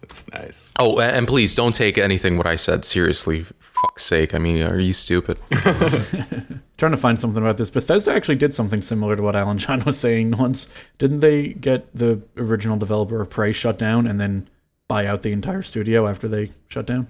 That's 0.00 0.28
nice. 0.32 0.70
Oh, 0.78 1.00
and 1.00 1.26
please 1.26 1.54
don't 1.54 1.74
take 1.74 1.96
anything 1.96 2.36
what 2.36 2.46
I 2.46 2.56
said 2.56 2.84
seriously. 2.84 3.44
For 3.44 3.54
fuck's 3.60 4.04
sake. 4.04 4.34
I 4.34 4.38
mean, 4.38 4.62
are 4.62 4.78
you 4.78 4.92
stupid? 4.92 5.38
Trying 6.76 6.92
to 6.92 6.98
find 6.98 7.18
something 7.18 7.40
about 7.40 7.56
this. 7.56 7.70
Bethesda 7.70 8.12
actually 8.12 8.36
did 8.36 8.52
something 8.52 8.82
similar 8.82 9.14
to 9.14 9.22
what 9.22 9.36
Alan 9.36 9.58
John 9.58 9.84
was 9.84 9.98
saying 9.98 10.30
once. 10.38 10.68
Didn't 10.98 11.20
they 11.20 11.48
get 11.48 11.94
the 11.94 12.20
original 12.36 12.76
developer 12.76 13.20
of 13.20 13.30
Prey 13.30 13.52
shut 13.52 13.78
down 13.78 14.06
and 14.06 14.20
then 14.20 14.48
buy 14.88 15.06
out 15.06 15.22
the 15.22 15.32
entire 15.32 15.62
studio 15.62 16.08
after 16.08 16.26
they 16.26 16.50
shut 16.68 16.86
down? 16.86 17.08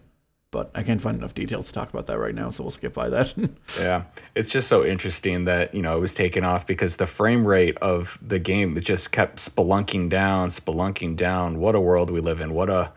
But 0.51 0.71
I 0.75 0.85
can't 0.85 1.01
find 1.01 1.17
enough 1.17 1.35
details 1.35 1.67
to 1.67 1.73
talk 1.73 1.93
about 1.93 2.07
that 2.07 2.19
right 2.19 2.35
now, 2.35 2.49
so 2.51 2.63
we'll 2.63 2.71
skip 2.71 2.93
by 2.95 3.09
that. 3.09 3.35
Yeah, 3.81 4.05
it's 4.37 4.49
just 4.49 4.69
so 4.69 4.85
interesting 4.85 5.47
that 5.47 5.75
you 5.75 5.83
know 5.83 5.97
it 5.97 6.01
was 6.01 6.15
taken 6.15 6.45
off 6.45 6.65
because 6.65 6.97
the 6.97 7.09
frame 7.09 7.45
rate 7.45 7.77
of 7.79 8.19
the 8.23 8.39
game 8.39 8.77
it 8.77 8.85
just 8.85 9.11
kept 9.11 9.39
spelunking 9.39 10.11
down, 10.11 10.51
spelunking 10.51 11.17
down. 11.17 11.59
What 11.59 11.75
a 11.75 11.81
world 11.81 12.11
we 12.11 12.21
live 12.21 12.41
in! 12.41 12.55
What 12.55 12.71
a 12.71 12.93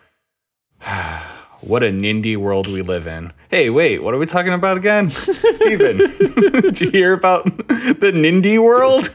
what 1.61 1.83
a 1.83 1.87
nindy 1.87 2.37
world 2.37 2.67
we 2.67 2.81
live 2.81 3.07
in. 3.07 3.33
Hey, 3.49 3.69
wait, 3.69 4.03
what 4.03 4.13
are 4.13 4.17
we 4.17 4.25
talking 4.25 4.53
about 4.53 4.77
again, 4.77 5.09
Steven? 5.09 5.97
Did 6.61 6.81
you 6.81 6.89
hear 6.91 7.13
about 7.13 7.45
the 7.45 8.11
nindy 8.13 8.61
world? 8.61 9.09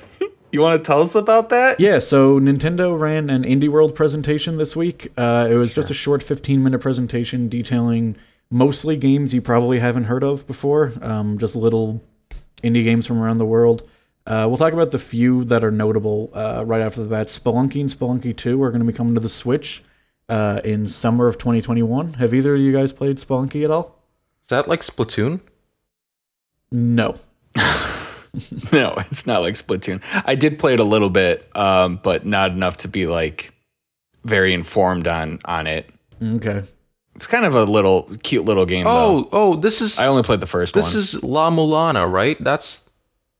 You 0.53 0.61
want 0.61 0.85
to 0.85 0.87
tell 0.87 1.01
us 1.01 1.15
about 1.15 1.49
that? 1.49 1.81
Yeah, 1.81 1.99
so 1.99 2.39
Nintendo 2.39 2.99
ran 2.99 3.31
an 3.31 3.43
Indie 3.43 3.71
World 3.71 3.95
presentation 3.95 4.57
this 4.57 4.77
week. 4.77 5.11
Uh, 5.17 5.49
it 5.51 5.55
was 5.55 5.73
just 5.73 5.91
a 5.91 5.95
short 5.95 6.23
15 6.23 6.63
minute 6.63 6.81
presentation 6.81 7.49
detailing 7.49 8.17
mostly 8.51 8.97
games 8.97 9.33
you 9.33 9.41
probably 9.41 9.79
haven't 9.79 10.05
heard 10.05 10.23
of 10.23 10.47
before, 10.47 10.93
um, 11.01 11.39
just 11.39 11.57
little 11.57 12.05
indie 12.63 12.85
games 12.85 13.07
from 13.07 13.19
around 13.19 13.39
the 13.39 13.47
world. 13.47 13.89
Uh, 14.27 14.45
we'll 14.47 14.59
talk 14.59 14.75
about 14.75 14.91
the 14.91 14.99
few 14.99 15.43
that 15.45 15.65
are 15.65 15.71
notable 15.71 16.31
uh, 16.35 16.63
right 16.67 16.83
after 16.83 17.03
the 17.03 17.09
bat. 17.09 17.29
Spelunky 17.29 17.81
and 17.81 17.89
Spelunky 17.89 18.37
2 18.37 18.63
are 18.63 18.71
going 18.71 18.81
to 18.81 18.87
be 18.87 18.93
coming 18.93 19.15
to 19.15 19.21
the 19.21 19.31
Switch 19.31 19.83
uh, 20.29 20.61
in 20.65 20.87
summer 20.89 21.27
of 21.27 21.39
2021. 21.39 22.15
Have 22.15 22.33
either 22.35 22.55
of 22.55 22.61
you 22.61 22.73
guys 22.73 22.93
played 22.93 23.17
Spelunky 23.19 23.65
at 23.65 23.71
all? 23.71 23.99
Is 24.43 24.49
that 24.49 24.69
like 24.69 24.81
Splatoon? 24.81 25.41
No. 26.71 27.19
No, 28.73 28.95
it's 29.11 29.27
not 29.27 29.43
like 29.43 29.55
Splatoon. 29.57 30.03
I 30.25 30.37
did 30.37 30.59
play 30.59 30.73
it 30.73 30.81
a 30.81 30.85
little 30.85 31.11
bit, 31.11 31.55
um, 31.55 32.01
but 32.03 32.25
not 32.25 32.51
enough 32.51 32.79
to 32.79 32.89
be 32.89 33.07
like 33.07 33.53
very 34.25 34.55
informed 34.55 35.07
on 35.07 35.39
on 35.45 35.67
it. 35.67 35.91
Okay. 36.23 36.63
It's 37.15 37.27
kind 37.27 37.45
of 37.45 37.55
a 37.55 37.65
little 37.65 38.09
cute 38.23 38.47
little 38.47 38.65
game. 38.65 38.85
though. 38.85 38.91
Oh, 38.91 39.29
oh, 39.33 39.57
this 39.57 39.83
is 39.83 39.99
I 39.99 40.07
only 40.07 40.23
played 40.23 40.41
the 40.41 40.47
first 40.47 40.73
this 40.73 40.95
one. 40.95 40.99
is 40.99 41.23
La 41.23 41.51
Mulana, 41.51 42.11
right? 42.11 42.43
That's 42.43 42.89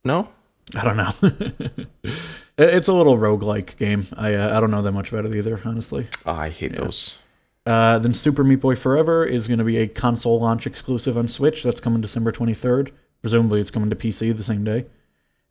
no. 0.05 0.29
I 0.77 0.85
don't 0.85 0.99
know. 0.99 2.13
It- 2.59 2.75
it's 2.75 2.89
a 2.89 2.93
little 2.93 3.17
roguelike 3.19 3.77
game. 3.77 4.07
I 4.17 4.35
uh, 4.35 4.57
I 4.57 4.61
don't 4.61 4.71
know 4.71 4.83
that 4.83 4.93
much 4.93 5.13
about 5.13 5.25
it 5.27 5.35
either, 5.35 5.61
honestly. 5.65 6.07
Oh, 6.27 6.33
I 6.33 6.49
hate 6.51 6.77
those. 6.77 7.17
Uh, 7.65 7.99
then 7.99 8.13
Super 8.13 8.43
Meat 8.43 8.57
Boy 8.61 8.75
Forever 8.75 9.25
is 9.25 9.47
going 9.47 9.59
to 9.59 9.65
be 9.65 9.77
a 9.79 9.87
console 9.87 10.41
launch 10.41 10.67
exclusive 10.67 11.17
on 11.17 11.29
Switch. 11.29 11.63
That's 11.63 11.81
coming 11.81 12.01
December 12.01 12.33
23rd. 12.33 12.91
Presumably, 13.21 13.61
it's 13.61 13.71
coming 13.71 13.89
to 13.91 13.95
PC 13.97 14.37
the 14.37 14.43
same 14.43 14.65
day. 14.65 14.87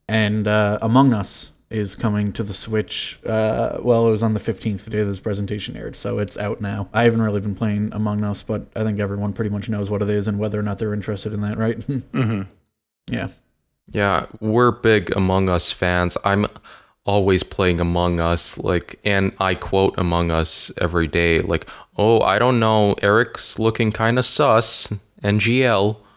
And 0.09 0.45
uh, 0.45 0.77
Among 0.81 1.13
Us 1.13 1.53
is 1.69 1.95
coming 1.95 2.33
to 2.33 2.43
the 2.43 2.53
Switch. 2.53 3.17
Uh, 3.25 3.77
well, 3.81 4.05
it 4.07 4.11
was 4.11 4.23
on 4.23 4.33
the 4.33 4.41
15th, 4.41 4.83
the 4.83 4.89
day 4.89 5.03
this 5.03 5.21
presentation 5.21 5.77
aired, 5.77 5.95
so 5.95 6.19
it's 6.19 6.37
out 6.37 6.59
now. 6.59 6.89
I 6.93 7.03
haven't 7.03 7.21
really 7.21 7.39
been 7.39 7.55
playing 7.55 7.93
Among 7.93 8.25
Us, 8.25 8.43
but 8.43 8.67
I 8.75 8.83
think 8.83 8.99
everyone 8.99 9.31
pretty 9.31 9.49
much 9.51 9.69
knows 9.69 9.89
what 9.89 10.01
it 10.01 10.09
is 10.09 10.27
and 10.27 10.37
whether 10.37 10.59
or 10.59 10.63
not 10.63 10.79
they're 10.79 10.93
interested 10.93 11.31
in 11.31 11.39
that, 11.41 11.57
right? 11.57 11.79
Mhm. 12.11 12.47
Yeah. 13.09 13.29
Yeah, 13.87 14.25
we're 14.41 14.71
big 14.71 15.15
Among 15.15 15.47
Us 15.47 15.71
fans. 15.71 16.17
I'm 16.25 16.45
always 17.05 17.43
playing 17.43 17.79
Among 17.79 18.19
Us, 18.19 18.57
like, 18.57 18.99
and 19.03 19.31
I 19.39 19.55
quote 19.55 19.95
Among 19.97 20.31
Us 20.31 20.71
every 20.79 21.07
day, 21.07 21.39
like, 21.41 21.67
"Oh, 21.97 22.21
I 22.21 22.39
don't 22.39 22.59
know, 22.59 22.93
Eric's 23.01 23.59
looking 23.59 23.91
kind 23.91 24.17
of 24.19 24.25
sus." 24.25 24.93
NGL. 25.23 25.97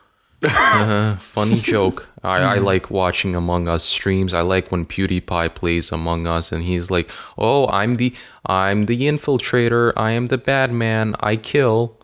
Uh, 0.47 1.17
funny 1.17 1.57
joke. 1.57 2.07
I, 2.23 2.37
I 2.37 2.59
like 2.59 2.91
watching 2.91 3.35
Among 3.35 3.67
Us 3.67 3.83
streams. 3.83 4.35
I 4.35 4.43
like 4.43 4.71
when 4.71 4.85
PewDiePie 4.85 5.55
plays 5.55 5.91
Among 5.91 6.27
Us, 6.27 6.53
and 6.53 6.63
he's 6.63 6.91
like, 6.91 7.11
"Oh, 7.39 7.67
I'm 7.69 7.95
the 7.95 8.15
I'm 8.45 8.85
the 8.85 9.03
infiltrator. 9.03 9.95
I 9.97 10.11
am 10.11 10.29
the 10.29 10.37
bad 10.37 10.71
man. 10.71 11.17
I 11.21 11.37
kill." 11.37 11.99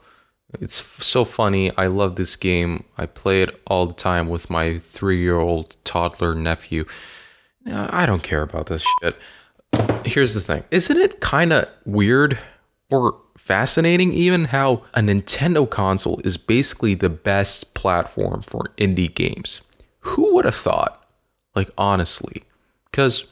It's 0.58 0.80
f- 0.80 1.02
so 1.02 1.24
funny. 1.26 1.70
I 1.76 1.86
love 1.86 2.16
this 2.16 2.34
game. 2.34 2.84
I 2.96 3.04
play 3.06 3.42
it 3.42 3.60
all 3.66 3.86
the 3.86 3.94
time 3.94 4.28
with 4.28 4.48
my 4.48 4.78
three 4.78 5.20
year 5.20 5.38
old 5.38 5.76
toddler 5.84 6.34
nephew. 6.34 6.86
I 7.72 8.06
don't 8.06 8.22
care 8.22 8.42
about 8.42 8.66
this 8.66 8.84
shit. 9.00 9.16
Here's 10.04 10.34
the 10.34 10.40
thing 10.40 10.64
Isn't 10.70 10.98
it 10.98 11.20
kind 11.20 11.52
of 11.52 11.68
weird 11.84 12.38
or 12.90 13.16
fascinating 13.50 14.12
even 14.12 14.44
how 14.44 14.84
a 14.94 15.00
Nintendo 15.00 15.68
console 15.68 16.20
is 16.24 16.36
basically 16.36 16.94
the 16.94 17.08
best 17.08 17.74
platform 17.74 18.42
for 18.42 18.70
indie 18.76 19.12
games. 19.12 19.62
Who 20.00 20.34
would 20.34 20.44
have 20.44 20.54
thought? 20.54 21.04
Like, 21.56 21.70
honestly. 21.76 22.44
Because 22.90 23.26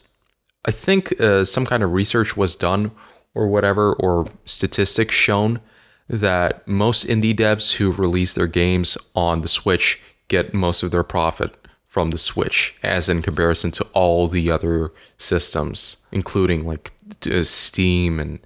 I 0.64 0.70
think 0.70 1.20
uh, 1.20 1.44
some 1.44 1.66
kind 1.66 1.82
of 1.82 1.92
research 1.92 2.36
was 2.36 2.56
done 2.56 2.90
or 3.34 3.46
whatever, 3.46 3.92
or 3.94 4.26
statistics 4.44 5.14
shown 5.14 5.60
that 6.08 6.66
most 6.66 7.06
indie 7.06 7.36
devs 7.36 7.74
who 7.74 7.92
release 7.92 8.34
their 8.34 8.46
games 8.46 8.98
on 9.14 9.42
the 9.42 9.48
Switch 9.48 10.00
get 10.26 10.52
most 10.52 10.82
of 10.82 10.90
their 10.90 11.04
profit 11.04 11.57
from 11.88 12.10
the 12.10 12.18
Switch, 12.18 12.76
as 12.82 13.08
in 13.08 13.22
comparison 13.22 13.70
to 13.72 13.84
all 13.94 14.28
the 14.28 14.50
other 14.50 14.92
systems, 15.16 15.96
including 16.12 16.64
like 16.66 16.92
uh, 17.28 17.42
Steam 17.42 18.20
and 18.20 18.38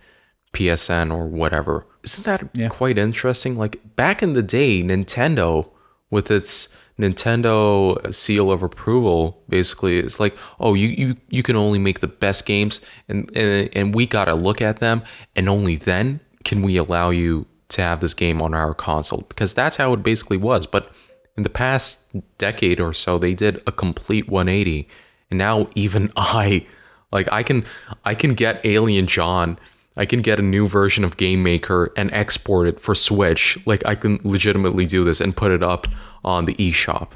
PSN 0.53 1.13
or 1.13 1.27
whatever. 1.27 1.85
Isn't 2.05 2.25
that 2.25 2.71
quite 2.71 2.97
interesting? 2.99 3.57
Like 3.57 3.97
back 3.97 4.23
in 4.23 4.33
the 4.35 4.43
day, 4.43 4.83
Nintendo 4.83 5.69
with 6.11 6.31
its 6.31 6.75
Nintendo 6.99 8.15
seal 8.15 8.53
of 8.53 8.63
approval 8.63 9.43
basically 9.49 9.99
it's 9.99 10.21
like, 10.21 10.37
oh, 10.61 10.75
you 10.75 10.89
you, 10.89 11.17
you 11.29 11.43
can 11.43 11.57
only 11.57 11.79
make 11.79 12.01
the 12.01 12.07
best 12.07 12.47
games 12.47 12.81
and, 13.09 13.35
and 13.37 13.71
and 13.75 13.95
we 13.95 14.07
got 14.07 14.27
to 14.27 14.35
look 14.35 14.61
at 14.61 14.79
them 14.79 15.03
and 15.35 15.49
only 15.49 15.77
then 15.77 16.21
can 16.45 16.63
we 16.63 16.77
allow 16.77 17.11
you 17.11 17.47
to 17.71 17.81
have 17.81 18.01
this 18.01 18.15
game 18.15 18.43
on 18.43 18.53
our 18.55 18.75
console 18.75 19.25
because 19.29 19.55
that's 19.55 19.79
how 19.79 19.93
it 19.95 20.03
basically 20.03 20.37
was. 20.37 20.67
But 20.67 20.93
in 21.37 21.43
the 21.43 21.51
past 21.51 22.01
decade 22.39 22.81
or 22.81 22.93
so, 22.93 23.19
they 23.19 23.35
did 23.35 23.63
a 23.67 23.73
complete 23.73 24.29
180 24.29 24.89
and 25.31 25.39
now 25.39 25.69
even 25.75 26.13
I 26.17 26.67
like 27.11 27.29
I 27.33 27.43
can 27.43 27.65
I 28.05 28.15
can 28.15 28.35
get 28.35 28.65
Alien 28.65 29.07
John 29.07 29.59
I 29.97 30.07
can 30.07 30.23
get 30.23 30.39
a 30.39 30.43
new 30.43 30.67
version 30.67 31.05
of 31.05 31.17
Game 31.17 31.43
Maker 31.43 31.93
and 31.97 32.11
export 32.13 32.67
it 32.67 32.81
for 32.81 32.95
Switch. 32.95 33.59
Like 33.67 33.85
I 33.85 33.95
can 33.95 34.21
legitimately 34.25 34.87
do 34.87 35.05
this 35.05 35.21
and 35.21 35.37
put 35.37 35.51
it 35.51 35.63
up 35.63 35.87
on 36.25 36.47
the 36.47 36.55
eShop. 36.55 37.11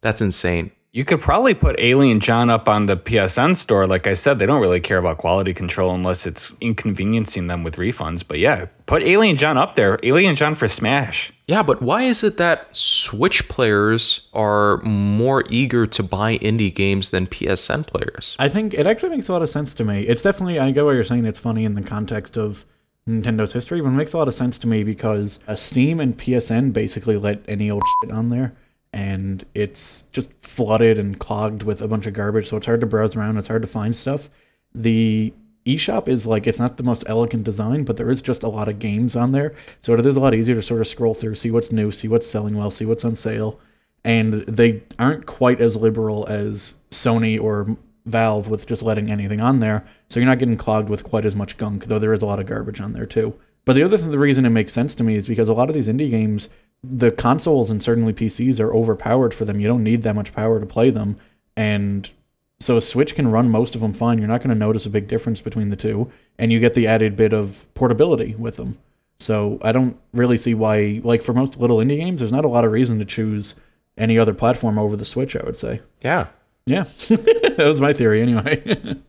That's 0.00 0.22
insane. 0.22 0.70
You 0.92 1.04
could 1.04 1.20
probably 1.20 1.54
put 1.54 1.78
Alien 1.78 2.18
John 2.18 2.50
up 2.50 2.68
on 2.68 2.86
the 2.86 2.96
PSN 2.96 3.54
store. 3.54 3.86
Like 3.86 4.08
I 4.08 4.14
said, 4.14 4.40
they 4.40 4.46
don't 4.46 4.60
really 4.60 4.80
care 4.80 4.98
about 4.98 5.18
quality 5.18 5.54
control 5.54 5.94
unless 5.94 6.26
it's 6.26 6.52
inconveniencing 6.60 7.46
them 7.46 7.62
with 7.62 7.76
refunds. 7.76 8.24
But 8.26 8.40
yeah, 8.40 8.66
put 8.86 9.04
Alien 9.04 9.36
John 9.36 9.56
up 9.56 9.76
there. 9.76 10.00
Alien 10.02 10.34
John 10.34 10.56
for 10.56 10.66
Smash. 10.66 11.32
Yeah, 11.46 11.62
but 11.62 11.80
why 11.80 12.02
is 12.02 12.24
it 12.24 12.38
that 12.38 12.74
Switch 12.74 13.48
players 13.48 14.28
are 14.32 14.78
more 14.78 15.44
eager 15.48 15.86
to 15.86 16.02
buy 16.02 16.38
indie 16.38 16.74
games 16.74 17.10
than 17.10 17.28
PSN 17.28 17.86
players? 17.86 18.34
I 18.40 18.48
think 18.48 18.74
it 18.74 18.84
actually 18.84 19.10
makes 19.10 19.28
a 19.28 19.32
lot 19.32 19.42
of 19.42 19.48
sense 19.48 19.74
to 19.74 19.84
me. 19.84 20.02
It's 20.02 20.22
definitely, 20.22 20.58
I 20.58 20.72
get 20.72 20.84
what 20.84 20.92
you're 20.92 21.04
saying, 21.04 21.24
it's 21.24 21.38
funny 21.38 21.64
in 21.64 21.74
the 21.74 21.82
context 21.82 22.36
of 22.36 22.64
Nintendo's 23.08 23.52
history, 23.52 23.80
but 23.80 23.90
it 23.90 23.92
makes 23.92 24.12
a 24.12 24.18
lot 24.18 24.26
of 24.26 24.34
sense 24.34 24.58
to 24.58 24.66
me 24.66 24.82
because 24.82 25.38
Steam 25.54 26.00
and 26.00 26.18
PSN 26.18 26.72
basically 26.72 27.16
let 27.16 27.44
any 27.46 27.70
old 27.70 27.84
shit 28.02 28.10
on 28.10 28.26
there. 28.26 28.56
And 28.92 29.44
it's 29.54 30.02
just 30.12 30.32
flooded 30.42 30.98
and 30.98 31.18
clogged 31.18 31.62
with 31.62 31.80
a 31.80 31.88
bunch 31.88 32.06
of 32.06 32.14
garbage, 32.14 32.48
so 32.48 32.56
it's 32.56 32.66
hard 32.66 32.80
to 32.80 32.86
browse 32.86 33.14
around. 33.14 33.36
It's 33.36 33.46
hard 33.48 33.62
to 33.62 33.68
find 33.68 33.94
stuff. 33.94 34.28
The 34.74 35.32
eShop 35.66 36.08
is 36.08 36.26
like 36.26 36.46
it's 36.46 36.58
not 36.58 36.76
the 36.76 36.82
most 36.82 37.04
elegant 37.06 37.44
design, 37.44 37.84
but 37.84 37.96
there 37.96 38.10
is 38.10 38.22
just 38.22 38.42
a 38.42 38.48
lot 38.48 38.68
of 38.68 38.78
games 38.78 39.14
on 39.14 39.32
there, 39.32 39.54
so 39.80 39.94
it 39.94 40.04
is 40.06 40.16
a 40.16 40.20
lot 40.20 40.34
easier 40.34 40.54
to 40.54 40.62
sort 40.62 40.80
of 40.80 40.86
scroll 40.86 41.14
through, 41.14 41.34
see 41.34 41.50
what's 41.50 41.70
new, 41.70 41.90
see 41.90 42.08
what's 42.08 42.28
selling 42.28 42.56
well, 42.56 42.70
see 42.70 42.86
what's 42.86 43.04
on 43.04 43.14
sale, 43.14 43.60
and 44.04 44.32
they 44.32 44.82
aren't 44.98 45.26
quite 45.26 45.60
as 45.60 45.76
liberal 45.76 46.26
as 46.28 46.74
Sony 46.90 47.40
or 47.40 47.76
Valve 48.06 48.48
with 48.48 48.66
just 48.66 48.82
letting 48.82 49.10
anything 49.10 49.40
on 49.40 49.60
there, 49.60 49.84
so 50.08 50.18
you're 50.18 50.28
not 50.28 50.38
getting 50.38 50.56
clogged 50.56 50.88
with 50.88 51.04
quite 51.04 51.26
as 51.26 51.36
much 51.36 51.58
gunk, 51.58 51.84
though 51.84 51.98
there 51.98 52.14
is 52.14 52.22
a 52.22 52.26
lot 52.26 52.40
of 52.40 52.46
garbage 52.46 52.80
on 52.80 52.94
there 52.94 53.06
too. 53.06 53.34
But 53.66 53.74
the 53.74 53.82
other 53.82 53.98
thing, 53.98 54.10
the 54.10 54.18
reason 54.18 54.46
it 54.46 54.50
makes 54.50 54.72
sense 54.72 54.94
to 54.94 55.04
me 55.04 55.16
is 55.16 55.28
because 55.28 55.50
a 55.50 55.54
lot 55.54 55.68
of 55.68 55.74
these 55.74 55.88
indie 55.88 56.10
games, 56.10 56.48
the 56.82 57.10
consoles 57.10 57.70
and 57.70 57.82
certainly 57.82 58.12
PCs 58.12 58.60
are 58.60 58.74
overpowered 58.74 59.34
for 59.34 59.44
them. 59.44 59.60
You 59.60 59.66
don't 59.66 59.82
need 59.82 60.02
that 60.02 60.14
much 60.14 60.32
power 60.32 60.60
to 60.60 60.66
play 60.66 60.90
them, 60.90 61.16
and 61.56 62.10
so 62.58 62.76
a 62.76 62.80
Switch 62.80 63.14
can 63.14 63.28
run 63.28 63.50
most 63.50 63.74
of 63.74 63.80
them 63.80 63.92
fine. 63.92 64.18
You're 64.18 64.28
not 64.28 64.40
going 64.40 64.50
to 64.50 64.54
notice 64.54 64.86
a 64.86 64.90
big 64.90 65.08
difference 65.08 65.40
between 65.40 65.68
the 65.68 65.76
two, 65.76 66.10
and 66.38 66.52
you 66.52 66.60
get 66.60 66.74
the 66.74 66.86
added 66.86 67.16
bit 67.16 67.32
of 67.32 67.72
portability 67.74 68.34
with 68.36 68.56
them. 68.56 68.78
So 69.18 69.58
I 69.62 69.72
don't 69.72 69.98
really 70.12 70.36
see 70.36 70.54
why, 70.54 71.00
like 71.04 71.22
for 71.22 71.34
most 71.34 71.58
little 71.58 71.78
indie 71.78 71.98
games, 71.98 72.20
there's 72.20 72.32
not 72.32 72.44
a 72.44 72.48
lot 72.48 72.64
of 72.64 72.72
reason 72.72 72.98
to 72.98 73.04
choose 73.04 73.54
any 73.98 74.18
other 74.18 74.32
platform 74.32 74.78
over 74.78 74.96
the 74.96 75.04
Switch. 75.04 75.36
I 75.36 75.42
would 75.44 75.56
say. 75.56 75.80
Yeah. 76.02 76.28
Yeah, 76.66 76.84
that 77.08 77.56
was 77.58 77.80
my 77.80 77.92
theory 77.92 78.22
anyway. 78.22 78.96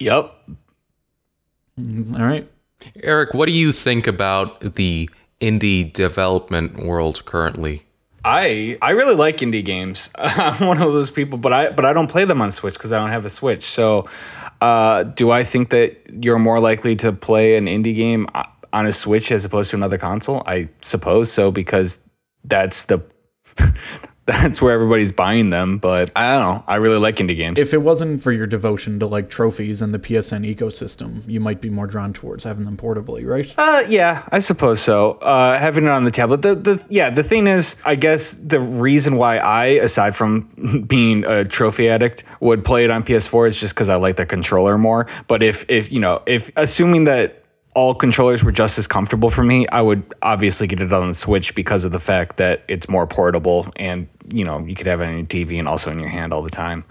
Yep. 0.00 0.34
Mm-hmm. 1.78 2.16
All 2.16 2.26
right. 2.26 2.48
Eric, 3.02 3.34
what 3.34 3.46
do 3.46 3.52
you 3.52 3.70
think 3.70 4.06
about 4.06 4.76
the 4.76 5.10
indie 5.40 5.92
development 5.92 6.84
world 6.84 7.24
currently? 7.24 7.84
I 8.24 8.78
I 8.82 8.90
really 8.90 9.14
like 9.14 9.38
indie 9.38 9.64
games. 9.64 10.10
I'm 10.18 10.66
one 10.66 10.80
of 10.80 10.92
those 10.92 11.10
people, 11.10 11.38
but 11.38 11.52
I 11.52 11.70
but 11.70 11.84
I 11.84 11.92
don't 11.92 12.08
play 12.08 12.24
them 12.24 12.42
on 12.42 12.50
Switch 12.50 12.74
because 12.74 12.92
I 12.92 12.98
don't 12.98 13.10
have 13.10 13.24
a 13.24 13.30
Switch. 13.30 13.64
So, 13.64 14.08
uh, 14.60 15.04
do 15.04 15.30
I 15.30 15.44
think 15.44 15.70
that 15.70 15.96
you're 16.22 16.38
more 16.38 16.60
likely 16.60 16.96
to 16.96 17.12
play 17.12 17.56
an 17.56 17.66
indie 17.66 17.94
game 17.96 18.26
uh, 18.34 18.44
on 18.72 18.86
a 18.86 18.92
Switch 18.92 19.32
as 19.32 19.44
opposed 19.44 19.70
to 19.70 19.76
another 19.76 19.98
console? 19.98 20.42
I 20.46 20.68
suppose 20.82 21.32
so 21.32 21.50
because 21.50 22.06
that's 22.44 22.84
the 22.84 23.02
that's 24.26 24.62
where 24.62 24.72
everybody's 24.72 25.12
buying 25.12 25.50
them. 25.50 25.78
But 25.78 26.10
I 26.14 26.34
don't 26.34 26.42
know. 26.42 26.64
I 26.66 26.76
really 26.76 26.98
like 26.98 27.16
indie 27.16 27.36
games. 27.36 27.58
If 27.58 27.74
it 27.74 27.78
wasn't 27.82 28.22
for 28.22 28.32
your 28.32 28.46
devotion 28.46 28.98
to 29.00 29.06
like 29.06 29.30
trophies 29.30 29.82
and 29.82 29.92
the 29.92 29.98
PSN 29.98 30.54
ecosystem, 30.54 31.22
you 31.26 31.40
might 31.40 31.60
be 31.60 31.70
more 31.70 31.86
drawn 31.86 32.12
towards 32.12 32.44
having 32.44 32.64
them 32.64 32.76
portably, 32.76 33.26
right? 33.26 33.52
Uh, 33.56 33.84
yeah, 33.88 34.26
I 34.30 34.38
suppose 34.38 34.80
so. 34.80 35.12
Uh, 35.12 35.58
having 35.58 35.84
it 35.84 35.90
on 35.90 36.04
the 36.04 36.10
tablet. 36.10 36.42
The, 36.42 36.54
the 36.54 36.86
yeah, 36.88 37.10
the 37.10 37.22
thing 37.22 37.46
is, 37.46 37.76
I 37.84 37.96
guess 37.96 38.34
the 38.34 38.60
reason 38.60 39.16
why 39.16 39.38
I, 39.38 39.64
aside 39.66 40.14
from 40.14 40.84
being 40.86 41.24
a 41.24 41.44
trophy 41.44 41.88
addict, 41.88 42.24
would 42.40 42.64
play 42.64 42.84
it 42.84 42.90
on 42.90 43.02
PS4 43.02 43.48
is 43.48 43.60
just 43.60 43.74
because 43.74 43.88
I 43.88 43.96
like 43.96 44.16
the 44.16 44.26
controller 44.26 44.78
more. 44.78 45.06
But 45.26 45.42
if 45.42 45.68
if 45.68 45.90
you 45.90 46.00
know, 46.00 46.22
if 46.26 46.50
assuming 46.56 47.04
that 47.04 47.39
all 47.74 47.94
controllers 47.94 48.42
were 48.42 48.52
just 48.52 48.78
as 48.78 48.86
comfortable 48.86 49.30
for 49.30 49.44
me, 49.44 49.66
I 49.68 49.80
would 49.80 50.14
obviously 50.22 50.66
get 50.66 50.80
it 50.80 50.92
on 50.92 51.08
the 51.08 51.14
Switch 51.14 51.54
because 51.54 51.84
of 51.84 51.92
the 51.92 52.00
fact 52.00 52.36
that 52.38 52.62
it's 52.68 52.88
more 52.88 53.06
portable 53.06 53.68
and 53.76 54.08
you 54.32 54.44
know 54.44 54.58
you 54.64 54.74
could 54.74 54.86
have 54.86 55.00
it 55.00 55.06
on 55.06 55.16
your 55.16 55.26
TV 55.26 55.58
and 55.58 55.68
also 55.68 55.90
in 55.90 55.98
your 55.98 56.08
hand 56.08 56.32
all 56.32 56.42
the 56.42 56.50
time. 56.50 56.84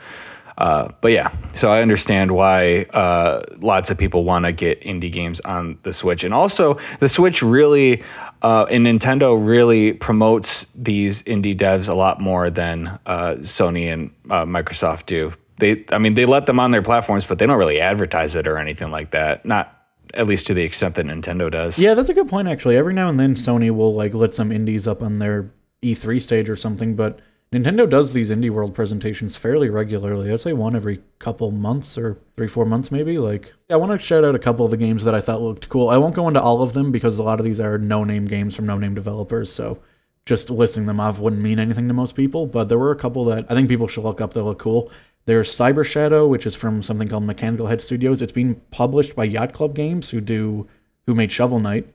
Uh, 0.57 0.91
but 0.99 1.13
yeah, 1.13 1.31
so 1.53 1.71
I 1.71 1.81
understand 1.81 2.31
why 2.31 2.81
uh, 2.91 3.43
lots 3.59 3.91
of 3.91 3.97
people 3.97 4.25
want 4.25 4.43
to 4.43 4.51
get 4.51 4.81
indie 4.81 5.11
games 5.11 5.39
on 5.41 5.77
the 5.83 5.93
Switch, 5.93 6.23
and 6.23 6.33
also 6.33 6.77
the 6.99 7.07
Switch 7.07 7.41
really 7.41 8.03
uh, 8.41 8.65
and 8.69 8.85
Nintendo 8.85 9.37
really 9.41 9.93
promotes 9.93 10.65
these 10.73 11.23
indie 11.23 11.55
devs 11.55 11.87
a 11.89 11.93
lot 11.93 12.19
more 12.19 12.49
than 12.49 12.87
uh, 13.05 13.35
Sony 13.39 13.91
and 13.91 14.13
uh, 14.29 14.45
Microsoft 14.45 15.05
do. 15.05 15.33
They, 15.59 15.83
I 15.91 15.97
mean, 15.97 16.13
they 16.13 16.25
let 16.25 16.45
them 16.45 16.59
on 16.59 16.71
their 16.71 16.81
platforms, 16.81 17.25
but 17.25 17.37
they 17.37 17.45
don't 17.45 17.57
really 17.57 17.81
advertise 17.81 18.37
it 18.37 18.47
or 18.47 18.57
anything 18.57 18.91
like 18.91 19.11
that. 19.11 19.45
Not 19.45 19.78
at 20.13 20.27
least 20.27 20.47
to 20.47 20.53
the 20.53 20.63
extent 20.63 20.95
that 20.95 21.05
Nintendo 21.05 21.51
does. 21.51 21.77
Yeah, 21.77 21.93
that's 21.93 22.09
a 22.09 22.13
good 22.13 22.29
point 22.29 22.47
actually. 22.47 22.77
Every 22.77 22.93
now 22.93 23.09
and 23.09 23.19
then 23.19 23.35
Sony 23.35 23.71
will 23.71 23.93
like 23.93 24.13
let 24.13 24.33
some 24.33 24.51
indies 24.51 24.87
up 24.87 25.01
on 25.01 25.19
their 25.19 25.51
E3 25.81 26.21
stage 26.21 26.49
or 26.49 26.55
something, 26.55 26.95
but 26.95 27.19
Nintendo 27.51 27.89
does 27.89 28.13
these 28.13 28.29
indie 28.29 28.51
world 28.51 28.75
presentations 28.75 29.35
fairly 29.35 29.69
regularly. 29.69 30.31
I'd 30.31 30.39
say 30.39 30.53
one 30.53 30.75
every 30.75 31.01
couple 31.17 31.49
months 31.49 31.97
or 31.97 32.19
three, 32.37 32.47
four 32.47 32.65
months 32.65 32.91
maybe. 32.91 33.17
Like, 33.17 33.53
I 33.71 33.75
want 33.75 33.91
to 33.91 33.97
shout 33.97 34.23
out 34.23 34.35
a 34.35 34.39
couple 34.39 34.65
of 34.65 34.71
the 34.71 34.77
games 34.77 35.03
that 35.03 35.15
I 35.15 35.21
thought 35.21 35.41
looked 35.41 35.67
cool. 35.67 35.89
I 35.89 35.97
won't 35.97 36.13
go 36.13 36.27
into 36.27 36.41
all 36.41 36.61
of 36.61 36.73
them 36.73 36.91
because 36.91 37.17
a 37.17 37.23
lot 37.23 37.39
of 37.39 37.45
these 37.45 37.59
are 37.59 37.79
no-name 37.79 38.25
games 38.25 38.55
from 38.55 38.67
no-name 38.67 38.93
developers, 38.93 39.51
so 39.51 39.81
just 40.27 40.51
listing 40.51 40.85
them 40.85 40.99
off 40.99 41.17
wouldn't 41.17 41.41
mean 41.41 41.57
anything 41.57 41.87
to 41.87 41.93
most 41.93 42.15
people. 42.15 42.45
But 42.45 42.69
there 42.69 42.77
were 42.77 42.91
a 42.91 42.95
couple 42.95 43.25
that 43.25 43.47
I 43.49 43.55
think 43.55 43.67
people 43.67 43.87
should 43.87 44.03
look 44.03 44.21
up 44.21 44.35
that 44.35 44.43
look 44.43 44.59
cool. 44.59 44.91
There's 45.29 45.55
Cyber 45.55 45.85
Shadow, 45.85 46.25
which 46.25 46.47
is 46.47 46.55
from 46.55 46.81
something 46.81 47.07
called 47.07 47.23
Mechanical 47.23 47.67
Head 47.67 47.81
Studios. 47.81 48.19
It's 48.19 48.31
being 48.31 48.55
published 48.71 49.15
by 49.15 49.25
Yacht 49.25 49.53
Club 49.53 49.75
Games, 49.75 50.09
who 50.09 50.21
do 50.21 50.67
who 51.05 51.13
made 51.13 51.31
Shovel 51.31 51.59
Knight, 51.59 51.87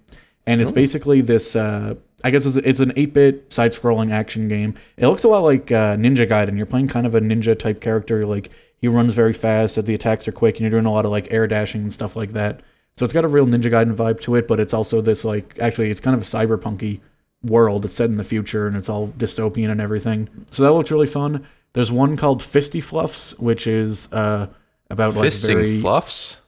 and 0.47 0.61
it's 0.61 0.71
basically 0.71 1.21
this. 1.21 1.57
Uh, 1.57 1.97
I 2.23 2.31
guess 2.31 2.47
it's, 2.47 2.57
it's 2.59 2.79
an 2.79 2.93
8-bit 2.93 3.53
side-scrolling 3.53 4.13
action 4.13 4.47
game. 4.47 4.77
It 4.97 5.09
looks 5.09 5.25
a 5.25 5.29
lot 5.29 5.41
like 5.41 5.73
uh, 5.73 5.97
Ninja 5.97 6.29
Gaiden. 6.29 6.57
You're 6.57 6.65
playing 6.65 6.87
kind 6.87 7.09
of 7.09 7.17
a 7.17 7.21
ninja 7.21 7.59
type 7.59 7.81
character. 7.81 8.25
Like 8.25 8.51
he 8.77 8.87
runs 8.87 9.15
very 9.15 9.33
fast, 9.33 9.79
and 9.79 9.85
the 9.85 9.95
attacks 9.95 10.29
are 10.29 10.33
quick, 10.33 10.55
and 10.55 10.61
you're 10.61 10.71
doing 10.71 10.87
a 10.87 10.93
lot 10.93 11.05
of 11.05 11.11
like 11.11 11.27
air 11.33 11.49
dashing 11.49 11.83
and 11.83 11.93
stuff 11.93 12.15
like 12.15 12.35
that. 12.35 12.61
So 12.97 13.05
it's 13.05 13.13
got 13.13 13.25
a 13.25 13.29
real 13.29 13.47
Ninja 13.47 13.65
Gaiden 13.69 13.97
vibe 13.97 14.21
to 14.21 14.37
it, 14.37 14.47
but 14.47 14.61
it's 14.61 14.73
also 14.73 15.01
this 15.01 15.25
like 15.25 15.59
actually 15.61 15.91
it's 15.91 16.01
kind 16.01 16.15
of 16.15 16.23
a 16.23 16.25
cyberpunky 16.25 17.01
world. 17.43 17.85
It's 17.85 17.97
set 17.97 18.11
in 18.11 18.17
the 18.17 18.23
future 18.23 18.69
and 18.69 18.77
it's 18.77 18.89
all 18.89 19.09
dystopian 19.09 19.71
and 19.71 19.81
everything. 19.81 20.29
So 20.53 20.63
that 20.63 20.71
looks 20.71 20.93
really 20.93 21.09
fun. 21.09 21.45
There's 21.75 21.93
one 21.93 22.17
called 22.17 22.41
Fisty 22.41 22.83
Fluffs, 22.83 23.39
which 23.39 23.67
is 23.67 24.11
uh, 24.13 24.49
about 24.91 25.15
like 25.15 25.29
Fisting 25.29 25.55
very 25.55 25.81
fluffs? 25.81 26.39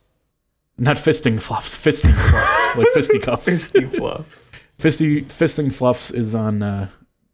not 0.79 0.97
fisting 0.97 1.41
fluffs, 1.41 1.77
fisting 1.77 2.15
fluffs, 2.15 2.77
like 2.77 2.89
fisticuffs. 2.95 3.47
Fisty 3.73 3.87
fluffs. 3.87 4.51
Fisty 4.79 5.23
fisting 5.23 5.73
fluffs 5.73 6.11
is 6.11 6.35
on. 6.35 6.63
Uh, 6.63 6.89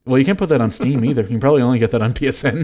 well, 0.05 0.19
you 0.19 0.25
can't 0.25 0.39
put 0.39 0.49
that 0.49 0.61
on 0.61 0.71
Steam 0.71 1.05
either. 1.09 1.23
You 1.23 1.29
can 1.29 1.41
probably 1.41 1.63
only 1.63 1.79
get 1.79 1.91
that 1.93 2.03
on 2.03 2.13
PSN. 2.13 2.57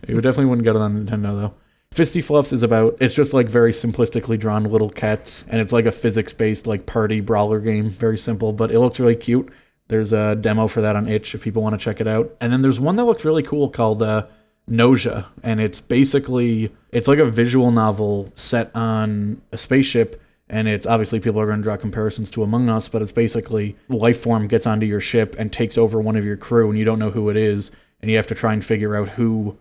you 0.08 0.20
definitely 0.20 0.46
wouldn't 0.46 0.64
get 0.64 0.76
it 0.76 0.82
on 0.82 1.04
Nintendo 1.04 1.40
though. 1.40 1.54
Fisty 1.92 2.22
Fluffs 2.22 2.52
is 2.52 2.62
about 2.62 2.96
it's 3.00 3.14
just 3.14 3.34
like 3.34 3.48
very 3.48 3.72
simplistically 3.72 4.38
drawn 4.38 4.64
little 4.64 4.90
cats, 4.90 5.44
and 5.48 5.60
it's 5.60 5.72
like 5.72 5.86
a 5.86 5.92
physics 5.92 6.32
based 6.32 6.66
like 6.66 6.86
party 6.86 7.20
brawler 7.20 7.60
game. 7.60 7.90
Very 7.90 8.18
simple, 8.18 8.52
but 8.52 8.70
it 8.70 8.80
looks 8.80 9.00
really 9.00 9.16
cute. 9.16 9.52
There's 9.88 10.12
a 10.12 10.34
demo 10.34 10.66
for 10.66 10.80
that 10.80 10.96
on 10.96 11.06
itch 11.08 11.34
if 11.34 11.42
people 11.42 11.62
want 11.62 11.78
to 11.78 11.84
check 11.84 12.00
it 12.00 12.08
out. 12.08 12.34
And 12.40 12.52
then 12.52 12.62
there's 12.62 12.80
one 12.80 12.96
that 12.96 13.04
looked 13.04 13.24
really 13.24 13.42
cool 13.42 13.68
called 13.68 14.02
uh, 14.02 14.26
Nausea, 14.66 15.26
and 15.42 15.60
it's 15.60 15.80
basically 15.80 16.72
it's 16.90 17.08
like 17.08 17.18
a 17.18 17.24
visual 17.24 17.70
novel 17.70 18.32
set 18.36 18.74
on 18.74 19.40
a 19.52 19.58
spaceship. 19.58 20.20
And 20.46 20.68
it's 20.68 20.86
obviously 20.86 21.20
people 21.20 21.40
are 21.40 21.46
going 21.46 21.60
to 21.60 21.62
draw 21.62 21.78
comparisons 21.78 22.30
to 22.32 22.42
Among 22.42 22.68
Us, 22.68 22.90
but 22.90 23.00
it's 23.00 23.12
basically 23.12 23.76
life 23.88 24.20
form 24.20 24.46
gets 24.46 24.66
onto 24.66 24.84
your 24.84 25.00
ship 25.00 25.34
and 25.38 25.50
takes 25.50 25.78
over 25.78 25.98
one 25.98 26.16
of 26.16 26.24
your 26.24 26.36
crew, 26.36 26.68
and 26.68 26.78
you 26.78 26.84
don't 26.84 26.98
know 26.98 27.10
who 27.10 27.30
it 27.30 27.36
is, 27.36 27.70
and 28.00 28.10
you 28.10 28.18
have 28.18 28.26
to 28.26 28.34
try 28.34 28.52
and 28.52 28.62
figure 28.62 28.94
out 28.94 29.08
who 29.08 29.56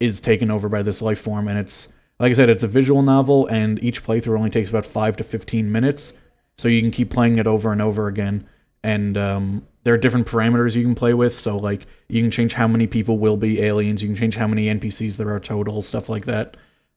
is 0.00 0.22
taken 0.22 0.50
over 0.50 0.68
by 0.70 0.82
this 0.82 1.02
life 1.02 1.20
form. 1.20 1.46
And 1.46 1.58
it's 1.58 1.92
like 2.18 2.30
I 2.30 2.32
said, 2.32 2.48
it's 2.48 2.62
a 2.62 2.68
visual 2.68 3.02
novel, 3.02 3.46
and 3.48 3.82
each 3.84 4.02
playthrough 4.02 4.38
only 4.38 4.48
takes 4.48 4.70
about 4.70 4.86
five 4.86 5.14
to 5.18 5.24
fifteen 5.24 5.70
minutes, 5.70 6.14
so 6.56 6.68
you 6.68 6.80
can 6.80 6.90
keep 6.90 7.10
playing 7.10 7.36
it 7.36 7.46
over 7.46 7.70
and 7.70 7.82
over 7.82 8.08
again. 8.08 8.48
And 8.82 9.18
um, 9.18 9.66
there 9.84 9.94
are 9.94 9.98
different 9.98 10.26
parameters 10.26 10.74
you 10.74 10.82
can 10.82 10.94
play 10.94 11.14
with. 11.14 11.38
So 11.38 11.56
like 11.56 11.86
you 12.08 12.22
can 12.22 12.30
change 12.30 12.54
how 12.54 12.66
many 12.66 12.86
people 12.86 13.18
will 13.18 13.36
be 13.36 13.62
aliens, 13.62 14.02
you 14.02 14.08
can 14.08 14.16
change 14.16 14.36
how 14.36 14.46
many 14.46 14.66
NPCs 14.66 15.16
there 15.16 15.32
are 15.32 15.40
total, 15.40 15.80
stuff 15.82 16.08
like 16.08 16.24
that. 16.24 16.56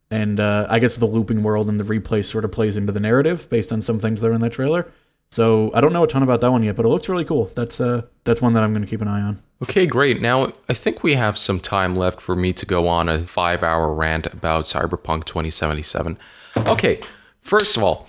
And 0.09 0.39
uh, 0.39 0.67
I 0.69 0.79
guess 0.79 0.95
the 0.95 1.05
looping 1.05 1.43
world 1.43 1.67
and 1.67 1.79
the 1.79 1.83
replay 1.83 2.23
sort 2.23 2.45
of 2.45 2.51
plays 2.51 2.77
into 2.77 2.93
the 2.93 2.99
narrative 2.99 3.49
based 3.49 3.73
on 3.73 3.81
some 3.81 3.99
things 3.99 4.21
that 4.21 4.29
are 4.29 4.33
in 4.33 4.39
that 4.39 4.53
trailer. 4.53 4.89
So 5.29 5.71
I 5.73 5.81
don't 5.81 5.91
know 5.91 6.05
a 6.05 6.07
ton 6.07 6.23
about 6.23 6.39
that 6.41 6.51
one 6.51 6.63
yet, 6.63 6.77
but 6.77 6.85
it 6.85 6.89
looks 6.89 7.09
really 7.09 7.25
cool. 7.25 7.51
That's 7.53 7.81
uh 7.81 8.03
that's 8.23 8.41
one 8.41 8.53
that 8.53 8.63
I'm 8.63 8.71
going 8.71 8.83
to 8.83 8.89
keep 8.89 9.01
an 9.01 9.09
eye 9.09 9.21
on. 9.21 9.41
Okay, 9.61 9.85
great. 9.85 10.21
Now, 10.21 10.53
I 10.69 10.73
think 10.73 11.03
we 11.03 11.15
have 11.15 11.37
some 11.37 11.59
time 11.59 11.95
left 11.95 12.21
for 12.21 12.35
me 12.35 12.53
to 12.53 12.65
go 12.65 12.87
on 12.87 13.09
a 13.09 13.25
five 13.25 13.63
hour 13.63 13.93
rant 13.93 14.27
about 14.27 14.65
Cyberpunk 14.65 15.25
2077. 15.25 16.17
Okay, 16.55 17.01
first 17.41 17.75
of 17.75 17.83
all, 17.83 18.07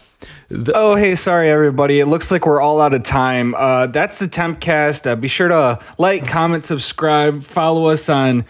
Oh, 0.75 0.95
hey, 0.97 1.14
sorry, 1.14 1.51
everybody. 1.51 2.01
It 2.01 2.07
looks 2.07 2.31
like 2.31 2.45
we're 2.47 2.61
all 2.61 2.81
out 2.81 2.93
of 2.95 3.03
time. 3.05 3.55
Uh, 3.55 3.87
that's 3.87 4.19
the 4.19 4.27
Tempcast. 4.27 5.07
Uh, 5.11 5.14
be 5.16 5.29
sure 5.29 5.49
to 5.49 5.79
like, 5.99 6.27
comment, 6.27 6.64
subscribe, 6.64 7.43
follow 7.43 7.87
us 7.87 8.09
on 8.09 8.45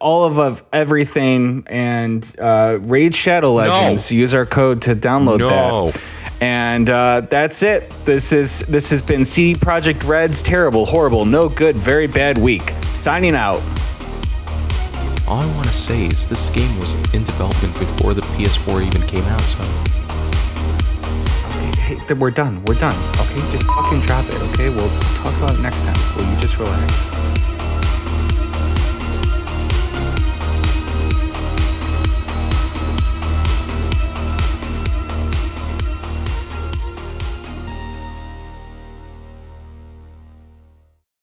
all 0.00 0.24
of, 0.24 0.38
of 0.38 0.62
everything, 0.74 1.64
and 1.68 2.34
uh, 2.38 2.78
Raid 2.82 3.14
Shadow 3.14 3.54
Legends. 3.54 4.12
Use 4.12 4.34
our 4.34 4.44
code 4.44 4.82
to 4.82 4.94
download 4.94 5.38
No. 5.38 5.90
that. 5.92 6.02
And 6.42 6.90
uh, 6.90 7.22
that's 7.30 7.62
it. 7.62 7.90
This 8.04 8.30
is 8.30 8.60
this 8.66 8.90
has 8.90 9.00
been 9.00 9.24
CD 9.24 9.58
Projekt 9.58 10.06
Red's 10.06 10.42
terrible, 10.42 10.84
horrible, 10.84 11.24
no 11.24 11.48
good, 11.48 11.76
very 11.76 12.06
bad 12.06 12.36
week. 12.36 12.74
Signing 12.92 13.34
out. 13.34 13.62
all 15.26 15.40
I 15.40 15.46
want 15.56 15.68
to 15.68 15.74
say 15.74 16.06
is 16.08 16.26
this 16.26 16.50
game 16.50 16.78
was 16.78 16.94
in 17.14 17.24
development 17.24 17.72
before 17.78 18.12
the 18.12 18.20
PS4 18.20 18.86
even 18.86 19.00
came 19.06 19.24
out, 19.24 19.40
so. 19.40 19.64
Hey, 21.86 22.14
we're 22.14 22.32
done. 22.32 22.64
We're 22.64 22.74
done. 22.74 22.96
Okay, 23.20 23.48
just 23.52 23.62
fucking 23.62 24.00
drop 24.00 24.24
it. 24.26 24.34
Okay, 24.50 24.70
we'll 24.70 24.90
talk 25.14 25.32
about 25.36 25.54
it 25.54 25.60
next 25.60 25.84
time. 25.84 26.16
Will 26.16 26.28
you 26.28 26.36
just 26.36 26.58
relax? 26.58 27.15